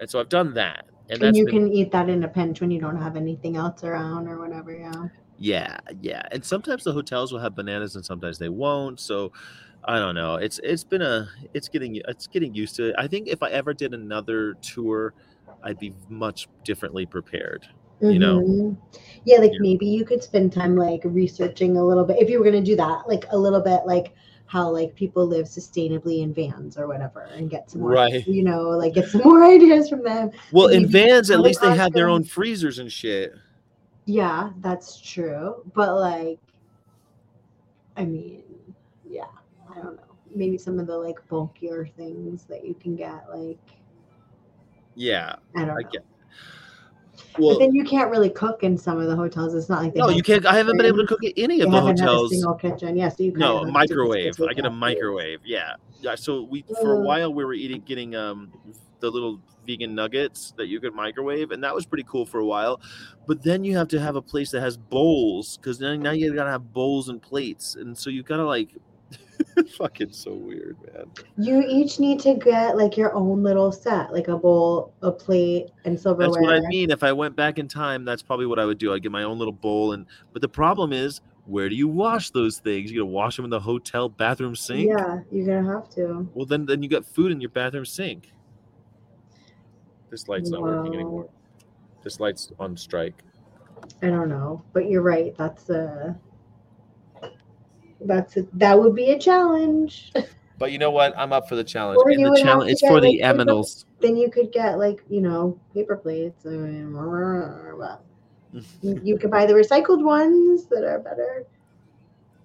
And 0.00 0.10
so 0.10 0.18
I've 0.18 0.28
done 0.28 0.54
that, 0.54 0.86
and, 1.08 1.22
And 1.22 1.36
you 1.36 1.44
been, 1.44 1.54
can 1.54 1.72
eat 1.72 1.92
that 1.92 2.08
in 2.08 2.24
a 2.24 2.28
pinch 2.28 2.60
when 2.60 2.70
you 2.70 2.80
don't 2.80 3.00
have 3.00 3.16
anything 3.16 3.56
else 3.56 3.84
around 3.84 4.28
or 4.28 4.38
whatever, 4.38 4.72
yeah. 4.72 5.06
yeah, 5.38 5.78
yeah. 6.00 6.22
And 6.32 6.44
sometimes 6.44 6.84
the 6.84 6.92
hotels 6.92 7.32
will 7.32 7.40
have 7.40 7.54
bananas, 7.54 7.96
and 7.96 8.04
sometimes 8.04 8.38
they 8.38 8.48
won't. 8.48 8.98
So 8.98 9.32
I 9.84 9.98
don't 9.98 10.14
know. 10.14 10.36
It's 10.36 10.60
it's 10.62 10.84
been 10.84 11.02
a 11.02 11.28
it's 11.54 11.68
getting 11.68 12.00
it's 12.08 12.26
getting 12.26 12.54
used 12.54 12.76
to 12.76 12.90
it. 12.90 12.94
I 12.98 13.06
think 13.06 13.28
if 13.28 13.42
I 13.42 13.50
ever 13.50 13.74
did 13.74 13.94
another 13.94 14.54
tour, 14.54 15.14
I'd 15.62 15.78
be 15.78 15.94
much 16.08 16.48
differently 16.64 17.06
prepared. 17.06 17.66
You 18.00 18.18
know? 18.18 18.40
Mhm. 18.40 18.76
Yeah, 19.24 19.38
like 19.38 19.52
Yeah. 19.52 19.58
maybe 19.60 19.86
you 19.86 20.04
could 20.04 20.22
spend 20.24 20.52
time 20.52 20.76
like 20.76 21.02
researching 21.04 21.76
a 21.76 21.84
little 21.86 22.04
bit 22.04 22.18
if 22.20 22.28
you 22.28 22.38
were 22.40 22.44
gonna 22.44 22.60
do 22.60 22.74
that, 22.76 23.06
like 23.06 23.26
a 23.30 23.38
little 23.38 23.60
bit 23.60 23.82
like 23.86 24.12
how 24.46 24.68
like 24.68 24.94
people 24.96 25.24
live 25.24 25.46
sustainably 25.46 26.22
in 26.22 26.34
vans 26.34 26.76
or 26.76 26.86
whatever 26.88 27.20
and 27.22 27.48
get 27.48 27.70
some 27.70 27.80
more, 27.82 27.90
Right. 27.92 28.26
you 28.26 28.42
know, 28.42 28.70
like 28.70 28.94
get 28.94 29.08
some 29.08 29.22
more 29.24 29.44
ideas 29.44 29.88
from 29.88 30.02
them. 30.02 30.30
Well, 30.50 30.66
in 30.68 30.88
vans, 30.88 31.30
at 31.30 31.40
least 31.40 31.60
they 31.60 31.74
have 31.76 31.92
their 31.92 32.08
own 32.08 32.24
freezers 32.24 32.80
and 32.80 32.90
shit. 32.90 33.32
Yeah, 34.04 34.50
that's 34.60 35.00
true. 35.00 35.62
But 35.74 35.94
like 35.94 36.40
I 37.96 38.04
mean, 38.04 38.42
yeah, 39.08 39.24
I 39.70 39.74
don't 39.80 39.96
know. 39.96 40.02
Maybe 40.34 40.58
some 40.58 40.78
of 40.80 40.86
the 40.86 40.96
like 40.96 41.16
bulkier 41.28 41.86
things 41.96 42.44
that 42.44 42.64
you 42.66 42.74
can 42.74 42.96
get, 42.96 43.28
like 43.32 43.60
Yeah, 44.94 45.36
I 45.56 45.60
don't 45.60 45.68
know. 45.68 45.74
I 45.74 45.82
get. 45.90 46.04
but 47.38 47.58
then 47.58 47.74
you 47.74 47.84
can't 47.84 48.10
really 48.10 48.30
cook 48.30 48.62
in 48.62 48.76
some 48.76 48.98
of 49.00 49.06
the 49.06 49.16
hotels. 49.16 49.54
It's 49.54 49.68
not 49.68 49.82
like 49.82 49.94
they 49.94 50.00
no, 50.00 50.08
you 50.10 50.22
can't. 50.22 50.44
I 50.46 50.56
haven't 50.56 50.76
been 50.76 50.86
able 50.86 50.98
to 50.98 51.06
cook 51.06 51.24
at 51.24 51.32
any 51.36 51.60
of 51.60 51.70
the 51.70 51.76
haven't 51.76 51.98
had 51.98 52.08
a 52.08 52.12
hotels. 52.12 52.30
single 52.30 52.54
kitchen. 52.54 52.96
Yeah, 52.96 53.08
so 53.08 53.22
you 53.22 53.32
No, 53.32 53.64
microwave. 53.64 54.34
I 54.40 54.52
get 54.52 54.64
a 54.64 54.70
microwave. 54.70 55.40
Yeah, 55.44 55.74
yeah. 56.00 56.14
So 56.14 56.42
we 56.42 56.64
for 56.80 56.94
a 56.94 57.00
while 57.00 57.32
we 57.32 57.44
were 57.44 57.54
eating, 57.54 57.82
getting 57.82 58.14
um 58.14 58.52
the 59.00 59.10
little 59.10 59.40
vegan 59.66 59.94
nuggets 59.94 60.52
that 60.56 60.66
you 60.66 60.80
could 60.80 60.94
microwave, 60.94 61.50
and 61.50 61.62
that 61.64 61.74
was 61.74 61.86
pretty 61.86 62.04
cool 62.08 62.26
for 62.26 62.40
a 62.40 62.46
while. 62.46 62.80
But 63.26 63.42
then 63.42 63.64
you 63.64 63.76
have 63.76 63.88
to 63.88 64.00
have 64.00 64.16
a 64.16 64.22
place 64.22 64.50
that 64.52 64.60
has 64.60 64.76
bowls 64.76 65.56
because 65.56 65.78
then 65.78 66.00
now 66.00 66.12
you 66.12 66.34
gotta 66.34 66.50
have 66.50 66.72
bowls 66.72 67.08
and 67.08 67.20
plates, 67.20 67.76
and 67.76 67.96
so 67.96 68.10
you 68.10 68.22
gotta 68.22 68.44
like. 68.44 68.70
fucking 69.76 70.12
so 70.12 70.34
weird, 70.34 70.76
man. 70.92 71.06
You 71.36 71.62
each 71.66 71.98
need 71.98 72.20
to 72.20 72.34
get 72.34 72.76
like 72.76 72.96
your 72.96 73.14
own 73.14 73.42
little 73.42 73.72
set, 73.72 74.12
like 74.12 74.28
a 74.28 74.36
bowl, 74.36 74.92
a 75.02 75.10
plate, 75.10 75.70
and 75.84 75.98
silverware. 75.98 76.28
That's 76.28 76.42
what 76.42 76.54
I 76.54 76.60
mean. 76.68 76.90
If 76.90 77.02
I 77.02 77.12
went 77.12 77.36
back 77.36 77.58
in 77.58 77.68
time, 77.68 78.04
that's 78.04 78.22
probably 78.22 78.46
what 78.46 78.58
I 78.58 78.64
would 78.64 78.78
do. 78.78 78.92
I'd 78.92 79.02
get 79.02 79.12
my 79.12 79.24
own 79.24 79.38
little 79.38 79.52
bowl, 79.52 79.92
and 79.92 80.06
but 80.32 80.42
the 80.42 80.48
problem 80.48 80.92
is, 80.92 81.20
where 81.46 81.68
do 81.68 81.74
you 81.74 81.88
wash 81.88 82.30
those 82.30 82.58
things? 82.58 82.90
You 82.90 83.00
gotta 83.00 83.06
wash 83.06 83.36
them 83.36 83.44
in 83.44 83.50
the 83.50 83.60
hotel 83.60 84.08
bathroom 84.08 84.56
sink. 84.56 84.88
Yeah, 84.88 85.20
you're 85.30 85.46
gonna 85.46 85.72
have 85.72 85.88
to. 85.90 86.28
Well, 86.34 86.46
then 86.46 86.66
then 86.66 86.82
you 86.82 86.88
got 86.88 87.04
food 87.04 87.32
in 87.32 87.40
your 87.40 87.50
bathroom 87.50 87.84
sink. 87.84 88.32
This 90.10 90.28
light's 90.28 90.50
not 90.50 90.62
working 90.62 90.94
anymore. 90.94 91.28
This 92.02 92.20
light's 92.20 92.52
on 92.58 92.76
strike. 92.76 93.22
I 94.02 94.08
don't 94.08 94.28
know, 94.28 94.62
but 94.72 94.88
you're 94.88 95.02
right. 95.02 95.34
That's 95.36 95.70
a 95.70 96.16
that's 98.06 98.36
a, 98.36 98.46
that 98.54 98.78
would 98.78 98.94
be 98.94 99.10
a 99.10 99.18
challenge. 99.18 100.12
But 100.58 100.70
you 100.70 100.78
know 100.78 100.90
what? 100.90 101.12
I'm 101.18 101.32
up 101.32 101.48
for 101.48 101.56
the 101.56 101.64
challenge. 101.64 101.98
Or 102.04 102.10
And 102.10 102.20
you 102.20 102.26
the 102.26 102.30
would 102.32 102.42
challenge 102.42 102.70
it's 102.72 102.80
for 102.82 102.94
like, 103.00 103.02
the 103.02 103.18
paper- 103.20 103.38
Aminals. 103.44 103.84
then 104.00 104.16
you 104.16 104.30
could 104.30 104.52
get 104.52 104.78
like 104.78 105.02
you 105.08 105.20
know 105.20 105.58
paper 105.74 105.96
plates. 105.96 106.46
I 106.46 106.50
mean, 106.50 106.92
well, 106.94 108.00
you 108.82 109.00
you 109.02 109.18
could 109.18 109.30
buy 109.30 109.46
the 109.46 109.54
recycled 109.54 110.02
ones 110.04 110.66
that 110.66 110.84
are 110.84 110.98
better. 111.00 111.46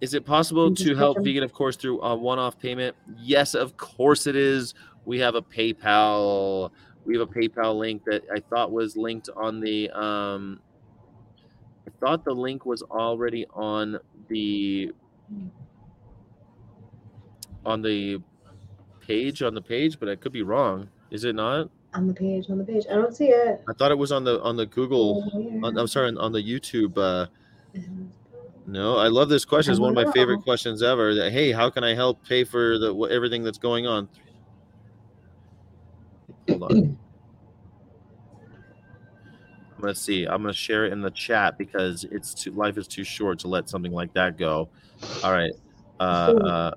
Is 0.01 0.13
it 0.13 0.25
possible 0.25 0.73
to 0.75 0.95
help 0.95 1.17
vegan, 1.23 1.43
of 1.43 1.53
course, 1.53 1.75
through 1.75 2.01
a 2.01 2.15
one-off 2.15 2.59
payment? 2.59 2.95
Yes, 3.17 3.55
of 3.55 3.77
course 3.77 4.27
it 4.27 4.35
is. 4.35 4.75
We 5.05 5.17
have 5.19 5.33
a 5.35 5.41
PayPal. 5.41 6.69
We 7.05 7.17
have 7.17 7.27
a 7.27 7.31
PayPal 7.31 7.77
link 7.77 8.03
that 8.05 8.23
I 8.31 8.39
thought 8.39 8.71
was 8.71 8.95
linked 8.95 9.29
on 9.35 9.59
the. 9.59 9.89
Um, 9.91 10.59
I 11.87 11.91
thought 11.99 12.23
the 12.25 12.33
link 12.33 12.65
was 12.65 12.83
already 12.83 13.45
on 13.53 13.97
the 14.27 14.91
on 17.65 17.81
the 17.81 18.19
page 19.01 19.41
on 19.41 19.53
the 19.53 19.61
page, 19.61 19.99
but 19.99 20.09
I 20.09 20.15
could 20.15 20.31
be 20.31 20.41
wrong. 20.41 20.89
Is 21.11 21.23
it 21.23 21.35
not? 21.35 21.69
On 21.93 22.07
the 22.07 22.13
page, 22.13 22.49
on 22.49 22.57
the 22.57 22.63
page. 22.63 22.85
I 22.91 22.95
don't 22.95 23.15
see 23.15 23.27
it. 23.29 23.61
I 23.67 23.73
thought 23.73 23.91
it 23.91 23.97
was 23.97 24.11
on 24.11 24.23
the 24.23 24.41
on 24.41 24.57
the 24.57 24.65
Google. 24.65 25.29
Where? 25.31 25.65
On, 25.65 25.77
I'm 25.77 25.87
sorry, 25.87 26.09
on, 26.09 26.17
on 26.17 26.31
the 26.31 26.43
YouTube. 26.43 26.97
Uh, 26.97 27.27
no, 28.65 28.97
I 28.97 29.07
love 29.07 29.29
this 29.29 29.45
question. 29.45 29.71
It's 29.71 29.79
one 29.79 29.89
of 29.89 29.95
my 29.95 30.03
don't 30.03 30.13
favorite 30.13 30.43
questions 30.43 30.83
ever. 30.83 31.15
That 31.15 31.31
hey, 31.31 31.51
how 31.51 31.69
can 31.69 31.83
I 31.83 31.95
help 31.95 32.23
pay 32.27 32.43
for 32.43 32.77
the 32.77 32.93
everything 33.11 33.43
that's 33.43 33.57
going 33.57 33.87
on? 33.87 34.09
Hold 36.49 36.63
on. 36.63 36.99
I'm 39.77 39.81
gonna 39.81 39.93
see. 39.93 40.25
I'm 40.25 40.41
gonna 40.41 40.53
share 40.53 40.85
it 40.87 40.93
in 40.93 41.01
the 41.01 41.11
chat 41.11 41.55
because 41.59 42.03
it's 42.05 42.33
too 42.33 42.51
life 42.51 42.79
is 42.79 42.87
too 42.87 43.03
short 43.03 43.37
to 43.39 43.47
let 43.47 43.69
something 43.69 43.91
like 43.91 44.11
that 44.13 44.35
go. 44.35 44.69
All 45.23 45.31
right. 45.31 45.53
Uh, 45.99 46.03
uh, 46.03 46.71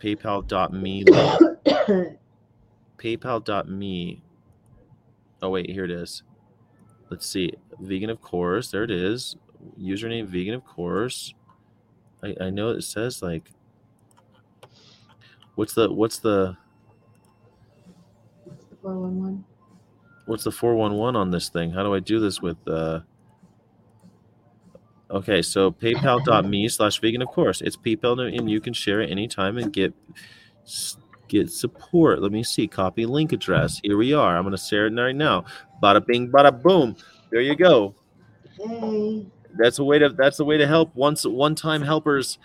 PayPal.me. 0.00 1.04
PayPal.me. 2.98 4.22
Oh 5.42 5.50
wait, 5.50 5.70
here 5.70 5.84
it 5.84 5.90
is. 5.90 6.22
Let's 7.10 7.26
see. 7.26 7.52
Vegan 7.80 8.08
of 8.08 8.22
course. 8.22 8.70
There 8.70 8.82
it 8.82 8.90
is. 8.90 9.36
Username 9.78 10.24
vegan 10.24 10.54
of 10.54 10.64
course. 10.64 11.34
I, 12.22 12.34
I 12.40 12.48
know 12.50 12.70
it 12.70 12.82
says 12.82 13.22
like 13.22 13.50
what's 15.54 15.74
the 15.74 15.92
what's 15.92 16.18
the 16.18 16.56
What's 18.44 18.64
the 18.64 18.76
411? 18.76 19.44
What's 20.28 20.44
the 20.44 20.52
411 20.52 21.16
on 21.16 21.30
this 21.30 21.48
thing? 21.48 21.70
How 21.70 21.82
do 21.82 21.94
I 21.94 22.00
do 22.00 22.20
this 22.20 22.40
with 22.40 22.56
uh 22.68 23.00
Okay, 25.10 25.40
so 25.40 25.70
paypal.me 25.70 26.68
slash 26.68 27.00
vegan 27.00 27.22
of 27.22 27.28
course. 27.28 27.62
It's 27.62 27.78
PayPal 27.78 28.36
and 28.36 28.50
you 28.50 28.60
can 28.60 28.74
share 28.74 29.00
it 29.00 29.10
anytime 29.10 29.56
and 29.56 29.72
get 29.72 29.94
get 31.28 31.50
support. 31.50 32.20
Let 32.20 32.30
me 32.30 32.42
see. 32.44 32.68
Copy 32.68 33.06
link 33.06 33.32
address. 33.32 33.80
Here 33.82 33.96
we 33.96 34.12
are. 34.12 34.36
I'm 34.36 34.44
gonna 34.44 34.58
share 34.58 34.86
it 34.86 34.92
right 34.92 35.16
now. 35.16 35.46
Bada 35.82 36.04
bing, 36.04 36.30
bada 36.30 36.62
boom. 36.62 36.94
There 37.30 37.40
you 37.40 37.56
go. 37.56 37.94
Hey. 38.58 39.26
That's 39.56 39.78
a 39.78 39.84
way 39.84 39.98
to 39.98 40.10
that's 40.10 40.36
the 40.36 40.44
way 40.44 40.58
to 40.58 40.66
help 40.66 40.94
once 40.94 41.24
one 41.24 41.54
time 41.54 41.80
helpers. 41.80 42.38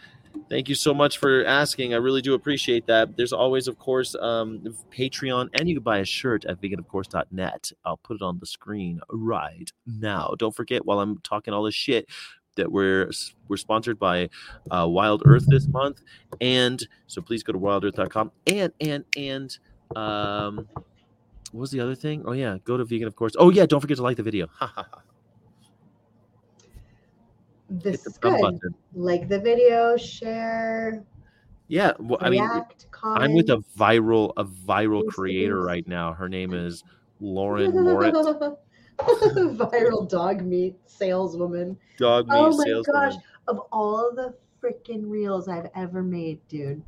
Thank 0.50 0.70
you 0.70 0.76
so 0.76 0.94
much 0.94 1.18
for 1.18 1.46
asking. 1.46 1.94
I 1.94 1.98
really 1.98 2.22
do 2.22 2.34
appreciate 2.34 2.86
that. 2.88 3.16
There's 3.18 3.34
always, 3.34 3.68
of 3.68 3.78
course, 3.80 4.16
um, 4.16 4.64
Patreon, 4.92 5.50
and 5.54 5.68
you 5.68 5.76
can 5.76 5.84
buy 5.84 6.00
a 6.00 6.06
shirt 6.06 6.46
at 6.46 6.62
veganofcourse.net. 6.62 7.72
I'll 7.86 7.98
put 7.98 8.16
it 8.16 8.22
on 8.22 8.40
the 8.40 8.46
screen 8.46 9.00
right 9.10 9.72
now. 9.86 10.34
Don't 10.38 10.56
forget, 10.56 10.86
while 10.86 11.00
I'm 11.00 11.20
talking 11.20 11.54
all 11.54 11.64
this 11.64 11.76
shit, 11.76 12.08
that 12.56 12.72
we're 12.72 13.10
we're 13.48 13.58
sponsored 13.58 13.98
by 14.00 14.30
uh, 14.70 14.88
Wild 14.88 15.24
Earth 15.26 15.46
this 15.48 15.68
month, 15.68 16.02
and 16.42 16.86
so 17.08 17.22
please 17.22 17.44
go 17.44 17.54
to 17.54 17.60
wildearth.com 17.60 18.32
and 18.48 18.72
and 18.80 19.04
and 19.18 19.58
um, 19.96 20.68
what 21.52 21.62
was 21.62 21.72
the 21.72 21.80
other 21.80 21.96
thing? 21.96 22.24
Oh 22.26 22.34
yeah, 22.34 22.58
go 22.64 22.78
to 22.78 22.86
vegan 22.86 23.08
of 23.08 23.16
course. 23.16 23.34
Oh 23.38 23.50
yeah, 23.50 23.66
don't 23.66 23.82
forget 23.82 23.98
to 23.98 24.04
like 24.04 24.18
the 24.18 24.24
video. 24.24 24.48
This 27.82 28.06
is 28.06 28.18
good. 28.20 28.40
button. 28.40 28.60
Like 28.94 29.28
the 29.28 29.40
video, 29.40 29.98
share, 29.98 31.04
Yeah, 31.68 31.94
well, 32.00 32.20
I 32.22 32.30
mean, 32.30 32.48
comment. 32.92 33.24
I'm 33.24 33.34
with 33.34 33.50
a 33.50 33.64
viral 33.78 34.32
a 34.38 34.46
viral 34.46 35.08
creator 35.08 35.62
right 35.62 35.88
now. 35.88 36.14
Her 36.14 36.30
name 36.30 36.54
is 36.54 36.84
Lauren 37.20 37.74
Moritz, 37.74 38.16
Viral 39.00 40.08
dog 40.08 40.44
meat 40.44 40.76
saleswoman. 40.86 41.78
dog 41.98 42.28
meat 42.28 42.36
Oh 42.38 42.56
my 42.56 42.64
saleswoman. 42.64 43.10
gosh. 43.12 43.20
Of 43.48 43.60
all 43.72 44.14
the 44.14 44.36
freaking 44.62 45.10
reels 45.10 45.48
I've 45.48 45.70
ever 45.76 46.04
made, 46.04 46.40
dude. 46.48 46.82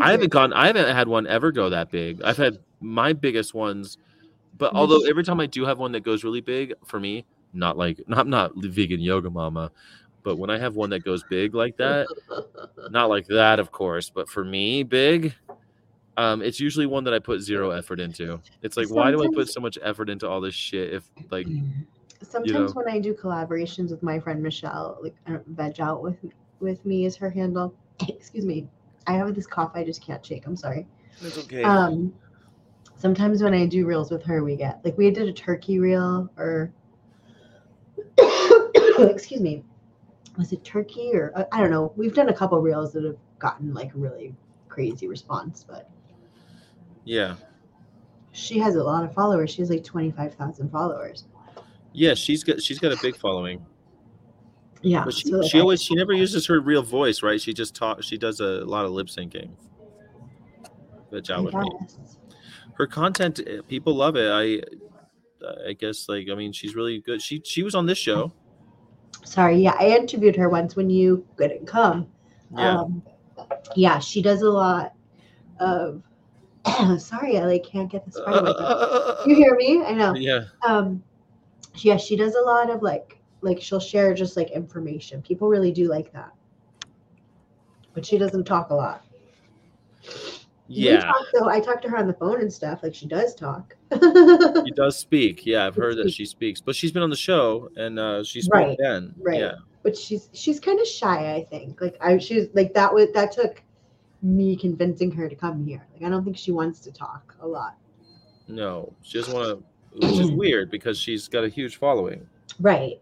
I 0.00 0.12
haven't 0.12 0.30
gone. 0.30 0.52
I 0.52 0.66
haven't 0.68 0.94
had 0.94 1.08
one 1.08 1.26
ever 1.26 1.50
go 1.50 1.70
that 1.70 1.90
big. 1.90 2.22
I've 2.22 2.36
had 2.36 2.58
my 2.80 3.12
biggest 3.12 3.52
ones, 3.54 3.98
but 4.58 4.74
although 4.74 5.00
every 5.08 5.24
time 5.24 5.40
I 5.40 5.46
do 5.46 5.64
have 5.64 5.78
one 5.78 5.92
that 5.92 6.04
goes 6.04 6.22
really 6.22 6.40
big 6.40 6.74
for 6.84 7.00
me, 7.00 7.24
not 7.52 7.76
like 7.76 8.00
not 8.08 8.26
not 8.26 8.52
vegan 8.56 9.00
yoga 9.00 9.30
mama, 9.30 9.70
but 10.22 10.36
when 10.36 10.50
I 10.50 10.58
have 10.58 10.76
one 10.76 10.90
that 10.90 11.04
goes 11.04 11.22
big 11.28 11.54
like 11.54 11.76
that, 11.78 12.06
not 12.90 13.08
like 13.08 13.26
that 13.28 13.58
of 13.58 13.72
course, 13.72 14.10
but 14.10 14.28
for 14.28 14.44
me 14.44 14.82
big, 14.82 15.34
um, 16.16 16.42
it's 16.42 16.60
usually 16.60 16.86
one 16.86 17.04
that 17.04 17.14
I 17.14 17.18
put 17.18 17.40
zero 17.40 17.70
effort 17.70 18.00
into. 18.00 18.40
It's 18.62 18.76
like 18.76 18.90
why 18.90 19.10
do 19.10 19.22
I 19.22 19.28
put 19.34 19.48
so 19.48 19.60
much 19.60 19.78
effort 19.82 20.10
into 20.10 20.28
all 20.28 20.40
this 20.40 20.54
shit 20.54 20.94
if 20.94 21.08
like 21.30 21.46
Sometimes 22.22 22.74
know. 22.74 22.82
when 22.82 22.88
I 22.88 22.98
do 22.98 23.14
collaborations 23.14 23.90
with 23.90 24.02
my 24.02 24.18
friend 24.18 24.42
Michelle, 24.42 24.98
like 25.02 25.14
uh, 25.26 25.38
veg 25.48 25.80
out 25.80 26.02
with 26.02 26.16
with 26.60 26.84
me 26.86 27.04
is 27.04 27.16
her 27.16 27.30
handle. 27.30 27.74
Excuse 28.08 28.44
me. 28.44 28.68
I 29.06 29.14
have 29.14 29.34
this 29.34 29.46
cough 29.46 29.72
I 29.74 29.84
just 29.84 30.04
can't 30.04 30.24
shake. 30.24 30.46
I'm 30.46 30.56
sorry. 30.56 30.86
it's 31.20 31.38
okay. 31.38 31.64
Um, 31.64 32.14
sometimes 32.96 33.42
when 33.42 33.52
I 33.54 33.66
do 33.66 33.84
reels 33.84 34.10
with 34.10 34.22
her, 34.24 34.44
we 34.44 34.56
get 34.56 34.80
like 34.84 34.96
we 34.96 35.10
did 35.10 35.28
a 35.28 35.32
turkey 35.32 35.78
reel 35.78 36.30
or 36.36 36.72
excuse 39.06 39.40
me, 39.40 39.64
was 40.36 40.52
it 40.52 40.64
turkey 40.64 41.10
or 41.14 41.32
uh, 41.36 41.44
I 41.52 41.60
don't 41.60 41.70
know. 41.70 41.92
We've 41.96 42.14
done 42.14 42.28
a 42.28 42.34
couple 42.34 42.60
reels 42.60 42.92
that 42.92 43.04
have 43.04 43.16
gotten 43.38 43.74
like 43.74 43.90
really 43.94 44.34
crazy 44.68 45.08
response, 45.08 45.64
but 45.68 45.90
yeah. 47.04 47.36
she 48.32 48.58
has 48.58 48.76
a 48.76 48.82
lot 48.82 49.04
of 49.04 49.12
followers. 49.12 49.50
She 49.50 49.62
has 49.62 49.70
like 49.70 49.84
twenty 49.84 50.10
five 50.10 50.34
thousand 50.34 50.70
followers. 50.70 51.24
Yeah, 51.92 52.14
she's 52.14 52.42
got 52.42 52.62
she's 52.62 52.78
got 52.78 52.92
a 52.92 53.02
big 53.02 53.16
following. 53.16 53.64
Yeah, 54.84 55.04
But 55.04 55.14
she, 55.14 55.28
so, 55.28 55.36
like, 55.38 55.50
she 55.50 55.58
I- 55.58 55.60
always 55.60 55.82
she 55.82 55.94
never 55.94 56.12
uses 56.12 56.46
her 56.46 56.60
real 56.60 56.82
voice, 56.82 57.22
right? 57.22 57.40
She 57.40 57.54
just 57.54 57.74
talks. 57.74 58.04
She 58.06 58.18
does 58.18 58.40
a 58.40 58.64
lot 58.64 58.84
of 58.84 58.90
lip 58.90 59.06
syncing. 59.06 59.50
Good 61.10 61.30
I 61.30 61.40
with 61.40 61.54
me. 61.54 61.70
Her 62.74 62.86
content, 62.86 63.40
eh, 63.46 63.60
people 63.68 63.94
love 63.94 64.16
it. 64.16 64.30
I, 64.30 64.62
I 65.68 65.74
guess 65.74 66.08
like 66.08 66.28
I 66.30 66.34
mean 66.34 66.52
she's 66.52 66.74
really 66.74 67.00
good. 67.00 67.20
She 67.20 67.42
she 67.44 67.62
was 67.62 67.74
on 67.74 67.86
this 67.86 67.98
show. 67.98 68.32
Sorry, 69.24 69.58
yeah, 69.62 69.76
I 69.78 69.88
interviewed 69.88 70.36
her 70.36 70.48
once 70.48 70.76
when 70.76 70.90
you 70.90 71.26
couldn't 71.36 71.66
come. 71.66 72.06
Yeah, 72.56 72.80
Um, 72.80 73.02
yeah, 73.76 73.98
she 73.98 74.20
does 74.22 74.42
a 74.42 74.50
lot 74.50 74.92
of. 75.60 76.02
sorry, 77.00 77.38
I 77.38 77.44
like 77.46 77.64
can't 77.64 77.90
get 77.90 78.04
this 78.04 78.20
part. 78.20 78.42
my- 78.42 79.22
You 79.26 79.34
hear 79.36 79.54
me? 79.56 79.82
I 79.84 79.92
know. 79.92 80.14
yeah, 80.14 80.44
Um, 80.66 81.02
yeah, 81.76 81.96
she 81.96 82.16
does 82.16 82.34
a 82.34 82.40
lot 82.40 82.70
of 82.70 82.82
like, 82.82 83.18
like 83.40 83.60
she'll 83.60 83.80
share 83.80 84.14
just 84.14 84.36
like 84.36 84.50
information. 84.50 85.22
People 85.22 85.48
really 85.48 85.72
do 85.72 85.88
like 85.88 86.12
that, 86.12 86.32
but 87.94 88.04
she 88.04 88.18
doesn't 88.18 88.44
talk 88.44 88.70
a 88.70 88.74
lot. 88.74 89.04
Yeah. 90.74 91.00
talk, 91.00 91.26
though. 91.34 91.48
I 91.48 91.60
talk 91.60 91.82
to 91.82 91.88
her 91.88 91.96
on 91.96 92.06
the 92.06 92.14
phone 92.14 92.40
and 92.40 92.52
stuff. 92.52 92.82
Like 92.82 92.94
she 92.94 93.06
does 93.06 93.34
talk. 93.34 93.74
She 93.92 94.70
does 94.74 94.96
speak. 94.98 95.44
Yeah, 95.46 95.66
I've 95.66 95.74
She 95.76 95.80
heard 95.80 95.96
that 95.96 96.02
speaks. 96.04 96.14
she 96.16 96.24
speaks, 96.26 96.60
but 96.60 96.74
she's 96.76 96.92
been 96.92 97.02
on 97.02 97.10
the 97.10 97.16
show 97.16 97.70
and 97.76 97.98
uh, 97.98 98.24
she 98.24 98.40
spoke 98.42 98.54
Right, 98.54 98.76
then. 98.80 99.14
right. 99.18 99.38
Yeah, 99.40 99.54
but 99.82 99.96
she's 99.96 100.28
she's 100.32 100.58
kind 100.60 100.80
of 100.80 100.86
shy. 100.86 101.34
I 101.34 101.44
think. 101.44 101.80
Like 101.80 101.96
I, 102.00 102.18
she's 102.18 102.48
like 102.54 102.72
that. 102.74 102.92
Was 102.92 103.08
that 103.12 103.32
took 103.32 103.62
me 104.22 104.56
convincing 104.56 105.10
her 105.10 105.28
to 105.28 105.34
come 105.34 105.64
here. 105.66 105.86
Like 105.94 106.02
I 106.04 106.08
don't 106.08 106.24
think 106.24 106.36
she 106.36 106.52
wants 106.52 106.78
to 106.80 106.92
talk 106.92 107.34
a 107.40 107.46
lot. 107.46 107.74
no, 108.48 108.92
she 109.02 109.18
doesn't 109.18 109.34
want 109.34 109.48
to, 109.48 110.06
which 110.06 110.18
is 110.20 110.30
weird 110.42 110.70
because 110.70 110.98
she's 110.98 111.28
got 111.28 111.42
a 111.44 111.48
huge 111.48 111.76
following. 111.76 112.26
Right. 112.60 113.00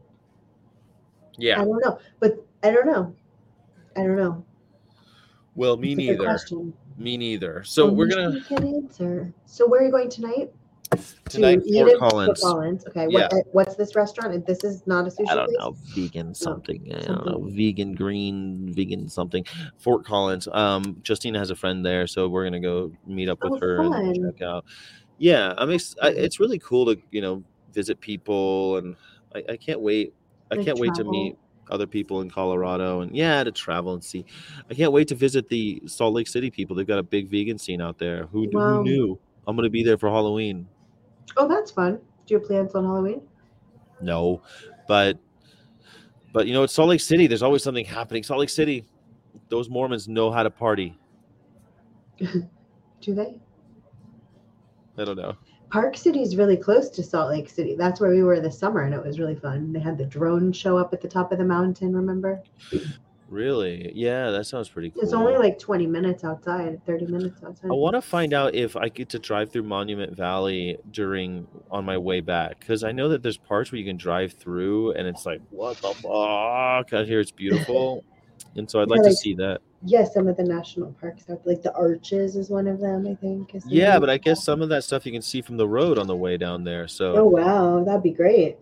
Yeah. 1.38 1.60
I 1.60 1.64
don't 1.64 1.80
know, 1.84 1.98
but 2.20 2.44
I 2.62 2.70
don't 2.70 2.86
know. 2.86 3.14
I 3.96 4.00
don't 4.02 4.16
know. 4.16 4.44
Well, 5.54 5.76
me 5.76 5.92
It's 5.92 5.98
neither. 5.98 6.38
Me 6.96 7.16
neither. 7.16 7.62
So 7.64 7.88
I 7.88 7.90
we're 7.90 8.08
gonna 8.08 8.40
we 8.50 8.56
answer. 8.76 9.32
So 9.46 9.66
where 9.66 9.80
are 9.80 9.84
you 9.84 9.90
going 9.90 10.10
tonight? 10.10 10.50
tonight 11.28 11.62
to 11.64 11.72
Fort 11.86 11.98
Collins. 11.98 12.40
Collins. 12.40 12.84
Okay. 12.88 13.06
Yeah. 13.08 13.28
What, 13.28 13.32
uh, 13.32 13.36
what's 13.52 13.76
this 13.76 13.94
restaurant? 13.94 14.44
This 14.46 14.64
is 14.64 14.86
not 14.86 15.06
a 15.06 15.10
sushi 15.10 15.28
I 15.30 15.34
don't 15.36 15.46
place? 15.46 15.56
know, 15.58 15.76
vegan 15.94 16.34
something. 16.34 16.92
I 16.94 17.00
don't 17.00 17.26
know, 17.26 17.48
vegan 17.50 17.94
green, 17.94 18.72
vegan 18.74 19.08
something. 19.08 19.44
Fort 19.78 20.04
Collins. 20.04 20.48
Um, 20.52 21.00
Justina 21.06 21.38
has 21.38 21.50
a 21.50 21.56
friend 21.56 21.84
there, 21.84 22.06
so 22.06 22.28
we're 22.28 22.44
gonna 22.44 22.60
go 22.60 22.92
meet 23.06 23.28
up 23.28 23.42
with 23.42 23.54
Oh, 23.54 23.58
her 23.60 23.82
and 23.82 24.32
check 24.32 24.42
out. 24.42 24.64
Yeah, 25.18 25.54
I'm. 25.56 25.70
Ex- 25.70 25.96
I, 26.02 26.08
it's 26.08 26.40
really 26.40 26.58
cool 26.58 26.86
to 26.86 27.00
you 27.10 27.20
know 27.20 27.44
visit 27.72 28.00
people, 28.00 28.78
and 28.78 28.96
I, 29.34 29.44
I 29.50 29.56
can't 29.56 29.80
wait. 29.80 30.14
I 30.50 30.56
Like 30.56 30.66
can't 30.66 30.78
wait 30.78 30.94
to 30.94 31.04
meet 31.04 31.36
other 31.68 31.86
people 31.86 32.20
in 32.20 32.30
Colorado, 32.30 33.00
and 33.00 33.14
yeah, 33.14 33.44
to 33.44 33.52
travel 33.52 33.94
and 33.94 34.02
see. 34.02 34.24
I 34.70 34.74
can't 34.74 34.92
wait 34.92 35.08
to 35.08 35.14
visit 35.14 35.48
the 35.48 35.82
Salt 35.86 36.14
Lake 36.14 36.26
City 36.28 36.50
people. 36.50 36.74
They've 36.74 36.86
got 36.86 36.98
a 36.98 37.02
big 37.02 37.28
vegan 37.28 37.58
scene 37.58 37.80
out 37.80 37.98
there. 37.98 38.26
Who, 38.26 38.48
Wow. 38.52 38.78
who 38.78 38.82
knew? 38.84 39.18
I'm 39.46 39.56
gonna 39.56 39.70
be 39.70 39.82
there 39.82 39.98
for 39.98 40.08
Halloween. 40.10 40.66
Oh, 41.36 41.46
that's 41.48 41.70
fun. 41.70 41.96
Do 42.26 42.34
you 42.34 42.38
have 42.38 42.46
plans 42.46 42.74
on 42.74 42.84
Halloween? 42.84 43.22
No, 44.00 44.42
but 44.88 45.18
but 46.32 46.46
you 46.46 46.52
know, 46.52 46.62
it's 46.62 46.72
Salt 46.72 46.88
Lake 46.88 47.00
City. 47.00 47.26
There's 47.26 47.42
always 47.42 47.62
something 47.62 47.84
happening. 47.84 48.22
Salt 48.22 48.40
Lake 48.40 48.48
City, 48.50 48.84
those 49.48 49.68
Mormons 49.68 50.08
know 50.08 50.30
how 50.30 50.42
to 50.42 50.50
party. 50.50 50.98
Do 52.18 53.14
they? 53.14 53.34
I 54.98 55.04
don't 55.04 55.16
know. 55.16 55.36
Park 55.70 55.96
City 55.96 56.20
is 56.20 56.36
really 56.36 56.56
close 56.56 56.88
to 56.90 57.02
Salt 57.02 57.30
Lake 57.30 57.48
City. 57.48 57.76
That's 57.76 58.00
where 58.00 58.10
we 58.10 58.22
were 58.22 58.40
this 58.40 58.58
summer, 58.58 58.80
and 58.82 58.92
it 58.92 59.04
was 59.04 59.18
really 59.20 59.36
fun. 59.36 59.72
They 59.72 59.80
had 59.80 59.96
the 59.96 60.04
drone 60.04 60.52
show 60.52 60.76
up 60.76 60.92
at 60.92 61.00
the 61.00 61.08
top 61.08 61.30
of 61.30 61.38
the 61.38 61.44
mountain. 61.44 61.94
Remember? 61.94 62.42
Really? 63.28 63.92
Yeah, 63.94 64.30
that 64.30 64.46
sounds 64.46 64.68
pretty 64.68 64.90
cool. 64.90 65.02
It's 65.02 65.12
only 65.12 65.36
like 65.36 65.60
20 65.60 65.86
minutes 65.86 66.24
outside, 66.24 66.84
30 66.84 67.06
minutes 67.06 67.40
outside. 67.44 67.70
I 67.70 67.74
want 67.74 67.94
to 67.94 68.02
find 68.02 68.34
out 68.34 68.56
if 68.56 68.76
I 68.76 68.88
get 68.88 69.08
to 69.10 69.20
drive 69.20 69.52
through 69.52 69.62
Monument 69.62 70.16
Valley 70.16 70.76
during 70.90 71.46
on 71.70 71.84
my 71.84 71.96
way 71.96 72.20
back 72.20 72.58
because 72.58 72.82
I 72.82 72.90
know 72.90 73.08
that 73.10 73.22
there's 73.22 73.38
parts 73.38 73.70
where 73.70 73.78
you 73.78 73.84
can 73.84 73.96
drive 73.96 74.32
through 74.32 74.94
and 74.94 75.06
it's 75.06 75.24
like 75.24 75.40
what 75.50 75.76
the 75.76 75.94
fuck 75.94 76.92
out 76.92 77.06
here. 77.06 77.20
It's 77.20 77.30
beautiful, 77.30 78.04
and 78.56 78.68
so 78.68 78.80
I'd 78.80 78.88
Yeah, 78.88 78.96
like 78.96 79.04
to 79.04 79.14
see 79.14 79.34
that. 79.34 79.60
Yeah, 79.82 80.04
some 80.04 80.28
of 80.28 80.36
the 80.36 80.44
national 80.44 80.92
parks 80.92 81.24
out 81.30 81.46
like 81.46 81.62
the 81.62 81.72
Arches 81.74 82.36
is 82.36 82.50
one 82.50 82.66
of 82.66 82.80
them, 82.80 83.06
I 83.06 83.14
think. 83.14 83.52
Yeah, 83.66 83.98
but 83.98 84.10
I 84.10 84.18
guess 84.18 84.44
some 84.44 84.60
of 84.60 84.68
that 84.68 84.84
stuff 84.84 85.06
you 85.06 85.12
can 85.12 85.22
see 85.22 85.40
from 85.40 85.56
the 85.56 85.66
road 85.66 85.98
on 85.98 86.06
the 86.06 86.16
way 86.16 86.36
down 86.36 86.64
there. 86.64 86.86
So 86.86 87.16
Oh 87.16 87.24
wow, 87.24 87.82
that'd 87.82 88.02
be 88.02 88.10
great. 88.10 88.58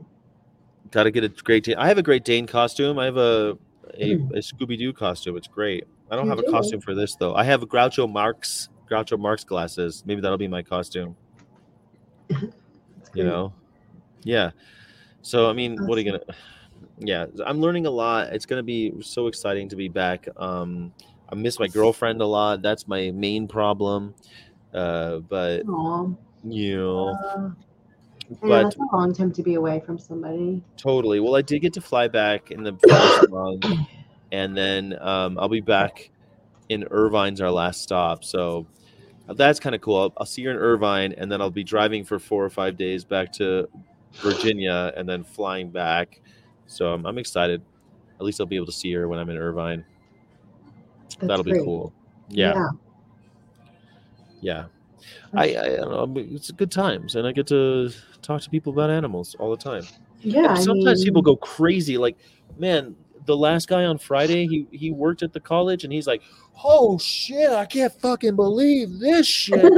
Got 0.91 1.05
to 1.05 1.11
get 1.11 1.25
a 1.25 1.29
great 1.29 1.64
Dane. 1.64 1.77
I 1.77 1.89
have 1.89 1.99
a 1.99 2.03
great 2.03 2.25
Dane 2.25 2.47
costume. 2.47 2.99
I 2.99 3.05
have 3.07 3.16
a 3.16 3.59
a, 3.95 4.14
hmm. 4.14 4.35
a 4.35 4.39
Scooby 4.39 4.79
Doo 4.79 4.93
costume. 4.93 5.37
It's 5.37 5.49
great. 5.49 5.85
I 6.11 6.16
don't 6.16 6.27
You 6.27 6.31
have 6.31 6.39
a 6.39 6.51
costume 6.51 6.81
for 6.81 6.95
this 6.95 7.16
though. 7.16 7.35
I 7.35 7.43
have 7.45 7.62
Groucho 7.62 8.11
Marx 8.11 8.69
Groucho 8.89 9.19
Marx 9.19 9.45
glasses. 9.45 10.05
Maybe 10.07 10.21
that'll 10.21 10.39
be 10.39 10.49
my 10.49 10.62
costume. 10.62 11.16
You 13.14 13.25
know, 13.25 13.55
yeah. 14.23 14.51
So 15.23 15.49
I 15.49 15.55
mean, 15.55 15.87
what 15.87 15.97
are 15.97 16.03
you 16.03 16.12
gonna? 16.12 16.25
Yeah, 17.01 17.27
I'm 17.47 17.61
learning 17.61 17.87
a 17.87 17.91
lot. 17.91 18.29
It's 18.33 18.47
gonna 18.47 18.63
be 18.63 18.93
so 19.03 19.27
exciting 19.27 19.69
to 19.69 19.77
be 19.77 19.89
back. 19.89 20.29
Um, 20.37 20.93
I 21.31 21.35
miss 21.35 21.59
my 21.59 21.69
girlfriend 21.69 22.21
a 22.21 22.27
lot. 22.27 22.63
That's 22.63 22.89
my 22.89 23.11
main 23.11 23.47
problem. 23.47 24.15
Uh, 24.73 25.19
but 25.19 25.63
Aw. 25.69 26.09
you 26.45 26.77
know, 26.77 27.09
Uh, 27.09 27.51
yeah, 28.31 28.37
but 28.43 28.63
that's 28.65 28.77
a 28.77 28.97
long 28.97 29.15
time 29.15 29.33
to 29.33 29.43
be 29.43 29.55
away 29.55 29.81
from 29.81 29.99
somebody. 29.99 30.63
Totally. 30.77 31.21
Well, 31.21 31.35
I 31.37 31.43
did 31.43 31.61
get 31.61 31.73
to 31.75 31.81
fly 31.81 32.09
back 32.09 32.51
in 32.51 32.63
the 32.63 32.77
first 32.89 33.31
month, 33.31 33.65
and 34.33 34.57
then 34.57 34.99
um, 35.01 35.39
I'll 35.39 35.49
be 35.49 35.61
back 35.61 36.11
in 36.69 36.85
Irvine's 36.91 37.41
our 37.41 37.51
last 37.51 37.83
stop. 37.83 38.25
So 38.25 38.67
that's 39.27 39.61
kind 39.61 39.75
of 39.75 39.81
cool. 39.81 39.97
I'll, 39.97 40.13
I'll 40.19 40.27
see 40.27 40.43
you 40.43 40.51
in 40.51 40.57
Irvine, 40.57 41.15
and 41.17 41.31
then 41.33 41.41
I'll 41.41 41.51
be 41.51 41.65
driving 41.65 42.05
for 42.05 42.19
four 42.19 42.45
or 42.45 42.51
five 42.51 42.77
days 42.77 43.05
back 43.05 43.33
to 43.35 43.69
Virginia, 44.15 44.93
and 44.97 45.09
then 45.09 45.25
flying 45.25 45.71
back. 45.71 46.21
So 46.69 46.93
I'm, 46.93 47.05
I'm 47.05 47.19
excited. 47.19 47.61
At 48.21 48.25
least 48.25 48.41
I'll 48.41 48.47
be 48.47 48.57
able 48.57 48.66
to 48.66 48.73
see 48.73 48.93
her 48.93 49.09
when 49.09 49.19
I'm 49.19 49.29
in 49.31 49.37
Irvine. 49.37 49.85
That's 51.19 51.27
That'll 51.29 51.45
be 51.45 51.59
cool. 51.64 51.93
Yeah, 52.29 52.69
yeah. 54.41 54.66
I, 55.35 55.55
I, 55.55 55.73
I 55.73 55.77
don't 55.77 56.14
know. 56.14 56.21
It's 56.21 56.51
good 56.51 56.71
times, 56.71 57.16
and 57.16 57.27
I 57.27 57.33
get 57.33 57.47
to 57.49 57.91
talk 58.23 58.43
to 58.43 58.51
people 58.51 58.73
about 58.73 58.91
animals 58.91 59.35
all 59.39 59.51
the 59.51 59.57
time. 59.57 59.85
Yeah. 60.21 60.41
And 60.41 60.59
I 60.59 60.61
sometimes 60.61 61.05
people 61.05 61.23
go 61.23 61.37
crazy. 61.37 61.97
Like, 61.99 62.19
man, 62.59 62.95
the 63.25 63.37
last 63.37 63.69
guy 63.69 63.85
on 63.85 63.99
Friday, 63.99 64.47
he 64.47 64.66
he 64.71 64.91
worked 64.91 65.23
at 65.23 65.33
the 65.33 65.41
college, 65.41 65.85
and 65.85 65.93
he's 65.93 66.07
like, 66.07 66.23
"Oh 66.64 66.99
shit, 66.99 67.51
I 67.51 67.66
can't 67.66 67.93
fucking 68.01 68.37
believe 68.37 68.99
this 68.99 69.27
shit. 69.27 69.61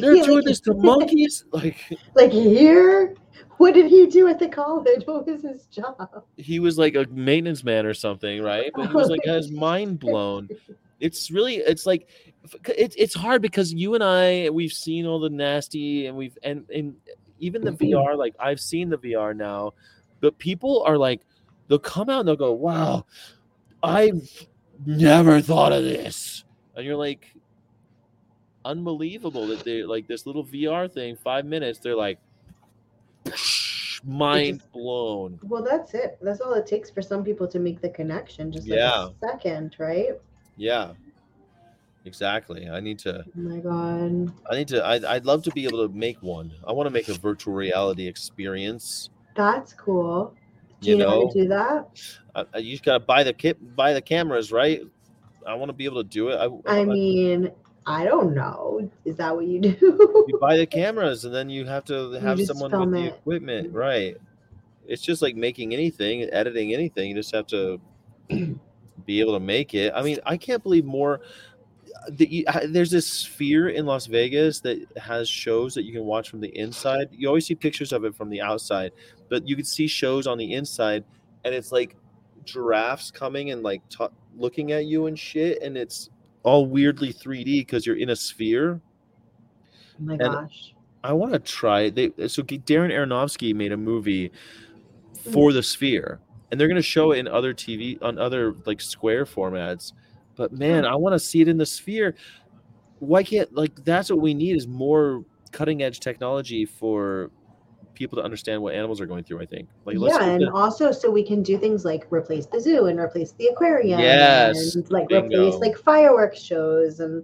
They're 0.00 0.14
Yeah, 0.16 0.22
doing 0.24 0.36
like, 0.36 0.44
this 0.44 0.60
to 0.60 0.74
monkeys." 0.74 1.44
Like, 1.52 1.76
Like 2.14 2.32
here, 2.32 3.16
what 3.60 3.74
did 3.74 3.90
he 3.90 4.06
do 4.06 4.26
at 4.26 4.38
the 4.38 4.48
college? 4.48 5.02
What 5.04 5.26
was 5.26 5.42
his 5.42 5.66
job? 5.66 6.24
he 6.38 6.58
was 6.60 6.78
like 6.78 6.94
a 6.94 7.04
maintenance 7.10 7.62
man 7.62 7.84
or 7.84 7.92
something, 7.92 8.42
right? 8.42 8.70
But 8.74 8.88
he 8.88 8.94
was 8.94 9.10
like, 9.10 9.20
his 9.22 9.52
mind 9.66 10.00
blown. 10.00 10.48
It's 10.98 11.30
really, 11.30 11.56
it's 11.56 11.84
like, 11.84 12.08
it's 12.66 12.96
it's 12.96 13.14
hard 13.14 13.42
because 13.42 13.70
you 13.70 13.94
and 13.94 14.02
I, 14.02 14.48
we've 14.48 14.72
seen 14.72 15.04
all 15.04 15.20
the 15.20 15.28
nasty, 15.28 16.06
and 16.06 16.16
we've 16.16 16.38
and 16.42 16.64
and 16.70 16.96
even 17.38 17.62
the 17.62 17.72
mm-hmm. 17.72 17.96
VR. 17.96 18.16
Like, 18.16 18.34
I've 18.40 18.60
seen 18.60 18.88
the 18.88 18.96
VR 18.96 19.36
now, 19.36 19.74
but 20.20 20.38
people 20.38 20.82
are 20.86 20.96
like, 20.96 21.20
they'll 21.68 21.78
come 21.78 22.08
out 22.08 22.20
and 22.20 22.28
they'll 22.28 22.36
go, 22.36 22.52
"Wow, 22.52 23.04
I've 23.82 24.26
never 24.86 25.42
thought 25.42 25.72
of 25.72 25.84
this," 25.84 26.44
and 26.76 26.86
you're 26.86 26.96
like, 26.96 27.30
unbelievable 28.64 29.46
that 29.48 29.64
they 29.64 29.82
like 29.82 30.06
this 30.06 30.24
little 30.24 30.46
VR 30.46 30.90
thing. 30.90 31.14
Five 31.14 31.44
minutes, 31.44 31.78
they're 31.78 31.94
like, 31.94 32.18
mind 34.04 34.62
blown. 34.72 35.38
Well, 35.42 35.62
that's 35.62 35.94
it. 35.94 36.18
That's 36.22 36.40
all 36.40 36.52
it 36.54 36.66
takes 36.66 36.90
for 36.90 37.02
some 37.02 37.22
people 37.24 37.46
to 37.48 37.58
make 37.58 37.80
the 37.80 37.90
connection. 37.90 38.50
Just 38.52 38.68
like 38.68 38.78
Yeah. 38.78 39.08
a 39.08 39.12
second, 39.26 39.76
right? 39.78 40.12
Yeah, 40.56 40.92
exactly. 42.04 42.68
I 42.68 42.80
need 42.80 42.98
to. 43.00 43.24
Oh 43.24 43.40
my 43.40 43.58
god, 43.58 44.32
I 44.50 44.56
need 44.56 44.68
to. 44.68 44.84
I, 44.84 45.14
I'd 45.14 45.24
love 45.26 45.42
to 45.44 45.50
be 45.52 45.64
able 45.64 45.86
to 45.86 45.94
make 45.94 46.22
one. 46.22 46.52
I 46.66 46.72
want 46.72 46.86
to 46.86 46.90
make 46.90 47.08
a 47.08 47.14
virtual 47.14 47.54
reality 47.54 48.06
experience. 48.06 49.10
that's 49.36 49.72
cool. 49.72 50.34
Do 50.80 50.90
You 50.90 50.96
you, 50.96 51.02
know, 51.02 51.10
how 51.10 51.20
know? 51.20 51.30
to 51.32 51.42
do 51.42 51.48
that? 51.48 52.46
I, 52.54 52.58
you 52.58 52.72
just 52.72 52.84
gotta 52.84 53.00
buy 53.00 53.22
the 53.22 53.32
kit, 53.34 53.76
buy 53.76 53.92
the 53.92 54.00
cameras, 54.00 54.50
right? 54.50 54.80
I 55.46 55.54
want 55.54 55.68
to 55.68 55.72
be 55.74 55.84
able 55.84 56.02
to 56.02 56.08
do 56.08 56.28
it. 56.28 56.36
I, 56.36 56.46
I 56.74 56.80
I- 56.80 56.84
mean, 56.84 57.50
I 57.90 58.04
don't 58.04 58.34
know. 58.34 58.88
Is 59.04 59.16
that 59.16 59.34
what 59.34 59.46
you 59.46 59.60
do? 59.60 59.76
you 60.28 60.38
buy 60.40 60.56
the 60.56 60.66
cameras, 60.80 61.24
and 61.24 61.34
then 61.34 61.50
you 61.50 61.66
have 61.66 61.84
to 61.86 62.12
have 62.12 62.40
someone 62.42 62.70
with 62.70 62.92
the 62.92 63.06
it. 63.06 63.14
equipment, 63.14 63.72
mm. 63.72 63.76
right? 63.76 64.16
It's 64.86 65.02
just 65.02 65.22
like 65.22 65.34
making 65.34 65.74
anything, 65.74 66.22
editing 66.32 66.72
anything. 66.72 67.08
You 67.08 67.16
just 67.16 67.34
have 67.34 67.48
to 67.48 67.80
be 69.06 69.20
able 69.20 69.32
to 69.32 69.40
make 69.40 69.74
it. 69.74 69.92
I 69.94 70.02
mean, 70.02 70.18
I 70.24 70.36
can't 70.36 70.62
believe 70.62 70.84
more. 70.84 71.20
That 72.08 72.30
you, 72.30 72.44
I- 72.46 72.66
there's 72.66 72.92
this 72.92 73.08
sphere 73.08 73.70
in 73.70 73.86
Las 73.86 74.06
Vegas 74.06 74.60
that 74.60 74.86
has 74.96 75.28
shows 75.28 75.74
that 75.74 75.82
you 75.82 75.92
can 75.92 76.04
watch 76.04 76.30
from 76.30 76.40
the 76.40 76.56
inside. 76.56 77.08
You 77.10 77.26
always 77.26 77.46
see 77.46 77.56
pictures 77.56 77.92
of 77.92 78.04
it 78.04 78.14
from 78.14 78.30
the 78.30 78.40
outside, 78.40 78.92
but 79.28 79.46
you 79.48 79.56
can 79.56 79.64
see 79.64 79.88
shows 79.88 80.28
on 80.28 80.38
the 80.38 80.54
inside, 80.54 81.04
and 81.44 81.52
it's 81.52 81.72
like 81.72 81.96
giraffes 82.44 83.10
coming 83.10 83.50
and 83.50 83.64
like 83.64 83.82
ta 83.90 84.10
looking 84.36 84.70
at 84.70 84.86
you 84.86 85.06
and 85.06 85.18
shit, 85.18 85.60
and 85.60 85.76
it's 85.76 86.08
all 86.42 86.66
weirdly 86.66 87.12
3D 87.12 87.60
because 87.60 87.86
you're 87.86 87.96
in 87.98 88.10
a 88.10 88.16
sphere. 88.16 88.80
oh 89.74 90.04
my 90.04 90.12
And- 90.14 90.20
gosh. 90.20 90.74
I 91.02 91.12
want 91.12 91.32
to 91.32 91.38
try. 91.38 91.88
They 91.88 92.12
so 92.28 92.42
Darren 92.42 92.92
Aronofsky 92.92 93.54
made 93.54 93.72
a 93.72 93.76
movie 93.76 94.30
for 95.32 95.50
mm. 95.50 95.54
the 95.54 95.62
Sphere, 95.62 96.20
and 96.50 96.60
they're 96.60 96.68
going 96.68 96.76
to 96.76 96.82
show 96.82 97.12
it 97.12 97.18
in 97.18 97.28
other 97.28 97.54
TV 97.54 98.02
on 98.02 98.18
other 98.18 98.54
like 98.66 98.80
square 98.80 99.24
formats. 99.24 99.92
But 100.36 100.52
man, 100.52 100.84
I 100.84 100.94
want 100.96 101.14
to 101.14 101.18
see 101.18 101.40
it 101.40 101.48
in 101.48 101.56
the 101.56 101.66
Sphere. 101.66 102.14
Why 102.98 103.22
can't 103.22 103.52
like 103.54 103.84
that's 103.84 104.10
what 104.10 104.20
we 104.20 104.34
need 104.34 104.56
is 104.56 104.66
more 104.66 105.24
cutting 105.52 105.82
edge 105.82 106.00
technology 106.00 106.66
for 106.66 107.30
people 108.00 108.16
to 108.16 108.24
understand 108.24 108.62
what 108.62 108.74
animals 108.74 108.98
are 108.98 109.04
going 109.06 109.22
through. 109.22 109.42
I 109.42 109.44
think 109.44 109.68
like 109.84 109.98
let's 109.98 110.16
yeah, 110.16 110.30
and 110.30 110.46
the- 110.46 110.52
also 110.52 110.90
so 110.90 111.10
we 111.10 111.22
can 111.22 111.42
do 111.42 111.58
things 111.58 111.84
like 111.84 112.06
replace 112.10 112.46
the 112.46 112.58
zoo 112.58 112.86
and 112.86 112.98
replace 112.98 113.32
the 113.32 113.48
aquarium. 113.48 114.00
Yes, 114.00 114.74
and 114.74 114.90
like 114.90 115.06
bingo. 115.08 115.26
replace 115.26 115.60
like 115.60 115.76
fireworks 115.76 116.40
shows 116.42 117.00
and 117.00 117.22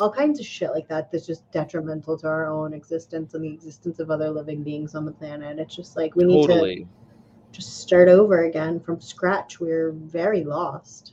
all 0.00 0.12
kinds 0.12 0.40
of 0.40 0.44
shit 0.44 0.72
like 0.72 0.88
that 0.88 1.12
that's 1.12 1.26
just 1.26 1.50
detrimental 1.52 2.18
to 2.18 2.26
our 2.26 2.46
own 2.46 2.74
existence 2.74 3.34
and 3.34 3.44
the 3.44 3.52
existence 3.52 4.00
of 4.00 4.10
other 4.10 4.28
living 4.28 4.64
beings 4.64 4.96
on 4.96 5.04
the 5.04 5.12
planet. 5.12 5.60
It's 5.60 5.76
just 5.76 5.96
like 5.96 6.16
we 6.16 6.24
need 6.24 6.44
to 6.48 6.86
just 7.52 7.78
start 7.78 8.08
over 8.08 8.46
again 8.46 8.80
from 8.80 9.00
scratch. 9.00 9.60
We're 9.60 9.92
very 9.92 10.42
lost. 10.42 11.12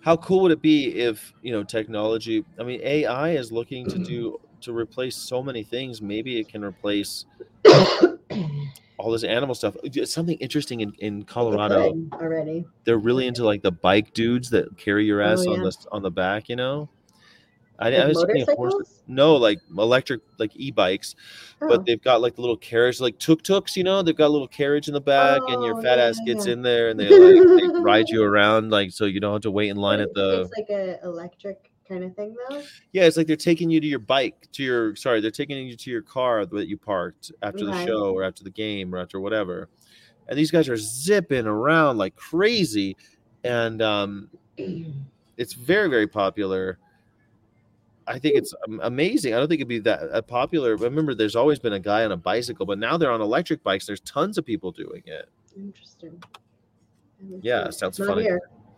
How 0.00 0.16
cool 0.16 0.42
would 0.42 0.52
it 0.52 0.62
be 0.62 0.94
if 0.94 1.32
you 1.42 1.50
know 1.50 1.64
technology? 1.64 2.44
I 2.60 2.62
mean, 2.62 2.80
AI 2.84 3.30
is 3.30 3.50
looking 3.50 3.84
to 3.88 3.98
do 3.98 4.38
to 4.60 4.72
replace 4.72 5.16
so 5.16 5.42
many 5.42 5.64
things. 5.64 6.00
Maybe 6.00 6.38
it 6.38 6.48
can 6.48 6.62
replace 6.62 7.24
all 8.98 9.10
this 9.10 9.24
animal 9.24 9.54
stuff. 9.54 9.76
Something 10.04 10.38
interesting 10.38 10.80
in, 10.80 10.92
in 10.98 11.24
Colorado, 11.24 11.94
already. 12.12 12.64
they're 12.84 12.98
really 12.98 13.26
into 13.26 13.44
like 13.44 13.62
the 13.62 13.72
bike 13.72 14.12
dudes 14.14 14.50
that 14.50 14.76
carry 14.78 15.04
your 15.04 15.22
Oh, 15.22 15.32
ass 15.32 15.46
on 15.46 15.56
yeah. 15.62 15.70
the 15.70 15.76
on 15.92 16.02
the 16.02 16.10
back. 16.10 16.48
You 16.48 16.56
know, 16.56 16.88
I, 17.78 17.90
Like 17.90 17.98
I 18.00 18.06
was 18.06 18.24
thinking 18.26 18.54
horse- 18.56 19.02
No, 19.08 19.34
like 19.36 19.58
electric, 19.76 20.20
like 20.38 20.52
e-bikes, 20.54 21.16
Oh. 21.60 21.68
but 21.68 21.84
they've 21.86 22.00
got 22.00 22.20
like 22.20 22.36
the 22.36 22.40
little 22.40 22.56
carriage, 22.56 23.00
like 23.00 23.18
tuk 23.18 23.42
tuks. 23.42 23.76
You 23.76 23.82
know, 23.84 24.00
they've 24.02 24.16
got 24.16 24.28
a 24.28 24.34
little 24.34 24.46
carriage 24.48 24.86
in 24.86 24.94
the 24.94 25.00
back, 25.00 25.40
and 25.48 25.62
your 25.64 25.78
Oh, 25.78 25.82
fat 25.82 25.98
yeah, 25.98 26.04
ass 26.04 26.20
gets 26.24 26.46
yeah. 26.46 26.52
in 26.52 26.62
there, 26.62 26.88
and 26.90 27.00
they 27.00 27.08
like 27.08 27.72
they 27.74 27.80
ride 27.80 28.08
you 28.08 28.22
around, 28.22 28.70
like 28.70 28.92
so 28.92 29.06
you 29.06 29.18
don't 29.18 29.32
have 29.32 29.42
to 29.42 29.50
wait 29.50 29.70
in 29.70 29.76
line 29.76 30.00
at 30.00 30.14
the. 30.14 30.42
It's 30.42 30.52
like 30.56 30.70
a 30.70 31.00
electric 31.04 31.70
kind 31.88 32.04
of 32.04 32.14
thing 32.14 32.34
though. 32.48 32.62
Yeah, 32.92 33.04
it's 33.04 33.16
like 33.16 33.26
they're 33.26 33.36
taking 33.36 33.70
you 33.70 33.80
to 33.80 33.86
your 33.86 33.98
bike, 33.98 34.48
to 34.52 34.62
your 34.62 34.96
sorry, 34.96 35.20
they're 35.20 35.30
taking 35.30 35.66
you 35.66 35.76
to 35.76 35.90
your 35.90 36.02
car 36.02 36.46
that 36.46 36.68
you 36.68 36.76
parked 36.76 37.32
after 37.42 37.64
the 37.64 37.84
show 37.84 38.12
or 38.12 38.22
after 38.22 38.44
the 38.44 38.50
game 38.50 38.94
or 38.94 38.98
after 38.98 39.20
whatever. 39.20 39.68
And 40.28 40.38
these 40.38 40.50
guys 40.50 40.68
are 40.68 40.76
zipping 40.76 41.46
around 41.46 41.98
like 41.98 42.16
crazy, 42.16 42.96
and 43.42 43.82
um, 43.82 44.30
it's 45.36 45.52
very 45.52 45.88
very 45.88 46.06
popular. 46.06 46.78
I 48.06 48.18
think 48.18 48.36
it's 48.36 48.52
amazing. 48.82 49.32
I 49.32 49.38
don't 49.38 49.48
think 49.48 49.60
it'd 49.60 49.68
be 49.68 49.78
that 49.80 50.00
uh, 50.12 50.20
popular. 50.20 50.76
Remember, 50.76 51.14
there's 51.14 51.36
always 51.36 51.58
been 51.58 51.72
a 51.72 51.80
guy 51.80 52.04
on 52.04 52.12
a 52.12 52.16
bicycle, 52.16 52.66
but 52.66 52.78
now 52.78 52.98
they're 52.98 53.10
on 53.10 53.22
electric 53.22 53.62
bikes. 53.62 53.86
There's 53.86 54.00
tons 54.00 54.36
of 54.36 54.44
people 54.44 54.72
doing 54.72 55.02
it. 55.06 55.30
Interesting. 55.56 56.22
Yeah, 57.40 57.70
sounds 57.70 57.96
funny. 57.96 58.28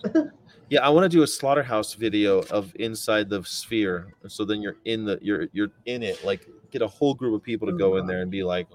Yeah, 0.69 0.81
I 0.81 0.89
want 0.89 1.05
to 1.05 1.09
do 1.09 1.23
a 1.23 1.27
slaughterhouse 1.27 1.95
video 1.95 2.41
of 2.51 2.73
inside 2.77 3.29
the 3.29 3.43
sphere. 3.45 4.15
So 4.27 4.45
then 4.45 4.61
you're 4.61 4.77
in 4.85 5.05
the 5.05 5.19
you're 5.23 5.47
you're 5.53 5.71
in 5.87 6.03
it. 6.03 6.25
Like 6.25 6.49
get 6.71 6.83
a 6.83 6.89
whole 6.89 7.15
group 7.15 7.35
of 7.35 7.43
people 7.43 7.69
to 7.69 7.75
Oh, 7.75 7.79
go 7.79 7.97
in 7.99 8.07
there 8.07 8.21
and 8.23 8.31
be 8.31 8.43
like, 8.43 8.67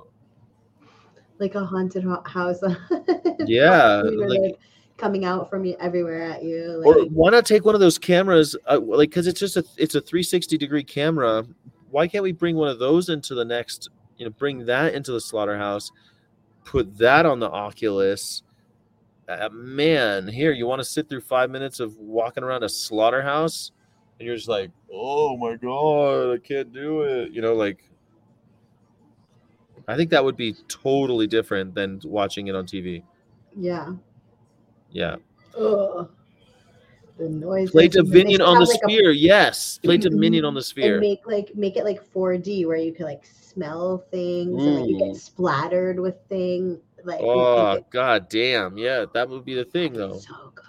like 1.39 1.55
a 1.55 1.65
haunted 1.65 2.03
ho- 2.03 2.23
house. 2.25 2.61
Yeah, 3.45 4.01
like- 4.03 4.39
like, 4.39 4.59
coming 4.97 5.25
out 5.25 5.49
from 5.49 5.65
you 5.65 5.75
everywhere 5.79 6.21
at 6.21 6.43
you. 6.43 6.81
Like, 6.85 6.95
or 6.95 7.05
why 7.05 7.31
not 7.31 7.45
take 7.45 7.65
one 7.65 7.73
of 7.75 7.81
those 7.81 7.97
cameras? 7.97 8.55
Uh, 8.69 8.79
like 8.79 9.09
because 9.09 9.27
it's 9.27 9.39
just 9.39 9.57
a 9.57 9.65
it's 9.77 9.95
a 9.95 10.01
360 10.01 10.57
degree 10.57 10.83
camera. 10.83 11.43
Why 11.89 12.07
can't 12.07 12.23
we 12.23 12.31
bring 12.31 12.55
one 12.55 12.69
of 12.69 12.79
those 12.79 13.09
into 13.09 13.35
the 13.35 13.43
next? 13.43 13.89
You 14.17 14.25
know, 14.25 14.31
bring 14.31 14.65
that 14.65 14.93
into 14.93 15.11
the 15.11 15.19
slaughterhouse. 15.19 15.91
Put 16.63 16.95
that 16.99 17.25
on 17.25 17.39
the 17.39 17.49
Oculus. 17.49 18.43
Uh, 19.39 19.49
man, 19.53 20.27
here 20.27 20.51
you 20.51 20.65
want 20.67 20.79
to 20.79 20.85
sit 20.85 21.07
through 21.07 21.21
five 21.21 21.49
minutes 21.49 21.79
of 21.79 21.95
walking 21.97 22.43
around 22.43 22.63
a 22.63 22.69
slaughterhouse, 22.69 23.71
and 24.19 24.27
you're 24.27 24.35
just 24.35 24.49
like, 24.49 24.71
oh 24.93 25.37
my 25.37 25.55
god, 25.55 26.33
I 26.33 26.37
can't 26.37 26.73
do 26.73 27.01
it. 27.01 27.31
You 27.31 27.41
know, 27.41 27.53
like. 27.53 27.83
I 29.87 29.95
think 29.95 30.09
that 30.11 30.23
would 30.23 30.37
be 30.37 30.53
totally 30.67 31.27
different 31.27 31.73
than 31.75 31.99
watching 32.05 32.47
it 32.47 32.55
on 32.55 32.65
TV. 32.65 33.03
yeah. 33.57 33.93
Yeah. 34.93 35.15
Ugh. 35.57 36.09
the 37.17 37.29
noises. 37.29 37.71
Play 37.71 37.85
and 37.85 37.93
Dominion 37.93 38.41
on 38.41 38.55
the 38.59 38.65
like, 38.65 38.75
a- 38.75 38.89
sphere. 38.89 39.11
Yes, 39.11 39.79
play 39.81 39.97
Dominion 40.09 40.43
on 40.45 40.53
the 40.53 40.59
and 40.59 40.65
sphere. 40.65 40.99
make 40.99 41.25
like 41.25 41.55
make 41.55 41.77
it 41.77 41.85
like 41.85 42.03
4D 42.13 42.65
where 42.67 42.75
you 42.77 42.93
can 42.93 43.05
like 43.05 43.23
smell 43.25 44.03
things 44.11 44.63
and 44.63 44.81
like 44.81 44.89
you 44.89 44.99
get 44.99 45.15
splattered 45.15 45.99
with 45.99 46.15
things. 46.27 46.79
Like 47.03 47.19
Oh 47.21 47.73
it 47.73 47.89
god 47.89 48.29
damn. 48.29 48.77
Yeah, 48.77 49.05
that 49.13 49.29
would 49.29 49.45
be 49.45 49.55
the 49.55 49.65
thing 49.65 49.93
though. 49.93 50.19
so 50.19 50.51
good. 50.53 50.65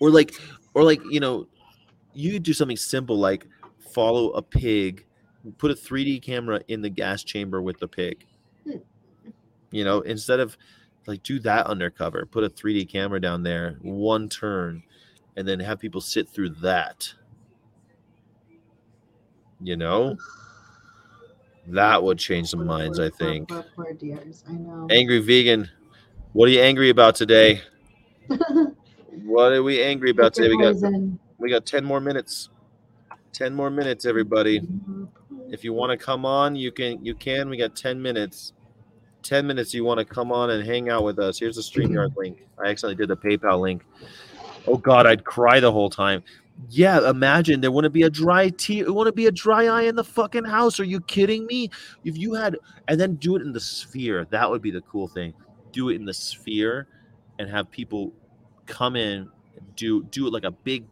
Or 0.00 0.10
like 0.10 0.34
or 0.74 0.82
like, 0.82 1.00
you 1.10 1.20
know, 1.20 1.48
you 2.14 2.32
could 2.32 2.42
do 2.42 2.52
something 2.52 2.76
simple 2.76 3.18
like 3.18 3.46
follow 3.78 4.30
a 4.30 4.42
pig, 4.42 5.04
put 5.56 5.70
a 5.70 5.74
3D 5.74 6.22
camera 6.22 6.60
in 6.68 6.82
the 6.82 6.90
gas 6.90 7.24
chamber 7.24 7.62
with 7.62 7.78
the 7.78 7.88
pig. 7.88 8.24
Hmm. 8.64 8.78
You 9.70 9.84
know, 9.84 10.00
instead 10.00 10.40
of 10.40 10.56
like 11.06 11.22
do 11.22 11.38
that 11.40 11.66
undercover, 11.66 12.26
put 12.26 12.44
a 12.44 12.50
3D 12.50 12.88
camera 12.88 13.20
down 13.20 13.42
there, 13.42 13.78
one 13.82 14.28
turn, 14.28 14.82
and 15.36 15.48
then 15.48 15.58
have 15.60 15.78
people 15.78 16.00
sit 16.00 16.28
through 16.28 16.50
that. 16.50 17.12
You 19.60 19.76
know? 19.76 20.16
That 21.68 22.02
would 22.02 22.18
change 22.18 22.48
some 22.48 22.64
minds, 22.66 22.98
I 22.98 23.10
think. 23.10 23.48
Poor, 23.48 23.64
poor 23.76 23.92
dears. 23.92 24.44
I 24.48 24.52
know. 24.52 24.88
Angry 24.90 25.18
vegan. 25.18 25.70
What 26.32 26.48
are 26.48 26.52
you 26.52 26.60
angry 26.60 26.90
about 26.90 27.14
today? 27.14 27.62
What 29.24 29.52
are 29.52 29.62
we 29.62 29.82
angry 29.82 30.10
about 30.10 30.34
today? 30.34 30.48
We 30.48 30.62
got 30.62 30.76
we 31.38 31.50
got 31.50 31.66
10 31.66 31.84
more 31.84 32.00
minutes. 32.00 32.50
10 33.32 33.54
more 33.54 33.70
minutes, 33.70 34.06
everybody. 34.06 34.62
If 35.50 35.64
you 35.64 35.72
want 35.72 35.90
to 35.90 36.02
come 36.02 36.24
on, 36.24 36.56
you 36.56 36.72
can 36.72 37.04
you 37.04 37.14
can. 37.14 37.48
We 37.48 37.56
got 37.56 37.74
10 37.76 38.00
minutes. 38.00 38.52
10 39.22 39.46
minutes 39.46 39.74
you 39.74 39.84
want 39.84 39.98
to 39.98 40.04
come 40.04 40.32
on 40.32 40.50
and 40.50 40.64
hang 40.64 40.88
out 40.88 41.04
with 41.04 41.18
us. 41.18 41.38
Here's 41.38 41.56
the 41.56 41.62
StreamYard 41.62 42.16
link. 42.16 42.46
I 42.58 42.68
accidentally 42.68 42.94
did 42.94 43.08
the 43.08 43.16
PayPal 43.16 43.60
link. 43.60 43.84
Oh 44.66 44.76
god, 44.76 45.06
I'd 45.06 45.24
cry 45.24 45.60
the 45.60 45.72
whole 45.72 45.90
time. 45.90 46.22
Yeah, 46.68 47.08
imagine 47.08 47.60
there 47.60 47.70
wouldn't 47.70 47.94
be 47.94 48.02
a 48.02 48.10
dry 48.10 48.48
tear, 48.48 48.84
it 48.84 48.94
wouldn't 48.94 49.14
be 49.14 49.26
a 49.26 49.32
dry 49.32 49.66
eye 49.66 49.82
in 49.82 49.94
the 49.94 50.04
fucking 50.04 50.44
house. 50.44 50.80
Are 50.80 50.84
you 50.84 51.00
kidding 51.00 51.46
me? 51.46 51.70
If 52.04 52.18
you 52.18 52.34
had 52.34 52.56
and 52.88 53.00
then 53.00 53.14
do 53.16 53.36
it 53.36 53.42
in 53.42 53.52
the 53.52 53.60
sphere, 53.60 54.26
that 54.30 54.50
would 54.50 54.62
be 54.62 54.70
the 54.70 54.80
cool 54.82 55.06
thing. 55.06 55.34
Do 55.72 55.90
it 55.90 55.96
in 55.96 56.04
the 56.04 56.14
sphere 56.14 56.88
and 57.38 57.48
have 57.48 57.70
people 57.70 58.12
come 58.66 58.96
in 58.96 59.30
do 59.76 60.02
do 60.04 60.26
it 60.26 60.32
like 60.32 60.44
a 60.44 60.50
big 60.50 60.84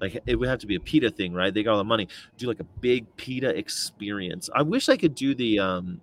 like 0.00 0.20
it 0.26 0.34
would 0.34 0.48
have 0.48 0.58
to 0.58 0.66
be 0.66 0.74
a 0.74 0.80
PETA 0.80 1.10
thing, 1.10 1.32
right? 1.32 1.54
They 1.54 1.62
got 1.62 1.72
all 1.72 1.78
the 1.78 1.84
money. 1.84 2.08
Do 2.36 2.48
like 2.48 2.58
a 2.58 2.66
big 2.80 3.14
PETA 3.16 3.56
experience. 3.56 4.50
I 4.52 4.62
wish 4.62 4.88
I 4.88 4.96
could 4.96 5.14
do 5.14 5.34
the 5.34 5.60
um 5.60 6.00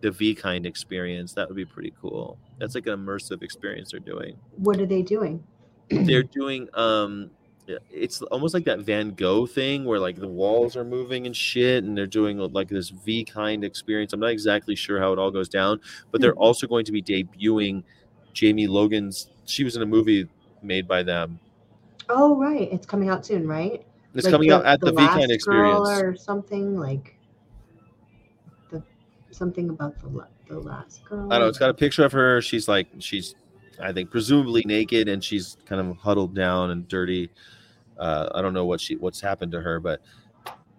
the 0.00 0.10
V 0.10 0.34
kind 0.34 0.64
experience. 0.64 1.34
That 1.34 1.48
would 1.48 1.56
be 1.56 1.66
pretty 1.66 1.92
cool. 2.00 2.38
That's 2.58 2.74
like 2.74 2.86
an 2.86 2.98
immersive 2.98 3.42
experience 3.42 3.90
they're 3.90 4.00
doing. 4.00 4.36
What 4.56 4.80
are 4.80 4.86
they 4.86 5.02
doing? 5.02 5.44
They're 5.90 6.22
doing 6.22 6.68
um 6.74 7.30
it's 7.66 8.22
almost 8.22 8.54
like 8.54 8.64
that 8.64 8.80
Van 8.80 9.10
Gogh 9.10 9.46
thing 9.46 9.84
where 9.84 9.98
like 9.98 10.16
the 10.16 10.28
walls 10.28 10.76
are 10.76 10.84
moving 10.84 11.26
and 11.26 11.36
shit, 11.36 11.84
and 11.84 11.96
they're 11.96 12.06
doing 12.06 12.38
like 12.38 12.68
this 12.68 12.90
V 12.90 13.24
kind 13.24 13.64
experience. 13.64 14.12
I'm 14.12 14.20
not 14.20 14.30
exactly 14.30 14.74
sure 14.74 14.98
how 14.98 15.12
it 15.12 15.18
all 15.18 15.30
goes 15.30 15.48
down, 15.48 15.80
but 16.10 16.20
they're 16.20 16.32
hmm. 16.32 16.38
also 16.38 16.66
going 16.66 16.84
to 16.84 16.92
be 16.92 17.02
debuting 17.02 17.84
Jamie 18.32 18.66
Logan's. 18.66 19.30
She 19.44 19.64
was 19.64 19.76
in 19.76 19.82
a 19.82 19.86
movie 19.86 20.28
made 20.62 20.86
by 20.88 21.02
them. 21.02 21.38
Oh, 22.08 22.36
right. 22.36 22.68
It's 22.72 22.86
coming 22.86 23.08
out 23.08 23.24
soon, 23.24 23.46
right? 23.46 23.84
It's 24.14 24.24
Like 24.26 24.32
coming 24.32 24.50
out 24.50 24.66
at 24.66 24.80
the, 24.80 24.90
V 24.90 24.96
Last 24.96 25.12
kind 25.12 25.28
Girl 25.28 25.34
experience. 25.34 25.88
or 25.90 26.16
something 26.16 26.78
like 26.78 27.16
the 28.70 28.82
something 29.30 29.70
about 29.70 29.98
the 30.00 30.26
the 30.48 30.60
last 30.60 31.04
girl. 31.04 31.32
I 31.32 31.38
don't 31.38 31.40
know. 31.40 31.48
It's 31.48 31.58
got 31.58 31.70
a 31.70 31.74
picture 31.74 32.04
of 32.04 32.12
her. 32.12 32.42
She's 32.42 32.68
like, 32.68 32.88
she's, 32.98 33.34
I 33.80 33.92
think, 33.92 34.10
presumably 34.10 34.62
naked, 34.64 35.08
and 35.08 35.22
she's 35.22 35.56
kind 35.66 35.80
of 35.80 35.96
huddled 35.96 36.34
down 36.34 36.70
and 36.70 36.86
dirty. 36.88 37.30
Uh, 37.98 38.28
I 38.34 38.42
don't 38.42 38.54
know 38.54 38.64
what 38.64 38.80
she, 38.80 38.96
what's 38.96 39.20
happened 39.20 39.52
to 39.52 39.60
her, 39.60 39.80
but 39.80 40.00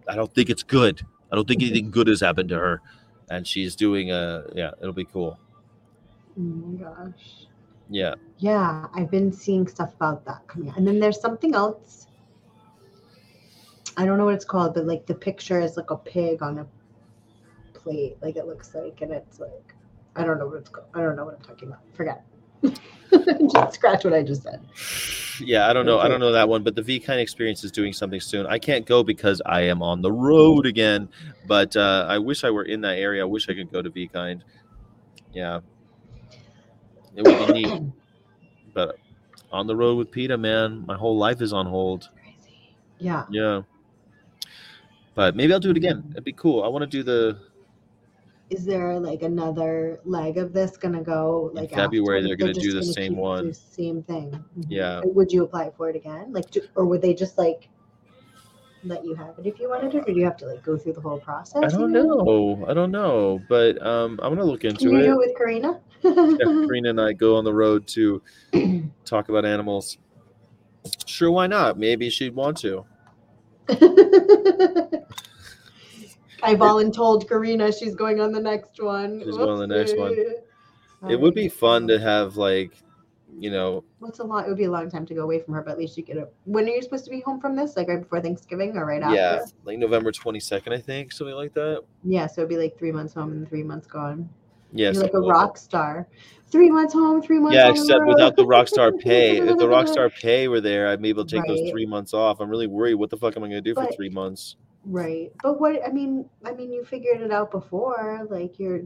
I 0.08 0.14
don't 0.14 0.32
think 0.34 0.50
it's 0.50 0.62
good. 0.62 1.02
I 1.32 1.36
don't 1.36 1.48
think 1.48 1.62
anything 1.62 1.90
good 1.90 2.06
has 2.08 2.20
happened 2.20 2.48
to 2.50 2.58
her, 2.58 2.82
and 3.30 3.46
she's 3.46 3.74
doing 3.74 4.10
a, 4.10 4.44
yeah, 4.54 4.72
it'll 4.80 4.92
be 4.92 5.04
cool. 5.04 5.38
Oh 6.38 6.40
my 6.40 6.82
gosh. 6.82 7.46
Yeah, 7.90 8.14
Yeah, 8.38 8.86
I've 8.94 9.10
been 9.10 9.32
seeing 9.32 9.66
stuff 9.66 9.94
about 9.94 10.24
that 10.24 10.46
coming 10.46 10.70
out. 10.70 10.78
And 10.78 10.86
then 10.86 11.00
there's 11.00 11.20
something 11.20 11.54
else. 11.54 12.06
I 13.96 14.06
don't 14.06 14.18
know 14.18 14.24
what 14.24 14.34
it's 14.34 14.44
called, 14.44 14.74
but 14.74 14.86
like 14.86 15.06
the 15.06 15.14
picture 15.14 15.60
is 15.60 15.76
like 15.76 15.90
a 15.90 15.96
pig 15.96 16.42
on 16.42 16.58
a 16.58 16.66
plate, 17.74 18.16
like 18.22 18.36
it 18.36 18.46
looks 18.46 18.74
like, 18.74 19.02
and 19.02 19.12
it's 19.12 19.38
like 19.38 19.74
I 20.16 20.24
don't 20.24 20.38
know 20.38 20.46
what 20.46 20.58
it's 20.58 20.68
called. 20.68 20.86
I 20.94 21.00
don't 21.00 21.16
know 21.16 21.24
what 21.24 21.34
I'm 21.34 21.42
talking 21.42 21.68
about. 21.68 21.80
Forget. 21.94 22.24
Just 22.62 23.74
scratch 23.74 24.04
what 24.04 24.14
I 24.14 24.22
just 24.22 24.42
said. 24.42 24.60
yeah. 25.40 25.68
I 25.68 25.72
don't 25.72 25.86
know. 25.86 25.98
I 25.98 26.08
don't 26.08 26.20
know 26.20 26.32
that 26.32 26.48
one, 26.48 26.62
but 26.62 26.74
the 26.74 26.82
V 26.82 27.00
kind 27.00 27.20
experience 27.20 27.64
is 27.64 27.70
doing 27.70 27.92
something 27.92 28.20
soon. 28.20 28.46
I 28.46 28.58
can't 28.58 28.86
go 28.86 29.02
because 29.02 29.40
I 29.46 29.62
am 29.62 29.82
on 29.82 30.02
the 30.02 30.12
road 30.12 30.66
again, 30.66 31.08
but 31.46 31.76
uh, 31.76 32.06
I 32.08 32.18
wish 32.18 32.44
I 32.44 32.50
were 32.50 32.64
in 32.64 32.80
that 32.82 32.98
area. 32.98 33.22
I 33.22 33.26
wish 33.26 33.48
I 33.48 33.54
could 33.54 33.70
go 33.72 33.82
to 33.82 33.90
V 33.90 34.08
kind. 34.08 34.42
Yeah, 35.32 35.60
it 37.16 37.26
would 37.26 37.48
be 37.48 37.62
neat. 37.62 37.82
but 38.74 38.98
on 39.52 39.66
the 39.66 39.76
road 39.76 39.96
with 39.96 40.10
PETA, 40.10 40.36
man, 40.36 40.84
my 40.86 40.96
whole 40.96 41.16
life 41.16 41.40
is 41.40 41.52
on 41.52 41.66
hold. 41.66 42.08
Crazy. 42.14 42.72
Yeah. 42.98 43.24
Yeah. 43.30 43.62
But 45.14 45.36
maybe 45.36 45.52
I'll 45.52 45.60
do 45.60 45.70
it 45.70 45.76
again. 45.76 46.04
It'd 46.10 46.24
be 46.24 46.32
cool. 46.32 46.64
I 46.64 46.68
want 46.68 46.82
to 46.82 46.88
do 46.88 47.04
the 47.04 47.38
Is 48.50 48.64
there 48.64 48.98
like 49.00 49.22
another 49.22 50.00
leg 50.04 50.36
of 50.38 50.52
this 50.52 50.76
gonna 50.76 51.02
go 51.02 51.48
In 51.54 51.56
like 51.62 51.70
February, 51.70 52.18
after? 52.18 52.28
they're 52.28 52.36
gonna 52.36 52.52
just 52.52 52.66
do 52.66 52.72
the 52.74 52.82
same 52.82 53.16
one. 53.16 53.48
the 53.48 53.54
Same 53.54 54.02
thing. 54.02 54.30
Mhm. 54.58 54.66
Yeah. 54.68 55.00
Would 55.04 55.32
you 55.32 55.44
apply 55.44 55.70
for 55.76 55.88
it 55.88 55.96
again? 55.96 56.32
Like, 56.32 56.50
do, 56.50 56.60
or 56.74 56.84
would 56.84 57.00
they 57.02 57.14
just 57.14 57.38
like 57.38 57.68
let 58.84 59.02
you 59.04 59.14
have 59.14 59.38
it 59.38 59.46
if 59.46 59.58
you 59.58 59.70
wanted 59.70 59.94
it, 59.94 60.02
or 60.06 60.12
do 60.12 60.18
you 60.18 60.24
have 60.24 60.36
to 60.36 60.46
like 60.46 60.62
go 60.62 60.76
through 60.76 60.92
the 60.92 61.00
whole 61.00 61.18
process? 61.18 61.56
I 61.64 61.68
don't 61.68 61.90
again? 61.96 62.06
know. 62.06 62.64
I 62.68 62.74
don't 62.74 62.90
know. 62.90 63.40
But 63.48 63.80
um 63.84 64.20
I'm 64.22 64.30
gonna 64.34 64.44
look 64.44 64.60
Can 64.60 64.70
into 64.70 64.84
you 64.84 64.90
do 64.90 64.96
it 64.98 65.08
it. 65.10 65.16
with 65.16 65.36
Karina? 65.38 65.80
Yeah, 66.02 66.36
Karina 66.66 66.90
and 66.90 67.00
I 67.00 67.14
go 67.14 67.36
on 67.36 67.44
the 67.44 67.54
road 67.54 67.86
to 67.88 68.20
talk 69.06 69.30
about 69.30 69.46
animals. 69.46 69.96
Sure, 71.06 71.30
why 71.30 71.46
not? 71.46 71.78
Maybe 71.78 72.10
she'd 72.10 72.34
want 72.34 72.58
to. 72.58 72.84
I 76.44 76.54
voluntold 76.54 77.28
Karina. 77.28 77.72
She's 77.72 77.94
going 77.94 78.20
on 78.20 78.32
the 78.32 78.40
next 78.40 78.82
one. 78.82 79.20
She's 79.24 79.36
going 79.36 79.48
on 79.48 79.58
the 79.58 79.66
next 79.66 79.96
one. 79.96 80.14
It 81.10 81.20
would 81.20 81.34
be 81.34 81.44
um, 81.44 81.50
fun 81.50 81.88
to 81.88 81.98
have 81.98 82.36
like, 82.36 82.72
you 83.38 83.50
know, 83.50 83.84
What's 83.98 84.20
a 84.20 84.24
lot? 84.24 84.46
It 84.46 84.48
would 84.48 84.58
be 84.58 84.64
a 84.64 84.70
long 84.70 84.90
time 84.90 85.06
to 85.06 85.14
go 85.14 85.22
away 85.22 85.40
from 85.40 85.54
her, 85.54 85.62
but 85.62 85.72
at 85.72 85.78
least 85.78 85.96
you 85.96 86.02
get 86.02 86.16
it. 86.16 86.32
When 86.44 86.64
are 86.66 86.68
you 86.68 86.82
supposed 86.82 87.04
to 87.06 87.10
be 87.10 87.20
home 87.20 87.40
from 87.40 87.56
this? 87.56 87.76
Like 87.76 87.88
right 87.88 88.00
before 88.00 88.20
Thanksgiving 88.20 88.76
or 88.76 88.86
right 88.86 89.02
after? 89.02 89.16
yeah, 89.16 89.44
like 89.64 89.78
November 89.78 90.12
22nd, 90.12 90.72
I 90.72 90.78
think, 90.78 91.12
something 91.12 91.34
like 91.34 91.52
that. 91.54 91.82
Yeah, 92.04 92.26
so 92.26 92.42
it'd 92.42 92.50
be 92.50 92.56
like 92.56 92.78
three 92.78 92.92
months 92.92 93.14
home 93.14 93.32
and 93.32 93.48
three 93.48 93.62
months 93.62 93.86
gone. 93.86 94.28
Yeah, 94.72 94.90
You're 94.90 95.02
like 95.02 95.10
a 95.10 95.12
something 95.12 95.28
like 95.28 95.34
that. 95.34 95.40
rock 95.40 95.56
star. 95.56 96.08
Three 96.48 96.70
months 96.70 96.92
home, 96.92 97.22
three 97.22 97.38
months. 97.38 97.56
Yeah, 97.56 97.68
on 97.68 97.74
the 97.74 97.80
except 97.80 98.06
without 98.06 98.36
the 98.36 98.46
rock 98.46 98.68
star 98.68 98.92
pay. 98.92 99.38
If 99.38 99.58
the 99.58 99.68
rock 99.68 99.88
star 99.88 100.10
pay 100.22 100.46
were 100.48 100.60
there, 100.60 100.88
I'd 100.88 101.02
be 101.02 101.08
able 101.08 101.24
to 101.24 101.36
take 101.36 101.46
those 101.46 101.70
three 101.70 101.86
months 101.86 102.14
off. 102.14 102.40
I'm 102.40 102.48
really 102.48 102.66
worried. 102.66 102.94
What 102.94 103.10
the 103.10 103.16
fuck 103.16 103.36
am 103.36 103.44
I 103.44 103.48
gonna 103.48 103.60
do 103.60 103.74
for 103.74 103.88
three 103.96 104.10
months? 104.10 104.56
Right. 104.86 105.32
But 105.42 105.60
what 105.60 105.80
I 105.86 105.90
mean, 105.90 106.28
I 106.44 106.52
mean, 106.52 106.72
you 106.72 106.84
figured 106.84 107.20
it 107.20 107.32
out 107.32 107.50
before. 107.50 108.26
Like 108.30 108.58
you're 108.58 108.82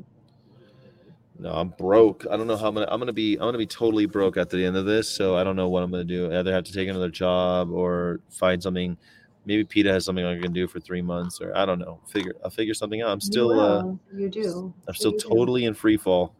No, 1.39 1.53
I'm 1.53 1.71
broke. 1.71 2.25
I 2.31 2.37
don't 2.37 2.47
know 2.47 2.57
how 2.57 2.69
I'm 2.69 2.75
gonna. 2.75 2.89
I'm 2.91 3.01
gonna 3.01 3.13
be. 3.13 3.35
I'm 3.35 3.47
gonna 3.47 3.59
be 3.59 3.67
totally 3.67 4.07
broke 4.07 4.37
at 4.37 4.51
the 4.51 4.65
end 4.65 4.77
of 4.77 4.85
this. 4.85 5.09
So 5.09 5.37
I 5.37 5.45
don't 5.45 5.57
know 5.57 5.69
what 5.69 5.83
I'm 5.83 5.91
gonna 5.91 6.05
do. 6.05 6.33
I 6.33 6.39
either 6.39 6.53
have 6.53 6.65
to 6.65 6.73
take 6.73 6.89
another 6.89 7.11
job 7.11 7.71
or 7.71 8.21
find 8.31 8.63
something. 8.63 8.97
Maybe 9.45 9.65
PETA 9.65 9.91
has 9.93 10.05
something 10.05 10.25
I 10.25 10.39
can 10.39 10.53
do 10.53 10.69
for 10.69 10.79
three 10.79 11.01
months, 11.01 11.41
or 11.41 11.57
I 11.57 11.65
don't 11.65 11.79
know. 11.79 12.01
Figure. 12.09 12.35
I'll 12.45 12.51
figure 12.51 12.75
something 12.75 13.01
out. 13.03 13.11
I'm 13.11 13.19
you 13.19 13.27
still. 13.27 13.59
Uh, 13.59 13.95
you 14.15 14.29
do. 14.29 14.75
I'm 14.87 14.95
still 14.95 15.13
You 15.13 15.19
do. 15.19 15.29
totally 15.29 15.65
in 15.65 15.75
free 15.75 15.97
fall. 15.97 16.35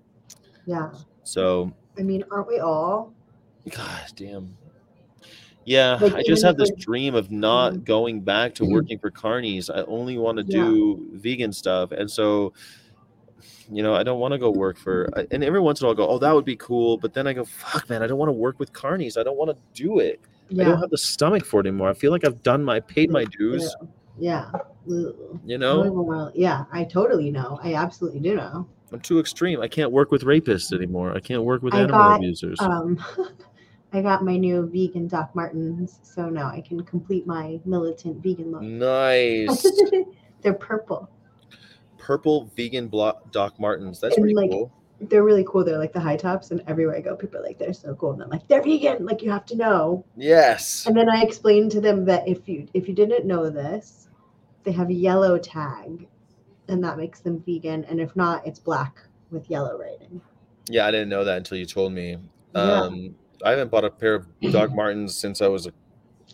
Yeah. 0.67 0.91
So, 1.25 1.73
I 1.99 2.03
mean, 2.03 2.25
aren't 2.31 2.49
we 2.49 2.59
all? 2.61 3.13
god 3.71 4.13
damn. 4.17 4.57
Yeah, 5.69 5.99
Like, 6.01 6.15
I 6.15 6.23
just 6.23 6.43
have 6.45 6.57
this 6.57 6.71
dream 6.79 7.15
of 7.15 7.31
not 7.31 7.75
Mhm. 7.75 7.85
going 7.85 8.21
back 8.23 8.55
to 8.55 8.63
Mhm. 8.65 8.73
working 8.73 8.99
for 8.99 9.11
carnies. 9.11 9.69
I 9.75 9.83
only 9.83 10.17
want 10.17 10.39
to 10.39 10.45
Yeah. 10.45 10.65
do 10.65 11.07
vegan 11.13 11.53
stuff, 11.53 11.93
and 11.93 12.11
so, 12.11 12.55
you 13.71 13.83
know, 13.83 13.95
I 13.95 14.03
don't 14.03 14.19
want 14.19 14.33
to 14.33 14.39
go 14.39 14.51
work 14.51 14.79
for. 14.79 15.11
And 15.31 15.45
every 15.45 15.61
once 15.61 15.81
in 15.81 15.85
a 15.85 15.89
while, 15.89 15.95
I 15.95 15.97
go, 15.99 16.09
"Oh, 16.09 16.19
that 16.19 16.35
would 16.35 16.47
be 16.47 16.57
cool," 16.57 16.97
but 16.97 17.13
then 17.13 17.27
I 17.27 17.35
go, 17.35 17.45
"Fuck, 17.45 17.91
man, 17.91 18.03
I 18.03 18.07
don't 18.07 18.19
want 18.19 18.31
to 18.31 18.33
work 18.33 18.59
with 18.59 18.73
carnies. 18.73 19.19
I 19.19 19.23
don't 19.23 19.37
want 19.37 19.51
to 19.51 19.57
do 19.75 19.99
it. 19.99 20.21
I 20.51 20.65
don't 20.65 20.81
have 20.81 20.89
the 20.89 20.97
stomach 20.97 21.45
for 21.45 21.61
it 21.61 21.67
anymore. 21.67 21.91
I 21.91 21.93
feel 21.93 22.11
like 22.11 22.25
I've 22.25 22.43
done 22.43 22.65
my 22.65 22.81
paid 22.81 23.11
my 23.11 23.25
dues. 23.27 23.77
Yeah. 24.19 24.51
Ugh. 24.91 25.39
You 25.45 25.59
know, 25.59 26.33
yeah, 26.35 26.65
I 26.73 26.85
totally 26.85 27.31
know. 27.31 27.61
I 27.63 27.75
absolutely 27.75 28.21
do 28.21 28.35
know. 28.37 28.67
I'm 28.91 29.01
too 29.01 29.21
extreme. 29.21 29.61
I 29.61 29.69
can't 29.69 29.93
work 29.93 30.11
with 30.11 30.23
rapists 30.23 30.73
anymore. 30.73 31.13
I 31.15 31.21
can't 31.21 31.45
work 31.45 31.63
with 31.63 31.75
I 31.75 31.81
animal 31.83 31.99
got, 32.01 32.17
abusers. 32.17 32.59
Um, 32.61 32.99
I 33.93 34.03
got 34.03 34.23
my 34.25 34.37
new 34.37 34.67
vegan 34.67 35.09
Doc 35.09 35.35
Martens, 35.35 35.99
so 36.03 36.29
now 36.29 36.49
I 36.49 36.61
can 36.61 36.83
complete 36.83 37.27
my 37.27 37.59
militant 37.65 38.23
vegan 38.23 38.53
look. 38.53 38.63
nice. 38.63 39.67
They're 40.43 40.53
purple. 40.55 41.09
Purple 41.97 42.51
vegan 42.57 42.89
block 42.89 43.31
Doc 43.33 43.59
Martens. 43.59 43.99
That's 44.01 44.17
And, 44.17 44.23
pretty 44.23 44.35
like, 44.37 44.51
cool. 44.51 44.71
they're 45.01 45.25
really 45.25 45.45
cool. 45.49 45.65
They're 45.65 45.79
like 45.79 45.93
the 45.93 46.01
high 46.01 46.17
tops, 46.17 46.51
and 46.53 46.63
everywhere 46.69 46.97
I 46.97 47.01
go, 47.01 47.17
people 47.17 47.41
are 47.41 47.43
like, 47.43 47.59
they're 47.59 47.73
so 47.73 47.95
cool. 47.97 48.13
And 48.13 48.23
I'm 48.23 48.29
like, 48.31 48.47
they're 48.47 48.63
vegan. 48.63 49.05
Like 49.05 49.21
you 49.23 49.31
have 49.31 49.45
to 49.47 49.57
know. 49.57 50.05
Yes. 50.17 50.87
And 50.87 50.97
then 50.97 51.09
I 51.09 51.23
explained 51.23 51.71
to 51.73 51.81
them 51.81 52.05
that 52.07 52.27
if 52.29 52.49
you 52.49 52.69
if 52.73 52.89
you 52.89 52.95
didn't 52.95 53.27
know 53.27 53.51
this, 53.51 54.09
they 54.65 54.73
have 54.73 54.91
a 54.91 54.95
yellow 54.95 55.39
tag, 55.39 56.07
and 56.69 56.83
that 56.85 56.97
makes 56.99 57.21
them 57.21 57.43
vegan. 57.45 57.85
And 57.87 58.01
if 58.01 58.15
not, 58.15 58.47
it's 58.47 58.59
black 58.61 59.01
with 59.31 59.51
yellow 59.51 59.77
writing. 59.79 60.21
Yeah, 60.71 60.87
I 60.87 60.91
didn't 60.91 61.09
know 61.09 61.25
that 61.25 61.39
until 61.39 61.59
you 61.59 61.67
told 61.67 61.93
me. 61.93 62.17
Yeah. 62.55 62.61
Um, 62.63 63.15
I 63.45 63.51
haven't 63.51 63.71
bought 63.71 63.85
a 63.85 63.91
pair 63.91 64.15
of 64.15 64.27
Doc 64.53 64.75
Martens 64.75 65.17
since 65.17 65.41
I 65.43 65.49
was 65.49 65.67
a 65.67 65.73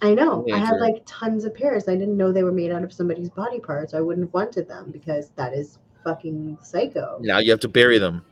I 0.02 0.12
know. 0.14 0.44
I 0.52 0.58
had 0.58 0.80
like 0.80 1.02
tons 1.06 1.44
of 1.44 1.54
pairs. 1.54 1.88
I 1.88 1.94
didn't 1.94 2.16
know 2.16 2.32
they 2.32 2.42
were 2.42 2.52
made 2.52 2.72
out 2.72 2.82
of 2.82 2.92
somebody's 2.92 3.30
body 3.30 3.60
parts. 3.60 3.94
I 3.94 4.00
wouldn't 4.00 4.26
have 4.26 4.34
wanted 4.34 4.66
them 4.68 4.90
because 4.90 5.30
that 5.36 5.52
is 5.54 5.78
fucking 6.02 6.58
psycho. 6.62 7.18
now 7.22 7.38
you 7.38 7.50
have 7.50 7.60
to 7.60 7.68
bury 7.68 7.98
them. 7.98 8.24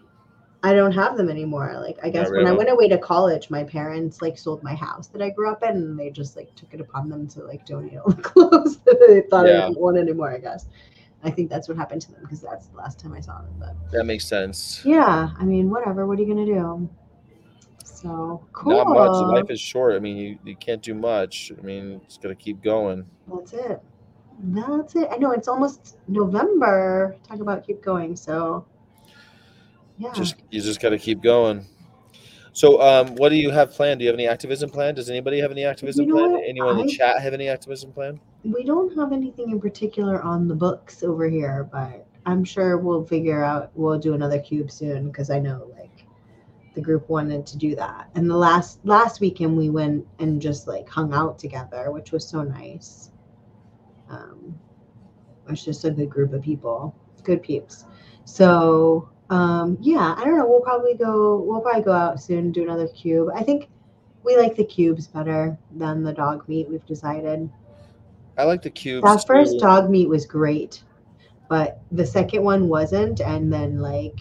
I 0.64 0.75
don't 0.75 0.93
have 0.93 1.16
them 1.16 1.29
anymore. 1.29 1.73
Like 1.81 1.99
I 2.03 2.09
guess 2.11 2.31
when 2.31 2.47
I 2.47 2.53
went 2.53 2.70
away 2.70 2.89
to 2.89 2.99
college, 2.99 3.51
my 3.51 3.64
parents 3.64 4.23
like 4.23 4.39
sold 4.39 4.62
my 4.62 4.75
house 4.75 5.09
that 5.09 5.20
I 5.23 5.31
grew 5.31 5.51
up 5.51 5.62
in, 5.62 5.70
and 5.70 5.99
they 5.99 6.11
just 6.11 6.37
like 6.37 6.55
took 6.55 6.73
it 6.75 6.81
upon 6.81 7.09
them 7.09 7.27
to 7.29 7.43
like 7.45 7.64
donate 7.66 7.99
all 7.99 8.11
the 8.12 8.23
clothes 8.31 8.79
that 8.81 8.99
they 9.09 9.23
thought 9.23 9.47
Yeah. 9.47 9.64
I 9.64 9.68
didn't 9.68 9.81
want 9.81 9.99
anymore. 9.99 10.33
I 10.33 10.39
guess. 10.39 10.66
I 11.25 11.31
think 11.31 11.51
that's 11.51 11.68
what 11.68 11.77
happened 11.77 12.03
to 12.03 12.12
them 12.12 12.23
because 12.23 12.41
that's 12.41 12.66
the 12.66 12.77
last 12.77 12.99
time 12.99 13.12
I 13.12 13.20
saw 13.20 13.41
them. 13.43 13.55
But 13.59 13.75
That 13.93 14.05
makes 14.05 14.25
sense. 14.27 14.83
yeah, 14.85 15.31
I 15.39 15.45
mean, 15.45 15.70
whatever. 15.70 16.07
What 16.07 16.18
are 16.18 16.23
you 16.23 16.29
gonna 16.29 16.47
do? 16.47 16.89
So 18.03 18.45
cool. 18.53 18.85
Not 18.85 18.89
much. 18.89 19.43
Life 19.43 19.51
is 19.51 19.61
short. 19.61 19.95
I 19.95 20.01
mean, 20.01 20.17
you, 20.17 20.39
you 20.45 20.57
can't 20.57 20.83
do 20.83 20.95
much. 20.95 21.53
I 21.57 21.63
mean, 21.63 22.01
it's 22.05 22.19
gonna 22.19 22.35
keep 22.35 22.63
going. 22.63 23.07
That's 23.33 23.53
it. 23.53 23.81
That's 24.45 24.97
it. 24.97 25.09
I 25.11 25.19
know 25.19 25.31
it's 25.33 25.47
almost 25.49 25.99
November. 26.09 27.17
Talk 27.29 27.41
about 27.41 27.65
keep 27.67 27.83
going. 27.83 28.17
So, 28.17 28.67
yeah. 29.99 30.13
Just 30.13 30.37
you 30.51 30.61
just 30.61 30.81
gotta 30.81 30.99
keep 30.99 31.23
going. 31.23 31.65
So, 32.55 32.83
um, 32.83 33.15
what 33.17 33.31
do 33.31 33.37
you 33.37 33.51
have 33.51 33.71
planned? 33.71 34.01
Do 34.01 34.05
you 34.05 34.11
have 34.11 34.19
any 34.19 34.27
activism 34.27 34.69
plan? 34.69 34.95
Does 34.95 35.09
anybody 35.09 35.39
have 35.41 35.51
any 35.51 35.65
activism 35.65 36.07
know 36.07 36.17
planned? 36.17 36.33
what? 36.33 36.45
Anyone 36.45 36.81
in 36.81 36.87
the 36.87 36.93
chat 36.93 37.21
have 37.21 37.33
any 37.33 37.49
activism 37.49 37.93
plan? 37.93 38.21
we 38.45 38.65
don't 38.65 38.95
have 38.99 39.13
anything 39.13 39.51
in 39.51 39.61
particular 39.61 40.21
on 40.23 40.49
the 40.49 40.55
books 40.55 41.03
over 41.03 41.29
here, 41.29 41.69
but 41.71 42.07
I'm 42.27 42.45
sure 42.45 42.77
we'll 42.79 43.05
figure 43.07 43.43
out. 43.43 43.71
We'll 43.75 43.99
do 43.99 44.15
another 44.15 44.41
cube 44.41 44.71
soon 44.71 45.07
because 45.07 45.31
I 45.31 45.39
know 45.39 45.71
like 45.79 45.91
the 46.75 46.81
group 46.81 47.09
wanted 47.09 47.47
to 47.47 47.57
do 47.57 47.75
that. 47.77 48.09
And 48.14 48.31
the 48.31 48.37
last 48.37 48.79
last 48.85 49.20
weekend 49.20 49.57
we 49.57 49.70
went 49.70 50.07
and 50.18 50.41
just 50.41 50.66
like 50.66 50.89
hung 50.89 51.12
out 51.12 51.39
together, 51.39 51.91
which 51.91 52.12
was 52.12 52.27
so 52.27 52.43
nice. 52.43 53.11
Um, 54.09 54.59
it 55.47 55.51
was 55.51 55.64
just 55.64 55.85
a 55.85 55.91
good 55.91 56.11
group 56.11 56.33
of 56.33 56.43
people, 56.43 56.95
good 57.25 57.43
peeps. 57.43 57.85
So 58.25 59.09
um, 59.33 59.79
yeah, 59.81 60.14
I 60.18 60.25
don't 60.25 60.37
know. 60.37 60.47
We'll 60.47 60.61
probably 60.61 60.95
go. 60.95 61.39
We'll 61.39 61.61
probably 61.61 61.83
go 61.83 61.93
out 61.93 62.23
soon, 62.23 62.53
do 62.53 62.62
another 62.62 62.89
cube. 62.89 63.31
I 63.35 63.43
think 63.43 63.68
we 64.25 64.37
like 64.37 64.57
the 64.57 64.64
cubes 64.64 65.07
better 65.07 65.57
than 65.75 66.03
the 66.03 66.12
dog 66.12 66.47
meat. 66.49 66.68
We've 66.68 66.85
decided. 66.85 67.49
I 68.37 68.45
like 68.45 68.62
the 68.62 68.70
cubes. 68.70 69.05
That 69.05 69.27
first 69.27 69.59
dog 69.59 69.91
meat 69.91 70.09
was 70.09 70.27
great, 70.27 70.83
but 71.49 71.81
the 71.93 72.05
second 72.05 72.43
one 72.43 72.68
wasn't. 72.68 73.20
And 73.20 73.51
then 73.51 73.81
like, 73.81 74.20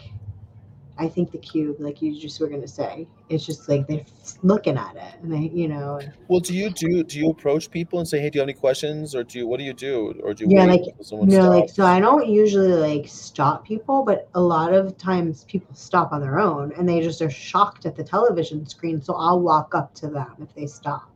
I 1.02 1.10
think 1.10 1.32
the 1.32 1.39
cube, 1.39 1.78
like 1.80 1.99
you 1.99 2.16
just 2.20 2.39
were 2.39 2.47
gonna 2.47 2.68
say, 2.68 3.08
it's 3.28 3.43
just 3.43 3.68
like 3.68 3.88
they're 3.88 4.06
looking 4.43 4.78
at 4.78 4.95
it, 4.95 5.16
and 5.24 5.34
they, 5.34 5.49
you 5.52 5.68
know, 5.68 5.99
Well, 6.28 6.39
do 6.39 6.54
you 6.54 6.70
do 6.70 7.04
do 7.04 7.18
you 7.18 7.32
approach 7.32 7.72
people 7.72 7.97
and 7.97 8.08
say, 8.08 8.20
"Hey, 8.20 8.30
do 8.30 8.38
you 8.38 8.41
have 8.41 8.49
any 8.49 8.54
questions?" 8.54 9.16
Or 9.16 9.24
do 9.24 9.39
you 9.39 9.47
what 9.47 9.58
do 9.58 9.64
you 9.64 9.74
do? 9.74 10.14
Or 10.24 10.36
do 10.36 10.43
you 10.43 10.52
Yeah, 10.52 10.66
like, 10.66 10.84
no, 11.12 11.49
like 11.49 11.70
so. 11.72 11.86
I 11.86 11.99
don't 11.99 12.28
usually 12.28 12.74
like 12.74 13.08
stop 13.08 13.66
people, 13.66 14.04
but 14.04 14.30
a 14.36 14.41
lot 14.41 14.74
of 14.74 14.95
times 14.99 15.43
people 15.45 15.74
stop 15.74 16.14
on 16.14 16.22
their 16.22 16.39
own, 16.39 16.72
and 16.78 16.88
they 16.88 17.02
just 17.02 17.20
are 17.24 17.32
shocked 17.32 17.88
at 17.88 17.95
the 17.95 18.04
television 18.04 18.68
screen. 18.68 19.02
So 19.02 19.16
I'll 19.16 19.39
walk 19.39 19.74
up 19.74 19.95
to 19.95 20.08
them 20.08 20.36
if 20.39 20.54
they 20.54 20.68
stop. 20.68 21.10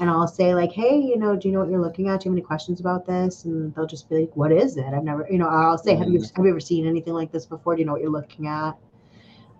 And 0.00 0.10
I'll 0.10 0.28
say 0.28 0.54
like, 0.54 0.72
"Hey, 0.72 0.98
you 0.98 1.16
know, 1.16 1.34
do 1.34 1.48
you 1.48 1.54
know 1.54 1.60
what 1.60 1.70
you're 1.70 1.80
looking 1.80 2.08
at? 2.08 2.20
Do 2.20 2.24
you 2.26 2.32
have 2.32 2.36
any 2.36 2.46
questions 2.46 2.78
about 2.78 3.06
this?" 3.06 3.46
And 3.46 3.74
they'll 3.74 3.86
just 3.86 4.10
be 4.10 4.20
like, 4.20 4.36
"What 4.36 4.52
is 4.52 4.76
it? 4.76 4.84
I've 4.84 5.04
never, 5.04 5.26
you 5.30 5.38
know." 5.38 5.48
I'll 5.48 5.78
say, 5.78 5.94
"Have 5.94 6.08
you 6.08 6.18
mm. 6.18 6.36
have 6.36 6.44
you 6.44 6.50
ever 6.50 6.60
seen 6.60 6.86
anything 6.86 7.14
like 7.14 7.32
this 7.32 7.46
before? 7.46 7.74
Do 7.74 7.80
you 7.80 7.86
know 7.86 7.92
what 7.92 8.02
you're 8.02 8.10
looking 8.10 8.46
at?" 8.48 8.76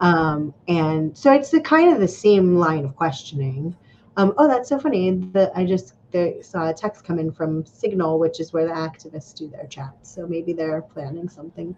Um, 0.05 0.53
and 0.69 1.17
so 1.17 1.33
it's 1.33 1.49
the 1.49 1.63
kind 1.63 1.91
of 1.91 1.99
the 1.99 2.07
same 2.07 2.57
line 2.57 2.85
of 2.85 2.95
questioning. 2.95 3.75
Um, 4.19 4.35
oh, 4.37 4.47
that's 4.47 4.69
so 4.69 4.79
funny. 4.79 5.13
That 5.33 5.51
I 5.57 5.65
just 5.65 5.95
there, 6.11 6.43
saw 6.43 6.69
a 6.69 6.75
text 6.75 7.07
come 7.07 7.19
in 7.19 7.33
from 7.33 7.65
Signal, 7.65 8.19
which 8.19 8.39
is 8.39 8.53
where 8.53 8.67
the 8.67 8.75
activists 8.75 9.35
do 9.35 9.49
their 9.49 9.67
chats. 9.67 10.15
So 10.15 10.27
maybe 10.27 10.53
they're 10.53 10.83
planning 10.83 11.31
something. 11.31 11.75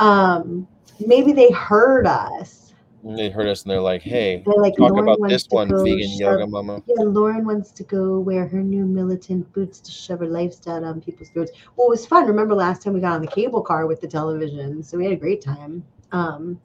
Um, 0.00 0.66
maybe 1.06 1.32
they 1.32 1.52
heard 1.52 2.08
us. 2.08 2.74
And 3.04 3.16
they 3.16 3.30
heard 3.30 3.46
us 3.46 3.62
and 3.62 3.70
they're 3.70 3.80
like, 3.80 4.02
"Hey, 4.02 4.42
They're 4.44 4.60
like, 4.60 4.74
talk 4.76 4.90
Lauren 4.90 5.04
about 5.04 5.28
this 5.28 5.46
one, 5.48 5.68
go 5.68 5.84
vegan 5.84 6.08
shove- 6.08 6.18
yoga 6.18 6.46
mama." 6.48 6.82
Yeah, 6.86 7.04
Lauren 7.04 7.46
wants 7.46 7.70
to 7.70 7.84
go 7.84 8.18
wear 8.18 8.48
her 8.48 8.60
new 8.60 8.86
militant 8.86 9.52
boots 9.52 9.78
to 9.82 9.92
shove 9.92 10.18
her 10.18 10.26
lifestyle 10.26 10.80
down 10.80 11.00
people's 11.00 11.28
throats. 11.28 11.52
Well, 11.76 11.86
it 11.86 11.90
was 11.90 12.04
fun. 12.04 12.26
Remember 12.26 12.56
last 12.56 12.82
time 12.82 12.94
we 12.94 13.00
got 13.00 13.12
on 13.12 13.22
the 13.22 13.28
cable 13.28 13.62
car 13.62 13.86
with 13.86 14.00
the 14.00 14.08
television, 14.08 14.82
so 14.82 14.98
we 14.98 15.04
had 15.04 15.12
a 15.12 15.16
great 15.16 15.40
time. 15.40 15.84
Um, 16.10 16.60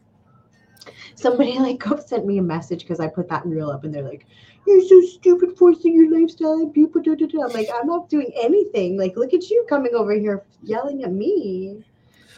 somebody 1.16 1.58
like 1.60 1.80
go 1.80 1.98
sent 1.98 2.26
me 2.26 2.38
a 2.38 2.44
message 2.44 2.82
because 2.82 3.00
I 3.00 3.08
put 3.08 3.30
that 3.30 3.46
reel 3.46 3.70
up, 3.70 3.84
and 3.84 3.94
they're 3.94 4.04
like, 4.04 4.26
"You're 4.68 4.88
so 4.88 5.02
stupid, 5.02 5.58
forcing 5.58 5.94
your 5.94 6.12
lifestyle 6.12 6.62
on 6.62 6.72
people." 6.72 7.02
Da, 7.02 7.16
da, 7.16 7.26
da. 7.28 7.44
I'm 7.44 7.54
like, 7.54 7.70
I'm 7.74 7.88
not 7.88 8.10
doing 8.10 8.32
anything. 8.42 8.98
Like, 8.98 9.16
look 9.16 9.34
at 9.34 9.50
you 9.50 9.66
coming 9.70 9.94
over 9.96 10.14
here 10.14 10.44
yelling 10.64 11.04
at 11.04 11.12
me. 11.12 11.84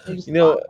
You 0.08 0.34
know, 0.34 0.62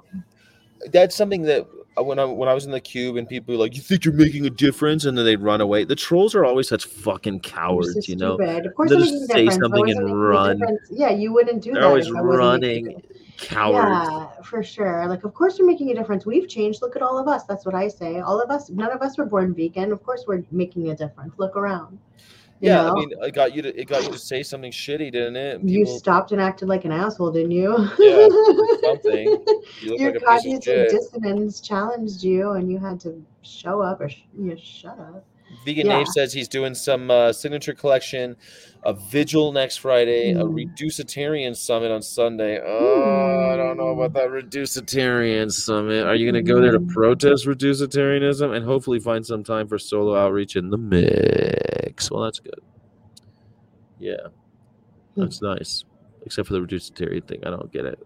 that's 0.92 1.16
something 1.16 1.44
that 1.44 1.68
uh, 1.98 2.04
when 2.04 2.20
I 2.20 2.26
when 2.26 2.50
I 2.50 2.54
was 2.54 2.66
in 2.66 2.72
the 2.72 2.80
cube 2.80 3.16
and 3.16 3.28
people 3.28 3.54
were 3.54 3.60
like, 3.60 3.76
"You 3.76 3.82
think 3.82 4.06
you're 4.06 4.14
making 4.14 4.46
a 4.46 4.50
difference?" 4.50 5.06
and 5.06 5.18
then 5.18 5.26
they'd 5.26 5.38
run 5.38 5.62
away. 5.62 5.84
The 5.84 5.96
trolls 5.96 6.36
are 6.36 6.46
always 6.46 6.68
such 6.68 6.86
fucking 6.86 7.42
so 7.44 7.50
cowards, 7.50 8.08
you 8.08 8.16
know. 8.16 8.36
Of 8.40 8.76
course, 8.76 8.90
They'll 8.90 9.04
I'm 9.04 9.10
just 9.10 9.28
say 9.32 9.50
something 9.50 9.90
and 9.90 10.22
run. 10.22 10.62
Yeah, 10.90 11.12
you 11.12 11.34
wouldn't 11.34 11.64
do 11.64 11.72
They're 11.74 11.82
that. 11.82 11.88
always 11.88 12.08
if 12.08 12.16
I 12.16 12.20
running, 12.20 13.02
cowards. 13.38 14.10
Yeah, 14.10 14.42
for 14.44 14.64
sure. 14.64 15.08
Like, 15.08 15.24
of 15.24 15.34
course, 15.34 15.60
we're 15.60 15.66
making 15.66 15.92
a 15.92 15.96
difference. 15.96 16.26
We've 16.26 16.48
changed. 16.48 16.82
Look 16.82 16.96
at 16.96 17.02
all 17.02 17.18
of 17.18 17.28
us. 17.28 17.44
That's 17.44 17.66
what 17.66 17.76
I 17.76 17.88
say. 17.88 18.20
All 18.20 18.42
of 18.42 18.50
us. 18.50 18.70
None 18.70 18.92
of 18.92 19.02
us 19.02 19.18
were 19.18 19.26
born 19.26 19.54
vegan. 19.54 19.92
Of 19.92 20.04
course, 20.04 20.26
we're 20.28 20.44
making 20.52 20.90
a 20.90 20.96
difference. 20.96 21.34
Look 21.38 21.56
around. 21.56 22.00
Yeah, 22.62 22.84
know? 22.84 22.92
I 22.92 22.94
mean, 22.94 23.12
it 23.22 23.34
got 23.34 23.54
you 23.54 23.62
to 23.62 23.80
it 23.80 23.86
got 23.86 24.04
you 24.04 24.12
to 24.12 24.18
say 24.18 24.42
something 24.42 24.72
shitty, 24.72 25.12
didn't 25.12 25.36
it? 25.36 25.62
you 25.62 25.86
stopped 25.86 26.32
and 26.32 26.42
acted 26.42 26.70
like 26.70 26.86
an 26.86 26.92
asshole, 26.92 27.32
didn't 27.32 27.52
you? 27.52 27.90
Yeah, 28.00 28.28
something. 28.82 29.44
You 29.82 29.98
Your 29.98 30.14
like 30.14 30.24
cognitive 30.24 30.90
dissonance 30.90 31.60
challenged 31.60 32.24
you, 32.24 32.52
and 32.52 32.72
you 32.72 32.80
had 32.80 33.00
to 33.02 33.22
show 33.42 33.82
up 33.82 34.00
or 34.00 34.10
sh- 34.10 34.24
you 34.40 34.58
shut 34.58 34.98
up. 34.98 35.26
Vegan 35.64 35.88
Yeah. 35.88 35.98
Nave 36.00 36.08
says 36.08 36.34
he's 36.34 36.48
doing 36.48 36.74
some 36.76 37.10
uh, 37.12 37.32
signature 37.34 37.74
collection, 37.74 38.36
a 38.84 38.94
vigil 38.94 39.52
next 39.52 39.78
Friday, 39.78 40.32
a 40.32 40.44
Mm. 40.44 40.54
reducetarian 40.54 41.56
summit 41.56 41.92
on 41.92 42.02
Sunday. 42.02 42.60
Oh, 42.64 43.50
I 43.54 43.56
don't 43.56 43.78
know 43.78 43.90
about 43.90 44.14
that 44.14 44.30
reducetarian 44.30 45.52
summit. 45.52 46.06
Are 46.06 46.16
you 46.16 46.30
going 46.30 46.44
to 46.46 46.48
go 46.54 46.60
there 46.62 46.72
to 46.72 46.80
Mm. 46.80 46.90
protest 46.90 47.46
reducetarianism 47.46 48.56
and 48.56 48.66
hopefully 48.66 49.00
find 49.00 49.26
some 49.26 49.44
time 49.44 49.68
for 49.68 49.78
solo 49.80 50.16
outreach 50.16 50.56
in 50.56 50.70
the 50.70 50.78
mix? 50.78 52.12
Well, 52.12 52.24
that's 52.24 52.40
good. 52.40 52.60
Yeah, 54.00 54.16
Hmm. 55.16 55.22
that's 55.22 55.42
nice. 55.42 55.86
Except 56.26 56.48
for 56.48 56.54
the 56.54 56.62
reducetarian 56.62 57.26
thing, 57.28 57.40
I 57.46 57.50
don't 57.52 57.72
get 57.72 57.86
it. 57.86 58.00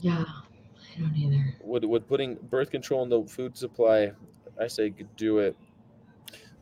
Yeah, 0.00 0.24
I 0.26 1.00
don't 1.00 1.16
either. 1.16 1.56
Would 1.62 1.84
would 1.84 2.08
putting 2.08 2.34
birth 2.36 2.70
control 2.70 3.02
in 3.02 3.08
the 3.08 3.22
food 3.24 3.56
supply? 3.56 4.12
I 4.60 4.66
say 4.66 4.92
do 5.16 5.38
it. 5.38 5.56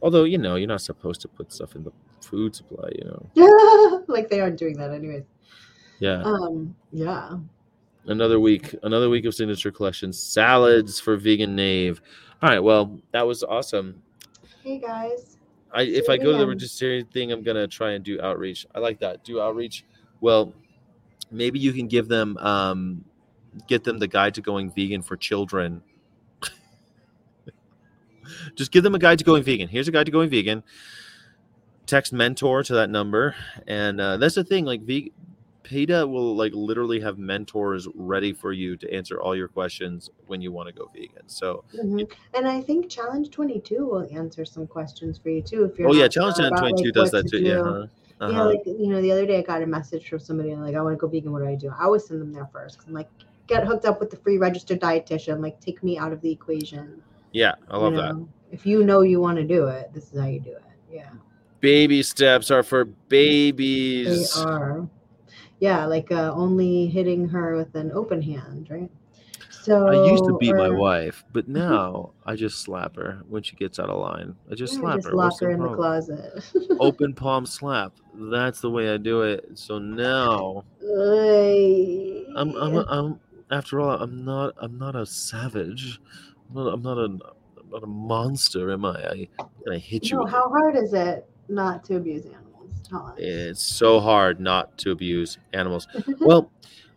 Although 0.03 0.25
you 0.25 0.39
know 0.39 0.57
you're 0.57 0.69
not 0.69 0.81
supposed 0.81 1.21
to 1.23 1.29
put 1.29 1.53
stuff 1.53 1.77
in 1.77 1.85
the 1.85 1.93
food 2.23 2.55
supply. 2.55 2.89
You 2.97 3.05
know. 3.37 4.05
like 4.09 4.29
they 4.29 4.41
aren't 4.41 4.59
doing 4.59 4.77
that 4.79 4.91
anyways. 4.93 5.25
Yeah. 5.99 6.23
Um, 6.23 6.75
yeah. 6.93 7.37
another 8.07 8.41
week 8.41 8.75
another 8.83 9.11
week 9.11 9.27
of 9.27 9.35
signature 9.35 9.71
collections 9.71 10.19
salads 10.19 10.99
for 10.99 11.17
vegan 11.17 11.55
nave 11.55 12.01
all 12.43 12.49
right 12.49 12.59
well 12.59 12.99
that 13.13 13.27
was 13.27 13.45
awesome 13.45 14.03
Hey 14.65 14.79
guys. 14.79 15.37
i 15.73 15.83
if 15.83 16.09
i 16.09 16.17
go 16.17 16.33
to 16.33 16.39
the 16.39 16.47
vegetarian 16.47 17.05
thing 17.07 17.31
i'm 17.31 17.43
gonna 17.43 17.69
try 17.69 17.91
and 17.91 18.03
do 18.03 18.19
outreach 18.23 18.67
i 18.75 18.79
like 18.79 18.99
that 19.01 19.23
do 19.23 19.39
outreach 19.43 19.85
well 20.23 20.55
maybe 21.31 21.59
you 21.59 21.75
can 21.75 21.87
give 21.87 22.09
them 22.09 22.39
um 22.39 23.05
get 23.69 23.85
them 23.85 23.99
the 23.99 24.09
guide 24.09 24.33
to 24.35 24.41
going 24.41 24.71
vegan 24.73 25.03
for 25.03 25.17
children 25.19 25.83
just 28.55 28.71
give 28.73 28.83
them 28.83 28.95
a 28.95 28.99
guide 28.99 29.19
to 29.19 29.25
going 29.25 29.43
vegan 29.43 29.69
here's 29.69 29.89
a 29.89 29.93
guide 29.93 30.07
to 30.07 30.13
going 30.13 30.29
vegan 30.31 30.63
text 31.87 32.13
mentor 32.13 32.63
to 32.63 32.75
that 32.75 32.89
number 32.91 33.35
and 33.67 34.01
uh, 34.01 34.17
that's 34.17 34.35
the 34.37 34.45
thing 34.45 34.65
like 34.65 34.83
ve- 34.83 35.13
PETA 35.63 36.07
will 36.07 36.35
like 36.35 36.53
literally 36.55 36.99
have 37.01 37.17
mentors 37.19 37.87
ready 37.95 38.33
for 38.33 38.53
you 38.53 38.77
to 38.77 38.93
answer 38.93 39.21
all 39.21 39.37
your 39.37 39.47
questions 39.49 40.11
when 40.27 40.41
you 40.41 40.51
want 40.51 40.69
to 40.69 40.75
go 40.75 40.91
vegan. 40.93 41.23
So, 41.29 41.63
Mhm. 41.77 42.11
And 42.35 42.49
I 42.49 42.61
think 42.61 42.89
Challenge 42.89 43.31
22 43.31 43.87
will 43.87 44.09
answer 44.11 44.45
some 44.45 44.67
questions 44.67 45.19
for 45.19 45.29
you 45.29 45.43
too. 45.43 45.65
If 45.65 45.79
you're 45.79 45.89
oh 45.89 45.93
yeah, 45.93 46.09
Challenge 46.09 46.37
22 46.59 46.85
like, 46.87 46.95
does 46.95 47.11
that 47.13 47.25
to 47.29 47.39
too. 47.39 47.45
Yeah. 47.45 47.55
do. 47.57 47.63
huh? 47.65 47.87
Yeah, 48.21 48.27
Uh-huh. 48.27 48.47
like 48.47 48.63
you 48.67 48.89
know, 48.89 49.01
the 49.01 49.13
other 49.13 49.27
day 49.27 49.39
I 49.39 49.43
got 49.43 49.63
a 49.63 49.67
message 49.67 50.09
from 50.09 50.19
somebody 50.19 50.51
and 50.51 50.61
like, 50.65 50.75
I 50.75 50.81
want 50.81 50.95
to 50.95 51.01
go 51.01 51.07
vegan. 51.07 51.31
What 51.31 51.43
do 51.43 51.47
I 51.49 51.55
do? 51.55 51.69
I 51.79 51.85
always 51.85 52.05
send 52.05 52.21
them 52.21 52.33
there 52.33 52.49
first 52.53 52.79
because 52.79 52.89
I'm 52.89 52.95
like, 52.95 53.09
get 53.47 53.65
hooked 53.65 53.85
up 53.85 54.01
with 54.01 54.11
the 54.11 54.17
free 54.17 54.39
registered 54.39 54.81
dietitian. 54.81 55.41
Like 55.41 55.61
take 55.61 55.85
me 55.85 55.99
out 55.99 56.13
of 56.13 56.21
the 56.21 56.33
equation. 56.33 57.01
Yeah, 57.33 57.55
I 57.69 57.77
you 57.77 57.83
love 57.83 57.95
that. 57.95 58.27
If 58.51 58.67
you 58.67 58.85
know 58.85 59.03
you 59.03 59.21
want 59.21 59.37
to 59.39 59.45
do 59.45 59.67
it, 59.69 59.93
this 59.93 60.13
is 60.13 60.21
how 60.21 60.27
you 60.27 60.41
do 60.41 60.51
it. 60.51 60.63
Yeah. 60.91 61.11
Baby 61.61 62.03
steps 62.03 62.51
are 62.51 62.63
for 62.63 62.85
babies. 62.85 64.07
They 64.07 64.13
babies. 64.13 64.37
are. 64.37 64.89
Yeah, 65.61 65.85
like 65.85 66.11
uh, 66.11 66.33
only 66.35 66.87
hitting 66.87 67.29
her 67.29 67.55
with 67.57 67.75
an 67.75 67.93
open 67.93 68.23
hand, 68.23 68.69
right? 68.71 68.91
So 69.63 69.89
I 69.89 70.11
used 70.11 70.25
to 70.25 70.39
beat 70.39 70.55
my 70.55 70.71
wife, 70.71 71.23
but 71.33 71.47
now 71.49 72.13
I 72.25 72.35
just 72.35 72.61
slap 72.61 72.97
her 72.97 73.23
when 73.29 73.43
she 73.43 73.57
gets 73.57 73.79
out 73.79 73.91
of 73.91 74.01
line. 74.01 74.35
I 74.51 74.55
just 74.55 74.75
slap 74.75 74.97
just 74.97 75.09
her. 75.09 75.15
lock 75.15 75.27
What's 75.27 75.41
the 75.41 75.47
her 75.47 75.53
in 75.53 75.61
the 75.61 75.75
closet. 75.75 76.45
Open 76.81 77.13
palm 77.15 77.45
slap. 77.45 77.93
That's 78.15 78.61
the 78.63 78.71
way 78.71 78.93
I 78.93 78.97
do 78.97 79.23
it. 79.23 79.51
So 79.55 79.79
now 79.79 80.65
Ay. 80.83 82.25
I'm, 82.37 82.57
I'm, 82.57 82.77
I'm 82.89 83.21
after 83.51 83.81
all, 83.81 84.01
I'm 84.01 84.25
not, 84.25 84.55
I'm 84.57 84.79
not 84.79 84.97
a 84.97 85.05
savage. 85.05 86.01
I'm 86.51 86.65
not, 86.65 86.75
I'm 86.75 86.83
not 86.83 86.99
a, 86.99 87.05
I'm 87.05 87.71
not 87.71 87.83
a 87.83 87.87
monster, 87.87 88.73
am 88.73 88.85
I? 88.85 88.91
I, 88.91 89.29
I 89.73 89.77
hit 89.79 90.11
you. 90.11 90.19
no, 90.19 90.27
how 90.27 90.49
hard 90.49 90.77
is 90.77 90.93
it 90.93 91.29
not 91.49 91.85
to 91.85 91.97
abuse 91.97 92.25
animals? 92.27 92.47
Us. 92.93 93.15
It's 93.19 93.63
so 93.63 94.01
hard 94.01 94.41
not 94.41 94.77
to 94.79 94.91
abuse 94.91 95.39
animals. 95.53 95.87
Well, 96.21 96.51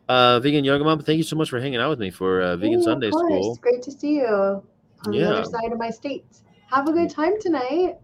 uh, 0.10 0.39
vegan 0.39 0.66
yoga 0.66 0.84
mom, 0.84 0.99
thank 1.01 1.18
you 1.18 1.24
so 1.24 1.36
much 1.36 1.49
for 1.49 1.60
hanging 1.60 1.80
out 1.80 1.89
with 1.89 1.99
me 1.99 2.10
for 2.10 2.41
uh, 2.41 2.58
vegan 2.58 2.80
Hey, 2.80 2.84
Sunday 2.86 3.12
school. 3.12 3.56
Great 3.62 3.82
to 3.84 3.91
see 3.91 4.16
you 4.16 4.26
on 4.26 4.64
the 5.12 5.18
Yeah. 5.18 5.30
other 5.30 5.45
side 5.45 5.72
of 5.72 5.78
my 5.78 5.89
state. 5.89 6.26
Have 6.72 6.88
a 6.88 6.91
good 6.91 7.10
time 7.10 7.39
tonight. 7.39 7.97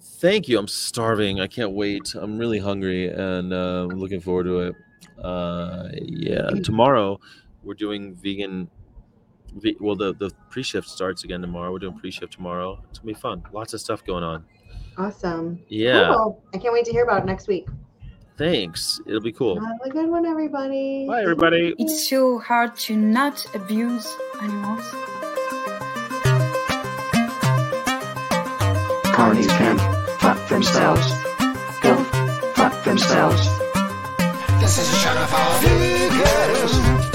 Thank 0.00 0.48
you. 0.48 0.58
I'm 0.58 0.66
starving. 0.68 1.40
I 1.40 1.46
can't 1.46 1.72
wait. 1.72 2.14
I'm 2.14 2.38
really 2.38 2.58
hungry 2.58 3.08
and 3.08 3.52
uh, 3.52 3.84
looking 3.84 4.20
forward 4.20 4.44
to 4.44 4.60
it. 4.60 4.74
Uh, 5.22 5.88
yeah, 5.94 6.48
tomorrow 6.64 7.20
we're 7.62 7.74
doing 7.74 8.14
vegan. 8.14 8.70
Ve- 9.56 9.76
well, 9.80 9.96
the 9.96 10.14
the 10.14 10.30
pre 10.50 10.62
shift 10.62 10.88
starts 10.88 11.24
again 11.24 11.40
tomorrow. 11.40 11.72
We're 11.72 11.78
doing 11.78 11.98
pre 11.98 12.10
shift 12.10 12.34
tomorrow. 12.34 12.82
It's 12.90 12.98
gonna 12.98 13.14
be 13.14 13.18
fun. 13.18 13.42
Lots 13.52 13.72
of 13.74 13.80
stuff 13.80 14.04
going 14.04 14.22
on. 14.22 14.44
Awesome. 14.98 15.60
Yeah. 15.68 16.14
Cool. 16.14 16.42
I 16.54 16.58
can't 16.58 16.72
wait 16.72 16.84
to 16.86 16.92
hear 16.92 17.04
about 17.04 17.22
it 17.22 17.26
next 17.26 17.48
week. 17.48 17.66
Thanks. 18.36 19.00
It'll 19.06 19.20
be 19.20 19.32
cool. 19.32 19.58
Have 19.58 19.80
a 19.84 19.90
good 19.90 20.10
one, 20.10 20.26
everybody. 20.26 21.06
Bye, 21.08 21.22
everybody. 21.22 21.74
It's 21.78 22.08
so 22.08 22.38
hard 22.38 22.76
to 22.80 22.96
not 22.96 23.46
abuse 23.54 24.14
animals. 24.42 24.82
Carnies 29.16 29.48
can 29.56 29.78
fuck 30.18 30.48
themselves. 30.48 31.10
Go 31.80 31.96
fuck 32.54 32.84
themselves. 32.84 33.42
This 34.60 34.78
is 34.78 34.92
a 34.92 34.96
show 34.96 35.12
of 35.12 35.28
veganism. 35.62 36.96
This 36.98 37.05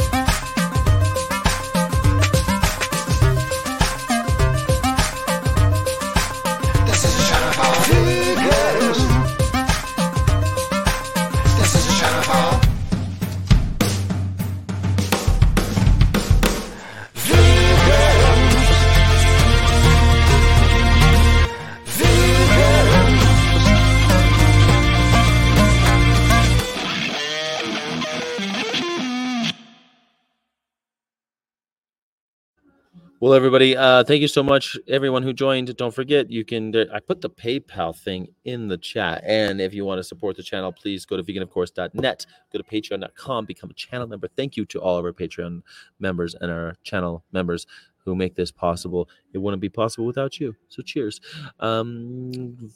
Well, 33.22 33.36
everybody, 33.36 33.78
uh, 33.78 34.04
thank 34.04 34.22
you 34.22 34.28
so 34.28 34.42
much, 34.42 34.76
everyone 34.88 35.22
who 35.22 35.32
joined. 35.32 35.78
Don't 35.78 35.94
forget, 35.94 36.32
you 36.32 36.44
can. 36.44 36.76
I 36.92 37.00
put 37.00 37.22
the 37.22 37.30
PayPal 37.30 37.96
thing 37.96 38.30
in 38.46 38.68
the 38.68 38.80
chat, 38.80 39.24
and 39.28 39.62
if 39.62 39.76
you 39.76 39.86
want 39.86 40.00
to 40.00 40.04
support 40.04 40.38
the 40.38 40.42
channel, 40.42 40.72
please 40.74 41.06
go 41.06 41.18
to 41.18 41.24
veganofcourse.net, 41.24 42.26
go 42.52 42.60
to 42.60 42.64
patreon.com, 42.64 43.46
become 43.46 43.70
a 43.70 43.76
channel 43.76 44.08
member. 44.08 44.28
Thank 44.36 44.58
you 44.58 44.66
to 44.66 44.82
all 44.82 44.98
of 44.98 45.06
our 45.06 45.14
Patreon 45.14 45.62
members 46.00 46.34
and 46.42 46.50
our 46.50 46.78
channel 46.84 47.24
members 47.32 47.68
who 48.06 48.16
make 48.16 48.34
this 48.34 48.52
possible. 48.52 49.08
It 49.34 49.38
wouldn't 49.38 49.62
be 49.62 49.70
possible 49.70 50.08
without 50.08 50.40
you. 50.40 50.56
So, 50.70 50.82
cheers. 50.82 51.22
Um, 51.60 52.72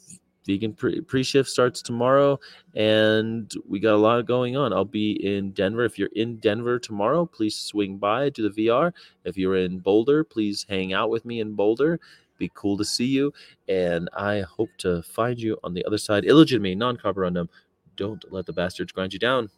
vegan 0.46 0.72
pre- 0.72 1.00
pre-shift 1.00 1.48
starts 1.48 1.82
tomorrow 1.82 2.38
and 2.74 3.52
we 3.68 3.80
got 3.80 3.94
a 3.94 3.96
lot 3.96 4.24
going 4.26 4.56
on. 4.56 4.72
I'll 4.72 4.84
be 4.84 5.12
in 5.26 5.50
denver. 5.52 5.84
If 5.84 5.98
you're 5.98 6.10
in 6.14 6.36
denver 6.36 6.78
tomorrow 6.78 7.26
please 7.26 7.56
swing 7.56 7.98
by 7.98 8.30
do 8.30 8.48
the 8.48 8.68
vr 8.68 8.92
if 9.24 9.36
you're 9.36 9.56
in 9.56 9.78
boulder 9.78 10.24
please 10.24 10.64
hang 10.68 10.92
out 10.92 11.10
with 11.10 11.24
me 11.24 11.40
in 11.40 11.54
boulder. 11.54 12.00
Be 12.38 12.50
cool 12.54 12.76
to 12.76 12.84
see 12.84 13.06
you 13.06 13.32
and 13.68 14.08
i 14.14 14.40
hope 14.40 14.70
to 14.78 15.02
find 15.02 15.40
you 15.40 15.58
on 15.64 15.74
the 15.74 15.84
other 15.84 15.98
side. 15.98 16.24
Illegitimate 16.24 16.78
non-carborundum 16.78 17.48
don't 17.96 18.24
let 18.30 18.46
the 18.46 18.52
bastards 18.52 18.92
grind 18.92 19.12
you 19.12 19.18
down. 19.18 19.50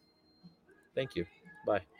Thank 0.94 1.16
you. 1.16 1.26
Bye 1.66 1.97